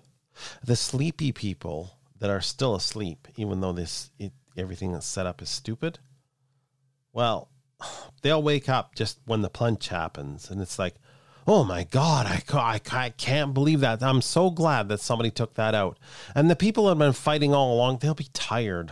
The 0.63 0.75
sleepy 0.75 1.31
people 1.31 1.97
that 2.19 2.29
are 2.29 2.41
still 2.41 2.75
asleep, 2.75 3.27
even 3.35 3.61
though 3.61 3.73
this 3.73 4.11
it, 4.19 4.31
everything 4.55 4.93
that's 4.93 5.05
set 5.05 5.25
up 5.25 5.41
is 5.41 5.49
stupid, 5.49 5.99
well, 7.13 7.49
they'll 8.21 8.41
wake 8.43 8.69
up 8.69 8.95
just 8.95 9.19
when 9.25 9.41
the 9.41 9.49
punch 9.49 9.89
happens. 9.89 10.49
And 10.49 10.61
it's 10.61 10.79
like, 10.79 10.95
oh 11.47 11.63
my 11.63 11.83
God, 11.85 12.25
I, 12.25 12.43
I, 12.53 12.81
I 12.91 13.09
can't 13.11 13.53
believe 13.53 13.79
that. 13.79 14.03
I'm 14.03 14.21
so 14.21 14.49
glad 14.49 14.89
that 14.89 14.99
somebody 14.99 15.31
took 15.31 15.53
that 15.55 15.73
out. 15.73 15.97
And 16.35 16.49
the 16.49 16.55
people 16.55 16.85
that 16.85 16.91
have 16.91 16.97
been 16.99 17.13
fighting 17.13 17.53
all 17.53 17.73
along, 17.73 17.99
they'll 17.99 18.13
be 18.13 18.29
tired. 18.33 18.91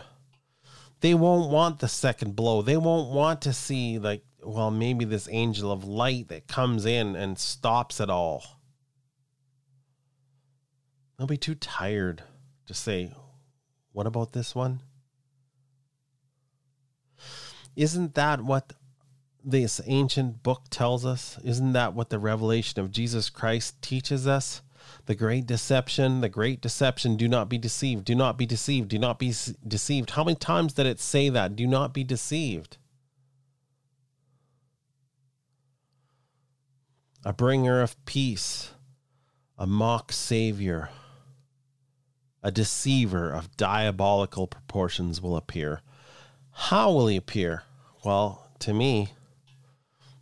They 1.02 1.14
won't 1.14 1.52
want 1.52 1.80
the 1.80 1.88
second 1.88 2.36
blow. 2.36 2.62
They 2.62 2.78
won't 2.78 3.12
want 3.12 3.42
to 3.42 3.54
see, 3.54 4.00
like, 4.00 4.24
well, 4.42 4.72
maybe 4.72 5.06
this 5.06 5.28
angel 5.30 5.72
of 5.72 5.84
light 5.84 6.30
that 6.30 6.48
comes 6.48 6.86
in 6.86 7.16
and 7.16 7.38
stops 7.38 8.00
it 8.00 8.10
all. 8.10 8.44
They'll 11.18 11.28
be 11.28 11.38
too 11.38 11.56
tired 11.56 12.24
to 12.66 12.74
say, 12.74 13.12
what 13.94 14.08
about 14.08 14.34
this 14.34 14.54
one? 14.54 14.82
Isn't 17.76 18.16
that 18.16 18.42
what 18.42 18.74
this 19.44 19.80
ancient 19.86 20.44
book 20.44 20.64
tells 20.70 21.06
us? 21.06 21.38
Isn't 21.44 21.74
that 21.74 21.94
what 21.94 22.10
the 22.10 22.20
revelation 22.20 22.80
of 22.80 22.92
Jesus 22.92 23.30
Christ 23.30 23.82
teaches 23.82 24.28
us? 24.28 24.62
The 25.06 25.16
great 25.16 25.46
deception, 25.46 26.22
the 26.22 26.30
great 26.30 26.62
deception. 26.62 27.16
Do 27.16 27.28
not 27.28 27.50
be 27.50 27.58
deceived. 27.58 28.06
Do 28.06 28.16
not 28.16 28.38
be 28.38 28.46
deceived. 28.46 28.90
Do 28.90 29.00
not 29.00 29.20
be 29.20 29.34
deceived. 29.68 30.12
How 30.12 30.24
many 30.24 30.36
times 30.36 30.74
did 30.74 30.86
it 30.86 31.00
say 31.00 31.30
that? 31.30 31.56
Do 31.56 31.68
not 31.68 31.94
be 31.94 32.04
deceived. 32.04 32.78
A 37.24 37.34
bringer 37.34 37.82
of 37.82 38.04
peace, 38.06 38.72
a 39.58 39.66
mock 39.66 40.12
savior, 40.12 40.90
a 42.46 42.52
deceiver 42.52 43.32
of 43.32 43.58
diabolical 43.58 44.46
proportions 44.46 45.20
will 45.20 45.36
appear. 45.36 45.82
How 46.52 46.92
will 46.92 47.08
he 47.08 47.18
appear? 47.18 47.64
Well, 48.04 48.52
to 48.60 48.72
me, 48.72 49.14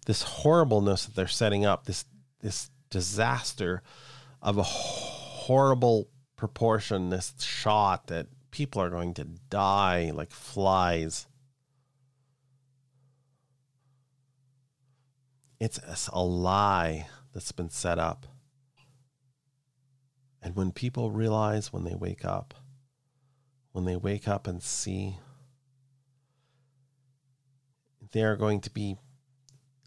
this 0.05 0.21
horribleness 0.21 1.05
that 1.05 1.15
they're 1.15 1.27
setting 1.27 1.65
up, 1.65 1.83
this 1.83 2.05
this 2.39 2.71
disaster 2.89 3.83
of 4.41 4.57
a 4.57 4.63
horrible 4.63 6.07
proportion, 6.37 7.09
this 7.09 7.33
shot 7.39 8.07
that 8.07 8.27
people 8.51 8.81
are 8.81 8.89
going 8.89 9.13
to 9.15 9.25
die 9.49 10.09
like 10.15 10.31
flies. 10.31 11.27
It's 15.59 16.07
a 16.13 16.23
lie 16.23 17.07
that's 17.33 17.51
been 17.51 17.69
set 17.69 17.99
up. 17.99 18.27
And 20.43 20.57
when 20.57 20.73
people 20.73 21.09
realize 21.09 21.71
when 21.71 21.85
they 21.85 21.95
wake 21.95 22.25
up, 22.25 22.53
when 23.71 23.85
they 23.85 23.95
wake 23.95 24.27
up 24.27 24.45
and 24.45 24.61
see 24.61 25.17
they 28.11 28.21
are 28.21 28.35
going 28.35 28.61
to 28.61 28.69
be 28.69 28.97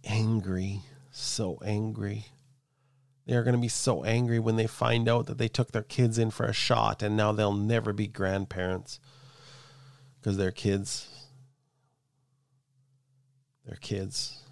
angry, 0.04 0.80
so 1.12 1.60
angry. 1.64 2.26
They 3.26 3.34
are 3.34 3.44
going 3.44 3.54
to 3.54 3.60
be 3.60 3.68
so 3.68 4.04
angry 4.04 4.38
when 4.38 4.56
they 4.56 4.66
find 4.66 5.08
out 5.08 5.26
that 5.26 5.38
they 5.38 5.48
took 5.48 5.72
their 5.72 5.82
kids 5.82 6.18
in 6.18 6.30
for 6.30 6.44
a 6.46 6.52
shot 6.52 7.02
and 7.02 7.16
now 7.16 7.32
they'll 7.32 7.54
never 7.54 7.92
be 7.92 8.06
grandparents 8.06 8.98
because 10.18 10.36
their 10.36 10.50
kids, 10.50 11.08
their 13.64 13.76
kids 13.76 14.42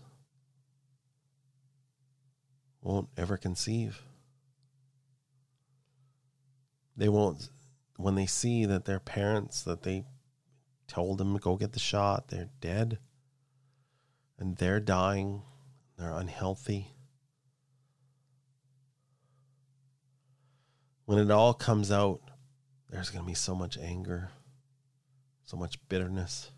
won't 2.81 3.09
ever 3.17 3.37
conceive. 3.37 4.03
They 6.97 7.09
won't, 7.09 7.49
when 7.97 8.15
they 8.15 8.27
see 8.27 8.65
that 8.67 8.85
their 8.85 9.01
parents 9.01 9.63
that 9.63 9.83
they 9.83 10.05
told 10.87 11.19
them 11.19 11.35
to 11.35 11.41
go 11.41 11.57
get 11.57 11.73
the 11.73 11.79
shot, 11.79 12.29
they're 12.29 12.51
dead 12.61 12.99
and 14.39 14.57
they're 14.57 14.81
dying, 14.81 15.43
they're 15.99 16.13
unhealthy. 16.13 16.89
When 21.07 21.19
it 21.19 21.31
all 21.31 21.55
comes 21.55 21.93
out, 21.93 22.21
there's 22.91 23.11
going 23.11 23.25
to 23.25 23.29
be 23.29 23.35
so 23.35 23.55
much 23.55 23.77
anger, 23.77 24.31
so 25.45 25.57
much 25.57 25.79
bitterness, 25.89 26.51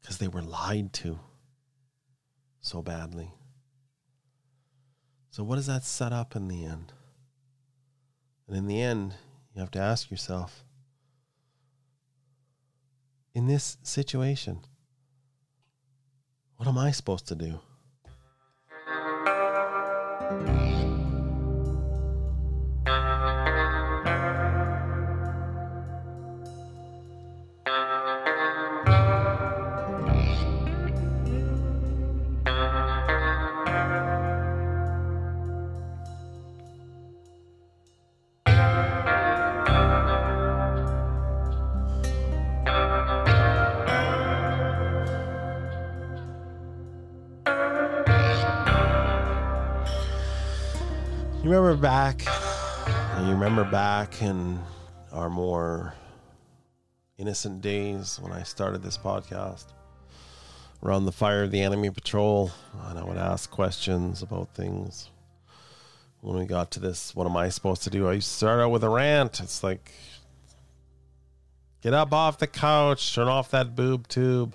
because 0.00 0.18
they 0.18 0.28
were 0.28 0.42
lied 0.42 0.92
to 0.94 1.20
so 2.60 2.82
badly. 2.82 3.32
So, 5.30 5.44
what 5.44 5.56
does 5.56 5.66
that 5.66 5.84
set 5.84 6.12
up 6.12 6.34
in 6.34 6.48
the 6.48 6.64
end? 6.64 6.92
And 8.54 8.60
in 8.60 8.68
the 8.68 8.80
end, 8.80 9.14
you 9.52 9.60
have 9.60 9.72
to 9.72 9.80
ask 9.80 10.12
yourself 10.12 10.62
in 13.34 13.48
this 13.48 13.78
situation, 13.82 14.60
what 16.56 16.68
am 16.68 16.78
I 16.78 16.92
supposed 16.92 17.26
to 17.26 17.34
do? 17.34 17.58
Back, 52.04 52.26
you 53.24 53.32
remember 53.32 53.64
back 53.64 54.20
in 54.20 54.60
our 55.10 55.30
more 55.30 55.94
innocent 57.16 57.62
days 57.62 58.18
when 58.20 58.30
I 58.30 58.42
started 58.42 58.82
this 58.82 58.98
podcast 58.98 59.64
around 60.82 61.06
the 61.06 61.12
fire 61.12 61.44
of 61.44 61.50
the 61.50 61.62
enemy 61.62 61.88
patrol, 61.88 62.50
and 62.88 62.98
I 62.98 63.04
would 63.04 63.16
ask 63.16 63.50
questions 63.50 64.20
about 64.20 64.54
things. 64.54 65.08
When 66.20 66.38
we 66.38 66.44
got 66.44 66.70
to 66.72 66.80
this, 66.80 67.16
what 67.16 67.26
am 67.26 67.38
I 67.38 67.48
supposed 67.48 67.84
to 67.84 67.90
do? 67.90 68.06
I 68.06 68.14
used 68.14 68.28
to 68.28 68.34
start 68.34 68.60
out 68.60 68.70
with 68.70 68.84
a 68.84 68.90
rant. 68.90 69.40
It's 69.40 69.62
like, 69.62 69.90
get 71.80 71.94
up 71.94 72.12
off 72.12 72.36
the 72.36 72.46
couch, 72.46 73.14
turn 73.14 73.28
off 73.28 73.50
that 73.52 73.74
boob 73.74 74.08
tube. 74.08 74.54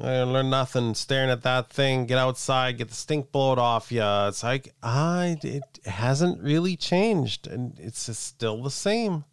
I 0.00 0.22
learn 0.24 0.50
nothing 0.50 0.94
staring 0.94 1.30
at 1.30 1.42
that 1.42 1.70
thing. 1.70 2.06
Get 2.06 2.18
outside, 2.18 2.78
get 2.78 2.88
the 2.88 2.94
stink 2.94 3.30
blowed 3.30 3.58
off 3.58 3.92
you. 3.92 4.02
It's 4.02 4.42
like 4.42 4.74
I 4.82 5.36
it 5.42 5.80
hasn't 5.84 6.42
really 6.42 6.76
changed, 6.76 7.46
and 7.46 7.78
it's 7.78 8.16
still 8.18 8.62
the 8.62 8.70
same. 8.70 9.24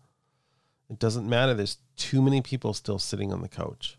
It 0.89 0.99
doesn't 0.99 1.27
matter. 1.27 1.53
There's 1.53 1.77
too 1.95 2.21
many 2.21 2.41
people 2.41 2.73
still 2.73 2.99
sitting 2.99 3.33
on 3.33 3.41
the 3.41 3.47
couch. 3.47 3.97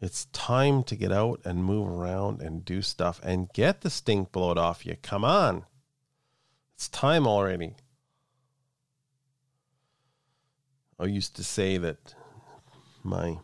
It's 0.00 0.24
time 0.26 0.82
to 0.84 0.96
get 0.96 1.12
out 1.12 1.40
and 1.44 1.62
move 1.62 1.86
around 1.86 2.40
and 2.40 2.64
do 2.64 2.80
stuff 2.80 3.20
and 3.22 3.52
get 3.52 3.82
the 3.82 3.90
stink 3.90 4.32
blowed 4.32 4.56
off 4.56 4.86
you. 4.86 4.96
Come 5.02 5.24
on. 5.24 5.66
It's 6.74 6.88
time 6.88 7.26
already. 7.26 7.74
I 10.98 11.04
used 11.04 11.36
to 11.36 11.44
say 11.44 11.76
that 11.76 12.14
my 13.02 13.38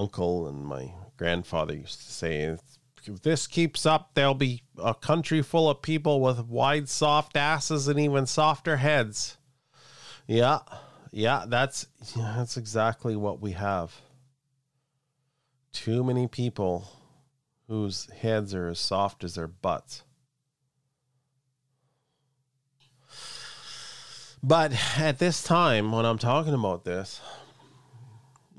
uncle 0.00 0.48
and 0.48 0.64
my 0.64 0.90
grandfather 1.18 1.74
used 1.74 2.00
to 2.00 2.10
say, 2.12 2.56
if 3.04 3.22
this 3.22 3.46
keeps 3.46 3.84
up, 3.84 4.10
there'll 4.14 4.34
be 4.34 4.62
a 4.82 4.94
country 4.94 5.42
full 5.42 5.68
of 5.68 5.82
people 5.82 6.20
with 6.20 6.40
wide, 6.46 6.88
soft 6.88 7.36
asses 7.36 7.86
and 7.86 8.00
even 8.00 8.24
softer 8.24 8.78
heads. 8.78 9.36
Yeah, 10.26 10.60
yeah, 11.10 11.44
that's 11.46 11.86
yeah, 12.16 12.34
that's 12.36 12.56
exactly 12.56 13.16
what 13.16 13.40
we 13.40 13.52
have. 13.52 14.00
Too 15.72 16.02
many 16.02 16.26
people 16.26 16.90
whose 17.68 18.08
heads 18.10 18.54
are 18.54 18.68
as 18.68 18.80
soft 18.80 19.22
as 19.22 19.34
their 19.34 19.48
butts. 19.48 20.02
But 24.42 24.72
at 24.98 25.18
this 25.18 25.42
time, 25.42 25.92
when 25.92 26.06
I'm 26.06 26.18
talking 26.18 26.54
about 26.54 26.84
this, 26.84 27.20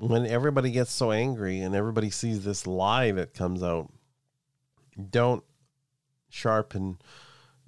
when 0.02 0.26
everybody 0.26 0.72
gets 0.72 0.92
so 0.92 1.12
angry 1.12 1.60
and 1.60 1.76
everybody 1.76 2.10
sees 2.10 2.44
this 2.44 2.66
lie 2.66 3.12
that 3.12 3.34
comes 3.34 3.62
out, 3.62 3.88
don't 5.10 5.44
sharpen 6.28 6.98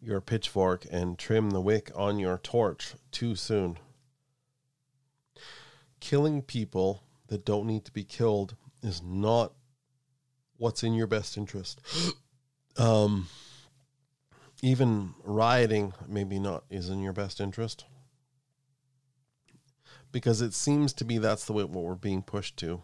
your 0.02 0.20
pitchfork 0.20 0.84
and 0.90 1.16
trim 1.16 1.50
the 1.50 1.60
wick 1.60 1.92
on 1.94 2.18
your 2.18 2.38
torch 2.38 2.94
too 3.12 3.36
soon. 3.36 3.78
Killing 6.00 6.42
people 6.42 7.04
that 7.28 7.44
don't 7.44 7.68
need 7.68 7.84
to 7.84 7.92
be 7.92 8.02
killed 8.02 8.56
is 8.82 9.00
not 9.00 9.52
what's 10.56 10.82
in 10.82 10.92
your 10.92 11.06
best 11.06 11.38
interest. 11.38 11.80
um, 12.76 13.28
even 14.60 15.14
rioting, 15.22 15.92
maybe 16.08 16.40
not, 16.40 16.64
is 16.68 16.88
in 16.88 17.00
your 17.00 17.12
best 17.12 17.40
interest 17.40 17.84
because 20.14 20.40
it 20.40 20.54
seems 20.54 20.92
to 20.92 21.04
be 21.04 21.18
that's 21.18 21.44
the 21.44 21.52
way 21.52 21.64
what 21.64 21.82
we're 21.82 21.96
being 21.96 22.22
pushed 22.22 22.56
to. 22.56 22.80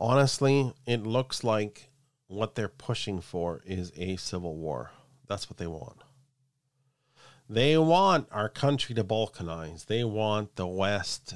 Honestly, 0.00 0.74
it 0.84 1.04
looks 1.04 1.44
like 1.44 1.90
what 2.26 2.56
they're 2.56 2.68
pushing 2.68 3.20
for 3.20 3.62
is 3.64 3.92
a 3.96 4.16
civil 4.16 4.56
war. 4.56 4.90
That's 5.28 5.48
what 5.48 5.58
they 5.58 5.68
want. 5.68 6.02
They 7.48 7.78
want 7.78 8.26
our 8.32 8.48
country 8.48 8.96
to 8.96 9.04
balkanize. 9.04 9.86
They 9.86 10.02
want 10.02 10.56
the 10.56 10.66
West 10.66 11.34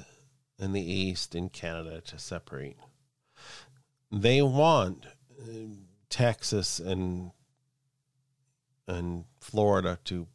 and 0.59 0.75
the 0.75 0.83
East 0.83 1.33
in 1.33 1.47
Canada 1.47 2.01
to 2.01 2.19
separate. 2.19 2.75
They 4.11 4.41
want 4.41 5.05
uh, 5.41 5.51
Texas 6.09 6.79
and 6.79 7.31
and 8.85 9.23
Florida 9.39 9.97
to 10.03 10.27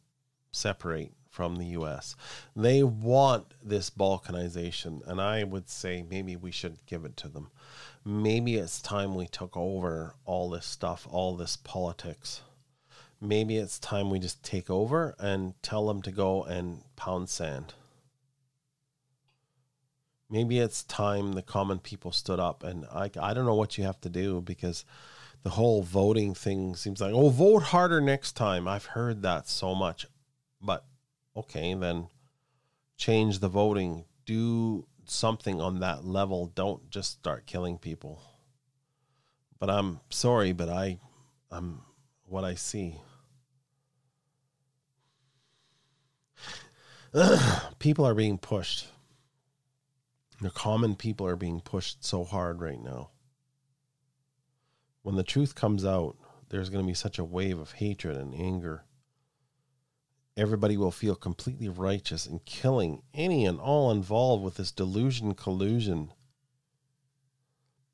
separate 0.51 1.13
from 1.31 1.55
the 1.55 1.67
US. 1.67 2.15
They 2.55 2.83
want 2.83 3.53
this 3.63 3.89
balkanization, 3.89 5.01
and 5.07 5.19
I 5.19 5.43
would 5.43 5.69
say 5.69 6.05
maybe 6.07 6.35
we 6.35 6.51
should 6.51 6.85
give 6.85 7.05
it 7.05 7.17
to 7.17 7.29
them. 7.29 7.49
Maybe 8.05 8.57
it's 8.57 8.81
time 8.81 9.15
we 9.15 9.27
took 9.27 9.55
over 9.55 10.13
all 10.25 10.49
this 10.49 10.65
stuff, 10.65 11.07
all 11.09 11.35
this 11.35 11.55
politics. 11.55 12.41
Maybe 13.21 13.57
it's 13.57 13.79
time 13.79 14.09
we 14.09 14.19
just 14.19 14.43
take 14.43 14.69
over 14.69 15.15
and 15.19 15.53
tell 15.63 15.87
them 15.87 16.01
to 16.01 16.11
go 16.11 16.43
and 16.43 16.83
pound 16.95 17.29
sand. 17.29 17.73
Maybe 20.29 20.59
it's 20.59 20.83
time 20.83 21.33
the 21.33 21.41
common 21.41 21.79
people 21.79 22.11
stood 22.11 22.39
up, 22.39 22.63
and 22.63 22.85
I, 22.91 23.09
I 23.21 23.33
don't 23.33 23.45
know 23.45 23.55
what 23.55 23.77
you 23.77 23.85
have 23.85 24.01
to 24.01 24.09
do 24.09 24.41
because 24.41 24.83
the 25.43 25.51
whole 25.51 25.81
voting 25.81 26.33
thing 26.33 26.75
seems 26.75 26.99
like, 26.99 27.13
oh, 27.13 27.29
vote 27.29 27.63
harder 27.63 28.01
next 28.01 28.33
time. 28.33 28.67
I've 28.67 28.85
heard 28.85 29.21
that 29.21 29.47
so 29.47 29.73
much. 29.75 30.07
But 30.61 30.85
okay, 31.35 31.73
then 31.73 32.07
change 32.97 33.39
the 33.39 33.49
voting, 33.49 34.05
do 34.25 34.85
something 35.05 35.59
on 35.59 35.79
that 35.79 36.05
level. 36.05 36.47
Don't 36.47 36.89
just 36.89 37.11
start 37.11 37.45
killing 37.45 37.77
people. 37.77 38.21
But 39.59 39.69
I'm 39.69 39.99
sorry, 40.09 40.53
but 40.53 40.69
I, 40.69 40.99
I'm 41.51 41.81
what 42.25 42.43
I 42.43 42.55
see. 42.55 42.95
people 47.79 48.05
are 48.05 48.15
being 48.15 48.37
pushed. 48.37 48.87
The 50.39 50.49
common 50.49 50.95
people 50.95 51.27
are 51.27 51.35
being 51.35 51.59
pushed 51.59 52.03
so 52.03 52.23
hard 52.23 52.61
right 52.61 52.81
now. 52.81 53.09
When 55.03 55.15
the 55.15 55.23
truth 55.23 55.55
comes 55.55 55.85
out, 55.85 56.15
there's 56.49 56.69
going 56.69 56.83
to 56.83 56.87
be 56.87 56.95
such 56.95 57.19
a 57.19 57.23
wave 57.23 57.59
of 57.59 57.73
hatred 57.73 58.17
and 58.17 58.33
anger 58.33 58.85
everybody 60.37 60.77
will 60.77 60.91
feel 60.91 61.15
completely 61.15 61.69
righteous 61.69 62.25
in 62.25 62.39
killing 62.45 63.01
any 63.13 63.45
and 63.45 63.59
all 63.59 63.91
involved 63.91 64.43
with 64.43 64.55
this 64.55 64.71
delusion 64.71 65.33
collusion. 65.33 66.11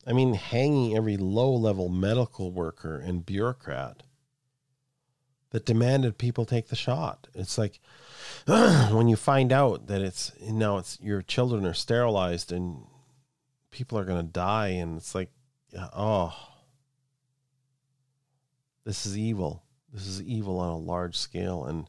I 0.06 0.14
mean, 0.14 0.36
hanging 0.36 0.96
every 0.96 1.18
low 1.18 1.54
level 1.54 1.90
medical 1.90 2.52
worker 2.52 2.98
and 2.98 3.26
bureaucrat 3.26 4.04
that 5.52 5.66
demanded 5.66 6.18
people 6.18 6.46
take 6.46 6.68
the 6.68 6.76
shot. 6.76 7.28
It's 7.34 7.58
like 7.58 7.80
when 8.46 9.08
you 9.08 9.16
find 9.16 9.52
out 9.52 9.88
that 9.88 10.02
it's 10.02 10.32
now 10.42 10.78
it's 10.78 11.00
your 11.02 11.22
children 11.22 11.66
are 11.66 11.74
sterilized 11.74 12.52
and 12.52 12.84
people 13.72 13.98
are 14.00 14.06
going 14.06 14.26
to 14.26 14.32
die, 14.32 14.70
and 14.70 14.98
it's 14.98 15.14
like, 15.14 15.30
oh, 15.94 16.34
this 18.86 19.06
is 19.06 19.18
evil. 19.18 19.64
This 19.94 20.08
is 20.08 20.22
evil 20.22 20.60
on 20.60 20.70
a 20.70 20.78
large 20.78 21.16
scale, 21.16 21.66
and 21.66 21.88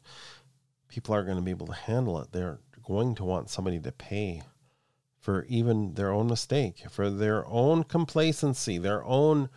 people 0.89 1.13
aren't 1.13 1.27
going 1.27 1.37
to 1.37 1.43
be 1.43 1.51
able 1.51 1.67
to 1.67 1.73
handle 1.73 2.19
it. 2.19 2.31
They're 2.31 2.59
going 2.83 3.15
to 3.15 3.23
want 3.23 3.49
somebody 3.49 3.79
to 3.79 3.91
pay 3.91 4.41
for 5.19 5.45
even 5.47 5.93
their 5.93 6.11
own 6.11 6.27
mistake, 6.27 6.83
for 6.89 7.09
their 7.09 7.45
own 7.47 7.83
complacency, 7.83 8.77
their 8.77 9.03
own. 9.05 9.49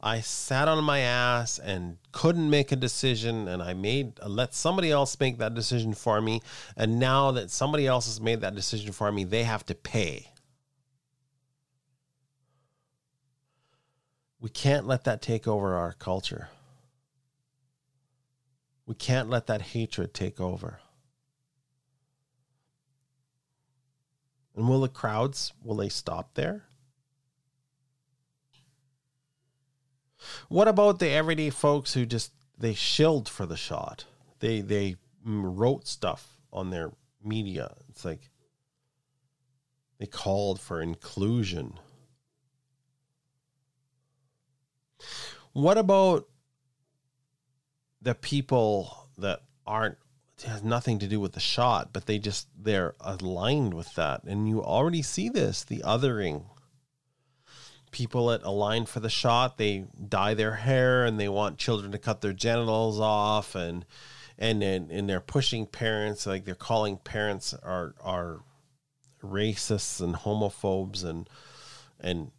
I 0.00 0.20
sat 0.20 0.68
on 0.68 0.84
my 0.84 0.98
ass 0.98 1.58
and 1.58 1.96
couldn't 2.12 2.50
make 2.50 2.70
a 2.72 2.76
decision, 2.76 3.48
and 3.48 3.62
I 3.62 3.72
made 3.72 4.18
let 4.26 4.52
somebody 4.52 4.90
else 4.90 5.18
make 5.18 5.38
that 5.38 5.54
decision 5.54 5.94
for 5.94 6.20
me. 6.20 6.42
And 6.76 7.00
now 7.00 7.30
that 7.30 7.50
somebody 7.50 7.86
else 7.86 8.06
has 8.06 8.20
made 8.20 8.42
that 8.42 8.54
decision 8.54 8.92
for 8.92 9.10
me, 9.10 9.24
they 9.24 9.44
have 9.44 9.64
to 9.66 9.74
pay. 9.74 10.30
We 14.40 14.50
can't 14.50 14.86
let 14.86 15.04
that 15.04 15.22
take 15.22 15.48
over 15.48 15.74
our 15.74 15.94
culture. 15.94 16.48
We 18.86 18.94
can't 18.94 19.30
let 19.30 19.46
that 19.46 19.62
hatred 19.62 20.12
take 20.12 20.40
over. 20.40 20.80
And 24.54 24.68
will 24.68 24.82
the 24.82 24.88
crowds 24.88 25.52
will 25.62 25.76
they 25.76 25.88
stop 25.88 26.34
there? 26.34 26.64
What 30.48 30.68
about 30.68 30.98
the 30.98 31.10
everyday 31.10 31.50
folks 31.50 31.94
who 31.94 32.06
just 32.06 32.32
they 32.58 32.74
shilled 32.74 33.28
for 33.28 33.46
the 33.46 33.56
shot? 33.56 34.04
They 34.40 34.60
they 34.60 34.96
wrote 35.24 35.88
stuff 35.88 36.38
on 36.52 36.70
their 36.70 36.92
media. 37.22 37.74
It's 37.88 38.04
like 38.04 38.30
they 39.98 40.06
called 40.06 40.60
for 40.60 40.80
inclusion. 40.80 41.78
What 45.52 45.78
about 45.78 46.28
the 48.04 48.14
people 48.14 49.08
that 49.18 49.40
aren't 49.66 49.96
has 50.44 50.62
nothing 50.62 50.98
to 50.98 51.06
do 51.06 51.20
with 51.20 51.32
the 51.32 51.40
shot, 51.40 51.90
but 51.92 52.06
they 52.06 52.18
just 52.18 52.48
they're 52.56 52.94
aligned 53.00 53.74
with 53.74 53.94
that. 53.94 54.22
And 54.24 54.48
you 54.48 54.62
already 54.62 55.02
see 55.02 55.28
this, 55.28 55.64
the 55.64 55.78
othering. 55.78 56.44
People 57.90 58.26
that 58.26 58.42
align 58.42 58.86
for 58.86 58.98
the 59.00 59.08
shot, 59.08 59.56
they 59.56 59.86
dye 60.08 60.34
their 60.34 60.56
hair 60.56 61.04
and 61.04 61.18
they 61.18 61.28
want 61.28 61.58
children 61.58 61.92
to 61.92 61.98
cut 61.98 62.20
their 62.20 62.32
genitals 62.32 63.00
off 63.00 63.54
and 63.54 63.84
and 64.38 64.62
and, 64.62 64.90
and 64.90 65.08
they're 65.08 65.20
pushing 65.20 65.66
parents 65.66 66.26
like 66.26 66.44
they're 66.44 66.54
calling 66.54 66.96
parents 66.98 67.54
are 67.62 67.94
are 68.02 68.40
racists 69.22 70.00
and 70.00 70.16
homophobes 70.16 71.04
and 71.04 71.30
and 72.00 72.32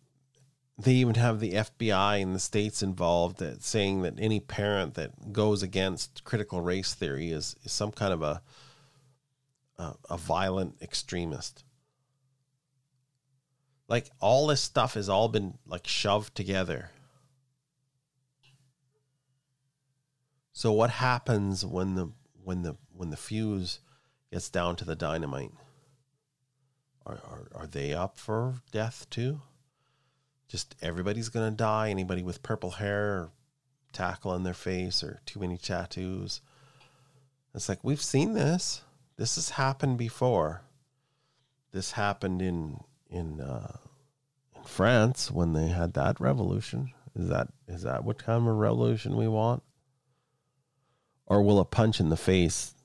they 0.77 0.93
even 0.93 1.15
have 1.15 1.39
the 1.39 1.53
FBI 1.53 2.19
in 2.19 2.33
the 2.33 2.39
states 2.39 2.83
involved 2.83 3.37
that 3.39 3.63
saying 3.63 4.01
that 4.01 4.15
any 4.19 4.39
parent 4.39 4.95
that 4.95 5.31
goes 5.31 5.63
against 5.63 6.23
critical 6.23 6.61
race 6.61 6.93
theory 6.93 7.29
is, 7.31 7.55
is 7.63 7.71
some 7.71 7.91
kind 7.91 8.13
of 8.13 8.21
a, 8.21 8.41
a 9.77 9.93
a 10.09 10.17
violent 10.17 10.75
extremist. 10.81 11.63
Like 13.87 14.09
all 14.19 14.47
this 14.47 14.61
stuff 14.61 14.95
has 14.95 15.07
all 15.07 15.29
been 15.29 15.57
like 15.65 15.87
shoved 15.87 16.35
together. 16.35 16.91
So 20.51 20.71
what 20.71 20.89
happens 20.89 21.65
when 21.65 21.95
the 21.95 22.11
when 22.43 22.63
the 22.63 22.75
when 22.91 23.11
the 23.11 23.17
fuse 23.17 23.79
gets 24.31 24.49
down 24.49 24.75
to 24.75 24.83
the 24.83 24.95
dynamite. 24.95 25.51
Are, 27.05 27.19
are, 27.29 27.47
are 27.55 27.67
they 27.67 27.93
up 27.93 28.17
for 28.17 28.55
death 28.71 29.07
too? 29.09 29.41
Just 30.47 30.75
everybody's 30.81 31.29
going 31.29 31.49
to 31.49 31.55
die. 31.55 31.89
Anybody 31.89 32.23
with 32.23 32.43
purple 32.43 32.71
hair 32.71 33.11
or 33.13 33.29
tackle 33.93 34.31
on 34.31 34.43
their 34.43 34.53
face 34.53 35.03
or 35.03 35.19
too 35.25 35.39
many 35.39 35.57
tattoos. 35.57 36.41
It's 37.53 37.69
like, 37.69 37.83
we've 37.83 38.01
seen 38.01 38.33
this. 38.33 38.81
This 39.17 39.35
has 39.35 39.51
happened 39.51 39.97
before. 39.97 40.61
This 41.71 41.91
happened 41.91 42.41
in, 42.41 42.81
in, 43.09 43.39
uh, 43.39 43.77
in 44.55 44.63
France 44.63 45.31
when 45.31 45.53
they 45.53 45.67
had 45.67 45.93
that 45.93 46.19
revolution. 46.19 46.91
Is 47.15 47.29
that 47.29 47.47
is 47.67 47.83
that 47.83 48.03
what 48.03 48.17
kind 48.17 48.47
of 48.47 48.55
revolution 48.55 49.15
we 49.15 49.27
want? 49.27 49.63
Or 51.25 51.41
will 51.41 51.59
a 51.59 51.65
punch 51.65 51.99
in 51.99 52.09
the 52.09 52.17
face 52.17 52.75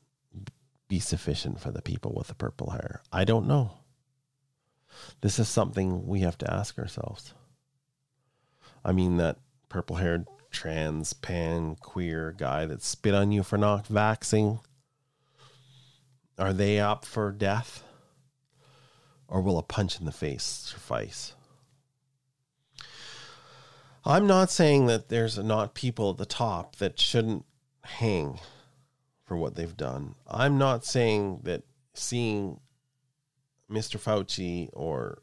be 0.89 1.01
sufficient 1.01 1.61
for 1.61 1.71
the 1.73 1.83
people 1.83 2.15
with 2.17 2.29
the 2.29 2.35
purple 2.35 2.71
hair? 2.71 3.03
I 3.13 3.25
don't 3.25 3.49
know. 3.49 3.73
This 5.21 5.39
is 5.39 5.49
something 5.49 6.07
we 6.07 6.21
have 6.21 6.39
to 6.39 6.53
ask 6.53 6.79
ourselves. 6.79 7.35
I 8.85 8.93
mean, 8.93 9.17
that 9.19 9.39
purple 9.69 9.97
haired 9.97 10.27
trans, 10.51 11.13
pan, 11.13 11.77
queer 11.77 12.35
guy 12.37 12.67
that 12.67 12.83
spit 12.83 13.15
on 13.15 13.33
you 13.33 13.43
for 13.43 13.59
not 13.59 13.87
vaxing, 13.89 14.61
are 16.39 16.53
they 16.53 16.81
up 16.81 17.05
for 17.05 17.31
death? 17.31 17.85
Or 19.29 19.41
will 19.41 19.59
a 19.59 19.63
punch 19.63 20.01
in 20.01 20.07
the 20.07 20.13
face 20.13 20.43
suffice? 20.43 21.35
I'm 24.05 24.27
not 24.27 24.51
saying 24.51 24.87
that 24.87 25.09
there's 25.09 25.39
not 25.39 25.75
people 25.75 26.11
at 26.11 26.17
the 26.17 26.27
top 26.27 26.77
that 26.77 26.99
shouldn't 26.99 27.45
hang 27.85 28.41
for 29.25 29.37
what 29.37 29.55
they've 29.55 29.77
done. 29.77 30.15
I'm 30.27 30.59
not 30.59 30.85
saying 30.85 31.41
that 31.45 31.63
seeing 31.95 32.61
Mr. 33.71 34.01
Fauci 34.01 34.71
or 34.73 35.23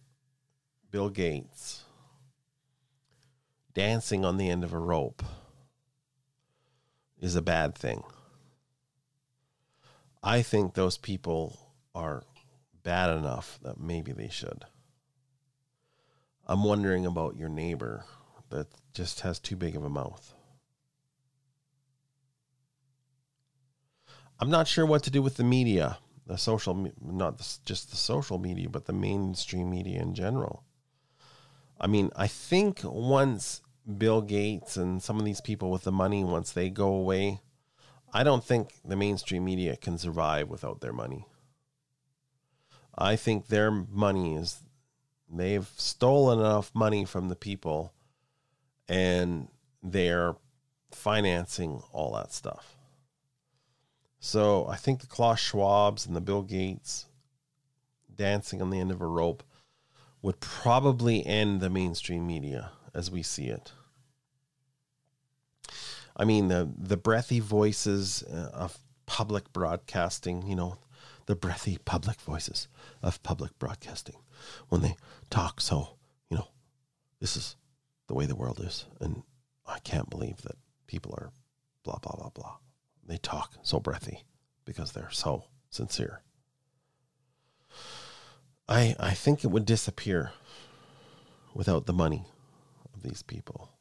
Bill 0.92 1.10
Gates 1.10 1.84
dancing 3.78 4.26
on 4.26 4.38
the 4.38 4.50
end 4.50 4.64
of 4.64 4.74
a 4.74 4.80
rope 4.80 5.22
is 7.20 7.36
a 7.36 7.42
bad 7.44 7.76
thing. 7.76 8.02
I 10.24 10.42
think 10.42 10.74
those 10.74 10.98
people 10.98 11.60
are 11.94 12.24
bad 12.82 13.16
enough 13.16 13.60
that 13.62 13.80
maybe 13.80 14.14
they 14.14 14.30
should. 14.30 14.66
I'm 16.48 16.64
wondering 16.64 17.06
about 17.06 17.36
your 17.36 17.50
neighbor 17.50 18.04
that 18.50 18.66
just 18.96 19.20
has 19.20 19.38
too 19.38 19.56
big 19.56 19.76
of 19.76 19.84
a 19.84 19.90
mouth. 19.90 20.34
I'm 24.40 24.50
not 24.50 24.68
sure 24.68 24.88
what 24.88 25.04
to 25.04 25.12
do 25.12 25.22
with 25.22 25.38
the 25.38 25.44
media, 25.44 26.00
the 26.26 26.38
social, 26.38 26.92
not 27.00 27.38
just 27.64 27.92
the 27.92 27.96
social 27.96 28.40
media, 28.40 28.70
but 28.70 28.86
the 28.86 28.94
mainstream 28.94 29.70
media 29.70 30.02
in 30.02 30.16
general. 30.16 30.64
I 31.80 31.86
mean, 31.86 32.10
I 32.16 32.26
think 32.26 32.80
once 32.84 33.62
Bill 33.96 34.22
Gates 34.22 34.76
and 34.76 35.02
some 35.02 35.18
of 35.18 35.26
these 35.26 35.42
people 35.42 35.72
with 35.72 35.84
the 35.84 35.92
money, 35.92 36.24
once 36.24 36.52
they 36.52 36.70
go 36.70 36.88
away, 36.88 37.42
I 38.14 38.24
don't 38.24 38.44
think 38.44 38.74
the 38.84 38.96
mainstream 38.96 39.46
media 39.46 39.78
can 39.78 39.98
survive 39.98 40.50
without 40.50 40.82
their 40.82 40.94
money. 40.94 41.26
I 42.98 43.16
think 43.16 43.48
their 43.48 43.72
money 43.72 44.36
is, 44.36 44.62
they've 45.30 45.70
stolen 45.78 46.40
enough 46.40 46.72
money 46.74 47.06
from 47.06 47.30
the 47.30 47.36
people 47.36 47.94
and 48.90 49.48
they're 49.84 50.36
financing 50.92 51.82
all 51.92 52.14
that 52.14 52.34
stuff. 52.34 52.76
So 54.20 54.68
I 54.68 54.76
think 54.78 55.02
the 55.02 55.08
Klaus 55.08 55.40
Schwabs 55.40 56.08
and 56.08 56.16
the 56.16 56.22
Bill 56.22 56.42
Gates 56.42 57.06
dancing 58.14 58.62
on 58.62 58.70
the 58.70 58.80
end 58.80 58.92
of 58.92 59.02
a 59.02 59.08
rope 59.08 59.44
would 60.22 60.40
probably 60.40 61.26
end 61.26 61.62
the 61.62 61.70
mainstream 61.70 62.26
media 62.26 62.72
as 62.98 63.12
we 63.12 63.22
see 63.24 63.46
it. 63.46 63.72
I 66.18 66.26
mean 66.26 66.48
the 66.48 66.70
the 66.76 66.98
breathy 66.98 67.40
voices 67.40 68.24
uh, 68.24 68.50
of 68.52 68.80
public 69.06 69.54
broadcasting, 69.54 70.48
you 70.48 70.56
know, 70.56 70.80
the 71.28 71.36
breathy 71.36 71.78
public 71.86 72.20
voices 72.20 72.68
of 73.04 73.22
public 73.22 73.58
broadcasting 73.60 74.18
when 74.70 74.82
they 74.82 74.96
talk 75.30 75.62
so, 75.62 75.98
you 76.30 76.38
know, 76.38 76.48
this 77.20 77.38
is 77.38 77.56
the 78.08 78.16
way 78.16 78.26
the 78.26 78.36
world 78.36 78.60
is. 78.60 78.86
And 79.00 79.24
I 79.68 79.80
can't 79.80 80.10
believe 80.10 80.42
that 80.42 80.58
people 80.88 81.14
are 81.18 81.32
blah, 81.84 82.00
blah, 82.02 82.16
blah, 82.18 82.30
blah. 82.30 82.58
They 83.06 83.18
talk 83.18 83.54
so 83.62 83.80
breathy 83.80 84.24
because 84.66 84.92
they're 84.92 85.12
so 85.12 85.46
sincere. 85.70 86.22
I, 88.68 88.96
I 89.00 89.14
think 89.14 89.44
it 89.44 89.48
would 89.48 89.66
disappear 89.66 90.32
without 91.54 91.86
the 91.86 91.94
money 91.94 92.26
these 93.04 93.24
people. 93.24 93.72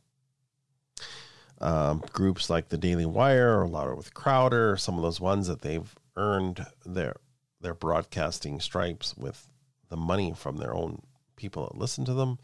Um, 1.61 2.03
groups 2.12 2.51
like 2.51 2.69
the 2.69 2.79
Daily 2.79 3.07
Wire 3.07 3.61
or 3.61 3.67
Louder 3.67 3.95
with 3.95 4.12
Crowder, 4.12 4.77
some 4.77 4.97
of 4.97 5.03
those 5.03 5.21
ones 5.21 5.47
that 5.49 5.62
they've 5.62 5.95
earned 6.17 6.67
their 6.85 7.17
their 7.61 7.75
broadcasting 7.75 8.61
stripes 8.61 9.17
with 9.17 9.49
the 9.89 9.97
money 9.97 10.35
from 10.37 10.59
their 10.59 10.75
own 10.75 11.03
people 11.37 11.67
that 11.67 11.79
listen 11.79 12.05
to 12.05 12.12
them 12.12 12.39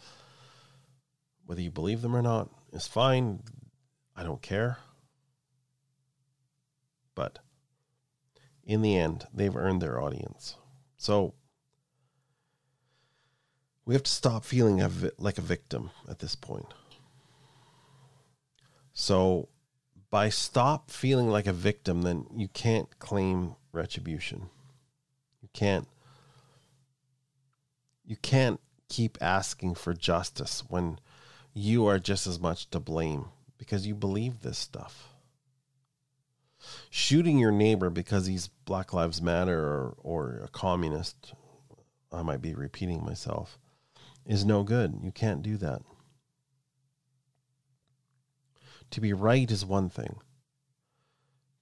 whether 1.47 1.61
you 1.61 1.70
believe 1.70 2.03
them 2.03 2.16
or 2.16 2.23
not 2.23 2.49
is 2.73 2.87
fine. 2.87 3.43
I 4.16 4.23
don't 4.23 4.43
care. 4.43 4.79
But 7.14 7.41
in 8.64 8.83
the 8.83 8.97
end, 8.97 9.27
they've 9.35 9.55
earned 9.55 9.83
their 9.83 10.01
audience. 10.01 10.57
So 10.97 11.35
we 13.85 13.95
have 13.95 14.03
to 14.03 14.11
stop 14.11 14.45
feeling 14.45 14.80
a 14.80 14.89
vi- 14.89 15.11
like 15.18 15.39
a 15.39 15.43
victim 15.43 15.91
at 16.09 16.20
this 16.20 16.35
point. 16.35 16.72
So 18.93 19.49
by 20.11 20.28
stop 20.28 20.91
feeling 20.91 21.28
like 21.28 21.47
a 21.47 21.53
victim, 21.53 22.03
then 22.03 22.26
you 22.35 22.49
can't 22.49 22.98
claim 22.98 23.56
retribution. 23.73 24.51
You 25.40 25.48
can't 25.52 25.89
you 28.05 28.16
can't 28.16 28.61
keep 28.89 29.16
asking 29.20 29.74
for 29.74 29.94
justice 29.94 30.62
when 30.69 30.98
you 31.55 31.86
are 31.86 31.98
just 31.98 32.27
as 32.27 32.39
much 32.39 32.69
to 32.70 32.81
blame 32.81 33.27
because 33.56 33.86
you 33.86 33.94
believe 33.94 34.43
this 34.43 34.59
stuff. 34.59 35.09
Shooting 36.90 37.39
your 37.39 37.52
neighbor 37.52 37.90
because 37.90 38.27
he's 38.27 38.48
Black 38.48 38.93
Lives 38.93 39.23
Matter 39.23 39.59
or, 39.59 39.94
or 40.02 40.43
a 40.44 40.48
communist, 40.48 41.32
I 42.12 42.23
might 42.23 42.43
be 42.43 42.55
repeating 42.55 43.05
myself, 43.05 43.59
is 44.27 44.44
no 44.44 44.62
good. 44.62 45.01
You 45.03 45.12
can't 45.12 45.43
do 45.43 45.57
that. 45.59 45.82
To 48.90 49.01
be 49.01 49.12
right 49.12 49.51
is 49.51 49.65
one 49.65 49.89
thing, 49.89 50.16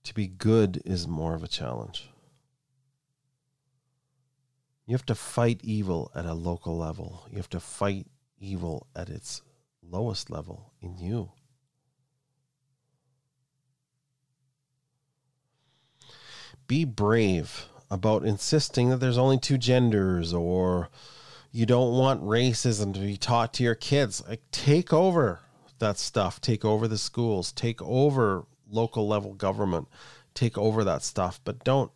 to 0.03 0.15
be 0.15 0.27
good 0.27 0.83
is 0.85 1.07
more 1.07 1.35
of 1.35 1.45
a 1.45 1.49
challenge. 1.49 2.11
You 4.87 4.95
have 4.95 5.07
to 5.07 5.15
fight 5.15 5.61
evil 5.63 6.11
at 6.17 6.27
a 6.27 6.35
local 6.35 6.77
level. 6.77 7.29
You 7.31 7.37
have 7.37 7.51
to 7.51 7.61
fight 7.61 8.09
evil 8.41 8.89
at 8.97 9.09
its 9.09 9.43
lowest 9.83 10.31
level 10.31 10.73
in 10.81 10.99
you. 10.99 11.31
Be 16.67 16.85
brave 16.85 17.67
about 17.89 18.25
insisting 18.25 18.91
that 18.91 18.97
there's 18.97 19.19
only 19.19 19.39
two 19.39 19.59
genders 19.59 20.35
or 20.35 20.89
you 21.53 21.67
don't 21.67 21.97
want 21.97 22.23
racism 22.23 22.95
to 22.95 23.01
be 23.01 23.17
taught 23.17 23.53
to 23.55 23.63
your 23.63 23.75
kids. 23.75 24.23
Like 24.29 24.43
take 24.53 24.93
over 24.93 25.41
that 25.79 25.99
stuff, 25.99 26.41
take 26.41 26.65
over 26.65 26.87
the 26.87 26.99
schools, 26.99 27.53
take 27.53 27.83
over 27.83 28.47
local 28.71 29.09
level 29.09 29.35
government, 29.35 29.89
take 30.35 30.57
over 30.57 30.85
that 30.85 31.03
stuff, 31.03 31.41
but 31.45 31.65
don't 31.65 31.91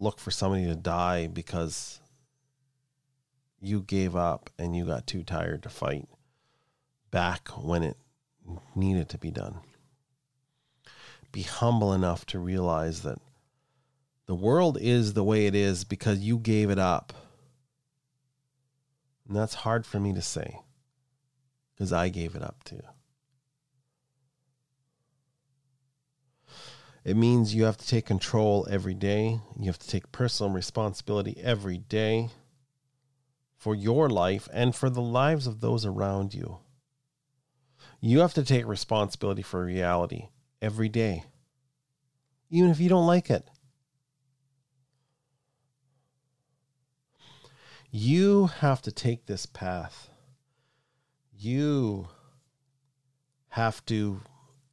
look 0.00 0.18
for 0.18 0.30
somebody 0.30 0.64
to 0.66 0.74
die 0.74 1.26
because 1.26 2.00
you 3.60 3.82
gave 3.82 4.14
up 4.14 4.50
and 4.58 4.74
you 4.76 4.84
got 4.86 5.06
too 5.06 5.22
tired 5.22 5.62
to 5.64 5.68
fight 5.68 6.08
back 7.10 7.48
when 7.48 7.82
it 7.82 7.96
needed 8.74 9.08
to 9.10 9.18
be 9.18 9.30
done. 9.30 9.58
Be 11.32 11.42
humble 11.42 11.92
enough 11.92 12.24
to 12.26 12.38
realize 12.38 13.02
that 13.02 13.18
the 14.26 14.34
world 14.34 14.78
is 14.80 15.12
the 15.12 15.24
way 15.24 15.46
it 15.46 15.54
is 15.54 15.84
because 15.84 16.20
you 16.20 16.38
gave 16.38 16.70
it 16.70 16.78
up. 16.78 17.12
And 19.28 19.36
that's 19.36 19.54
hard 19.54 19.84
for 19.84 20.00
me 20.00 20.14
to 20.14 20.22
say 20.22 20.60
because 21.74 21.92
I 21.92 22.08
gave 22.08 22.34
it 22.34 22.42
up 22.42 22.64
too. 22.64 22.80
It 27.04 27.16
means 27.16 27.54
you 27.54 27.64
have 27.64 27.76
to 27.76 27.86
take 27.86 28.06
control 28.06 28.66
every 28.70 28.94
day. 28.94 29.40
You 29.58 29.66
have 29.66 29.78
to 29.78 29.88
take 29.88 30.12
personal 30.12 30.52
responsibility 30.52 31.38
every 31.42 31.78
day 31.78 32.30
for 33.56 33.74
your 33.74 34.08
life 34.08 34.48
and 34.52 34.74
for 34.74 34.90
the 34.90 35.02
lives 35.02 35.46
of 35.46 35.60
those 35.60 35.84
around 35.84 36.34
you. 36.34 36.58
You 38.00 38.20
have 38.20 38.34
to 38.34 38.44
take 38.44 38.66
responsibility 38.66 39.42
for 39.42 39.64
reality 39.64 40.28
every 40.62 40.88
day, 40.88 41.24
even 42.50 42.70
if 42.70 42.80
you 42.80 42.88
don't 42.88 43.06
like 43.06 43.30
it. 43.30 43.48
You 47.90 48.48
have 48.48 48.82
to 48.82 48.92
take 48.92 49.24
this 49.24 49.46
path. 49.46 50.10
You 51.34 52.08
have 53.50 53.84
to 53.86 54.20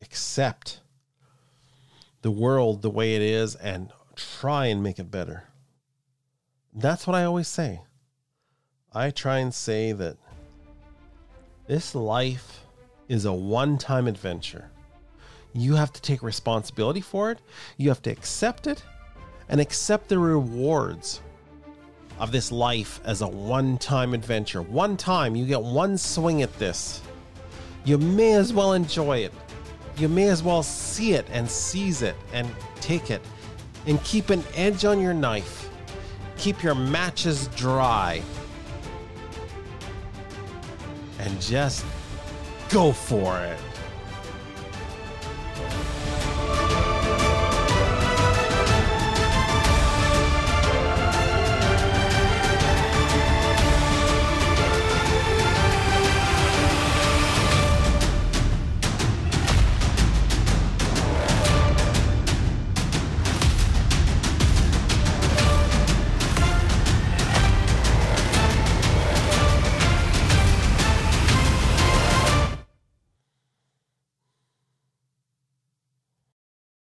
accept 0.02 0.82
the 2.22 2.32
world 2.32 2.82
the 2.82 2.90
way 2.90 3.16
it 3.16 3.22
is 3.22 3.56
and 3.56 3.92
try 4.16 4.66
and 4.66 4.84
make 4.84 5.00
it 5.00 5.10
better. 5.10 5.44
That's 6.74 7.08
what 7.08 7.16
I 7.16 7.24
always 7.24 7.48
say. 7.48 7.82
I 8.94 9.12
try 9.12 9.40
and 9.40 9.54
say 9.54 9.94
that 9.94 10.18
this 11.68 11.96
life 11.96 12.66
is 13.08 13.24
a 13.24 13.34
one 13.34 13.78
time 13.78 14.08
adventure. 14.08 14.72
You 15.54 15.76
have 15.76 15.94
to 15.94 16.02
take 16.02 16.22
responsibility 16.22 17.02
for 17.02 17.32
it, 17.32 17.40
you 17.78 17.88
have 17.88 18.02
to 18.02 18.12
accept 18.12 18.68
it, 18.68 18.84
and 19.48 19.62
accept 19.62 20.10
the 20.10 20.20
rewards 20.20 21.22
of 22.20 22.32
this 22.32 22.52
life 22.52 23.00
as 23.04 23.22
a 23.22 23.28
one 23.28 23.78
time 23.78 24.14
adventure. 24.14 24.62
One 24.62 24.98
time, 24.98 25.36
you 25.36 25.46
get 25.46 25.62
one 25.62 25.98
swing 25.98 26.42
at 26.42 26.58
this. 26.60 27.02
You 27.84 27.98
may 27.98 28.34
as 28.34 28.54
well 28.54 28.74
enjoy 28.74 29.20
it. 29.20 29.34
You 29.98 30.10
may 30.10 30.30
as 30.30 30.44
well 30.44 30.64
see 30.64 31.14
it 31.14 31.26
and 31.32 31.50
seize 31.50 32.02
it 32.02 32.16
and 32.34 32.50
take 32.82 33.12
it 33.12 33.22
and 33.86 34.04
keep 34.04 34.30
an 34.30 34.44
edge 34.56 34.86
on 34.86 35.00
your 35.00 35.14
knife. 35.14 35.70
Keep 36.38 36.64
your 36.64 36.76
matches 36.76 37.48
dry. 37.56 38.22
And 41.20 41.42
just 41.42 41.86
go 42.70 42.92
for 42.92 43.40
it. 43.40 43.60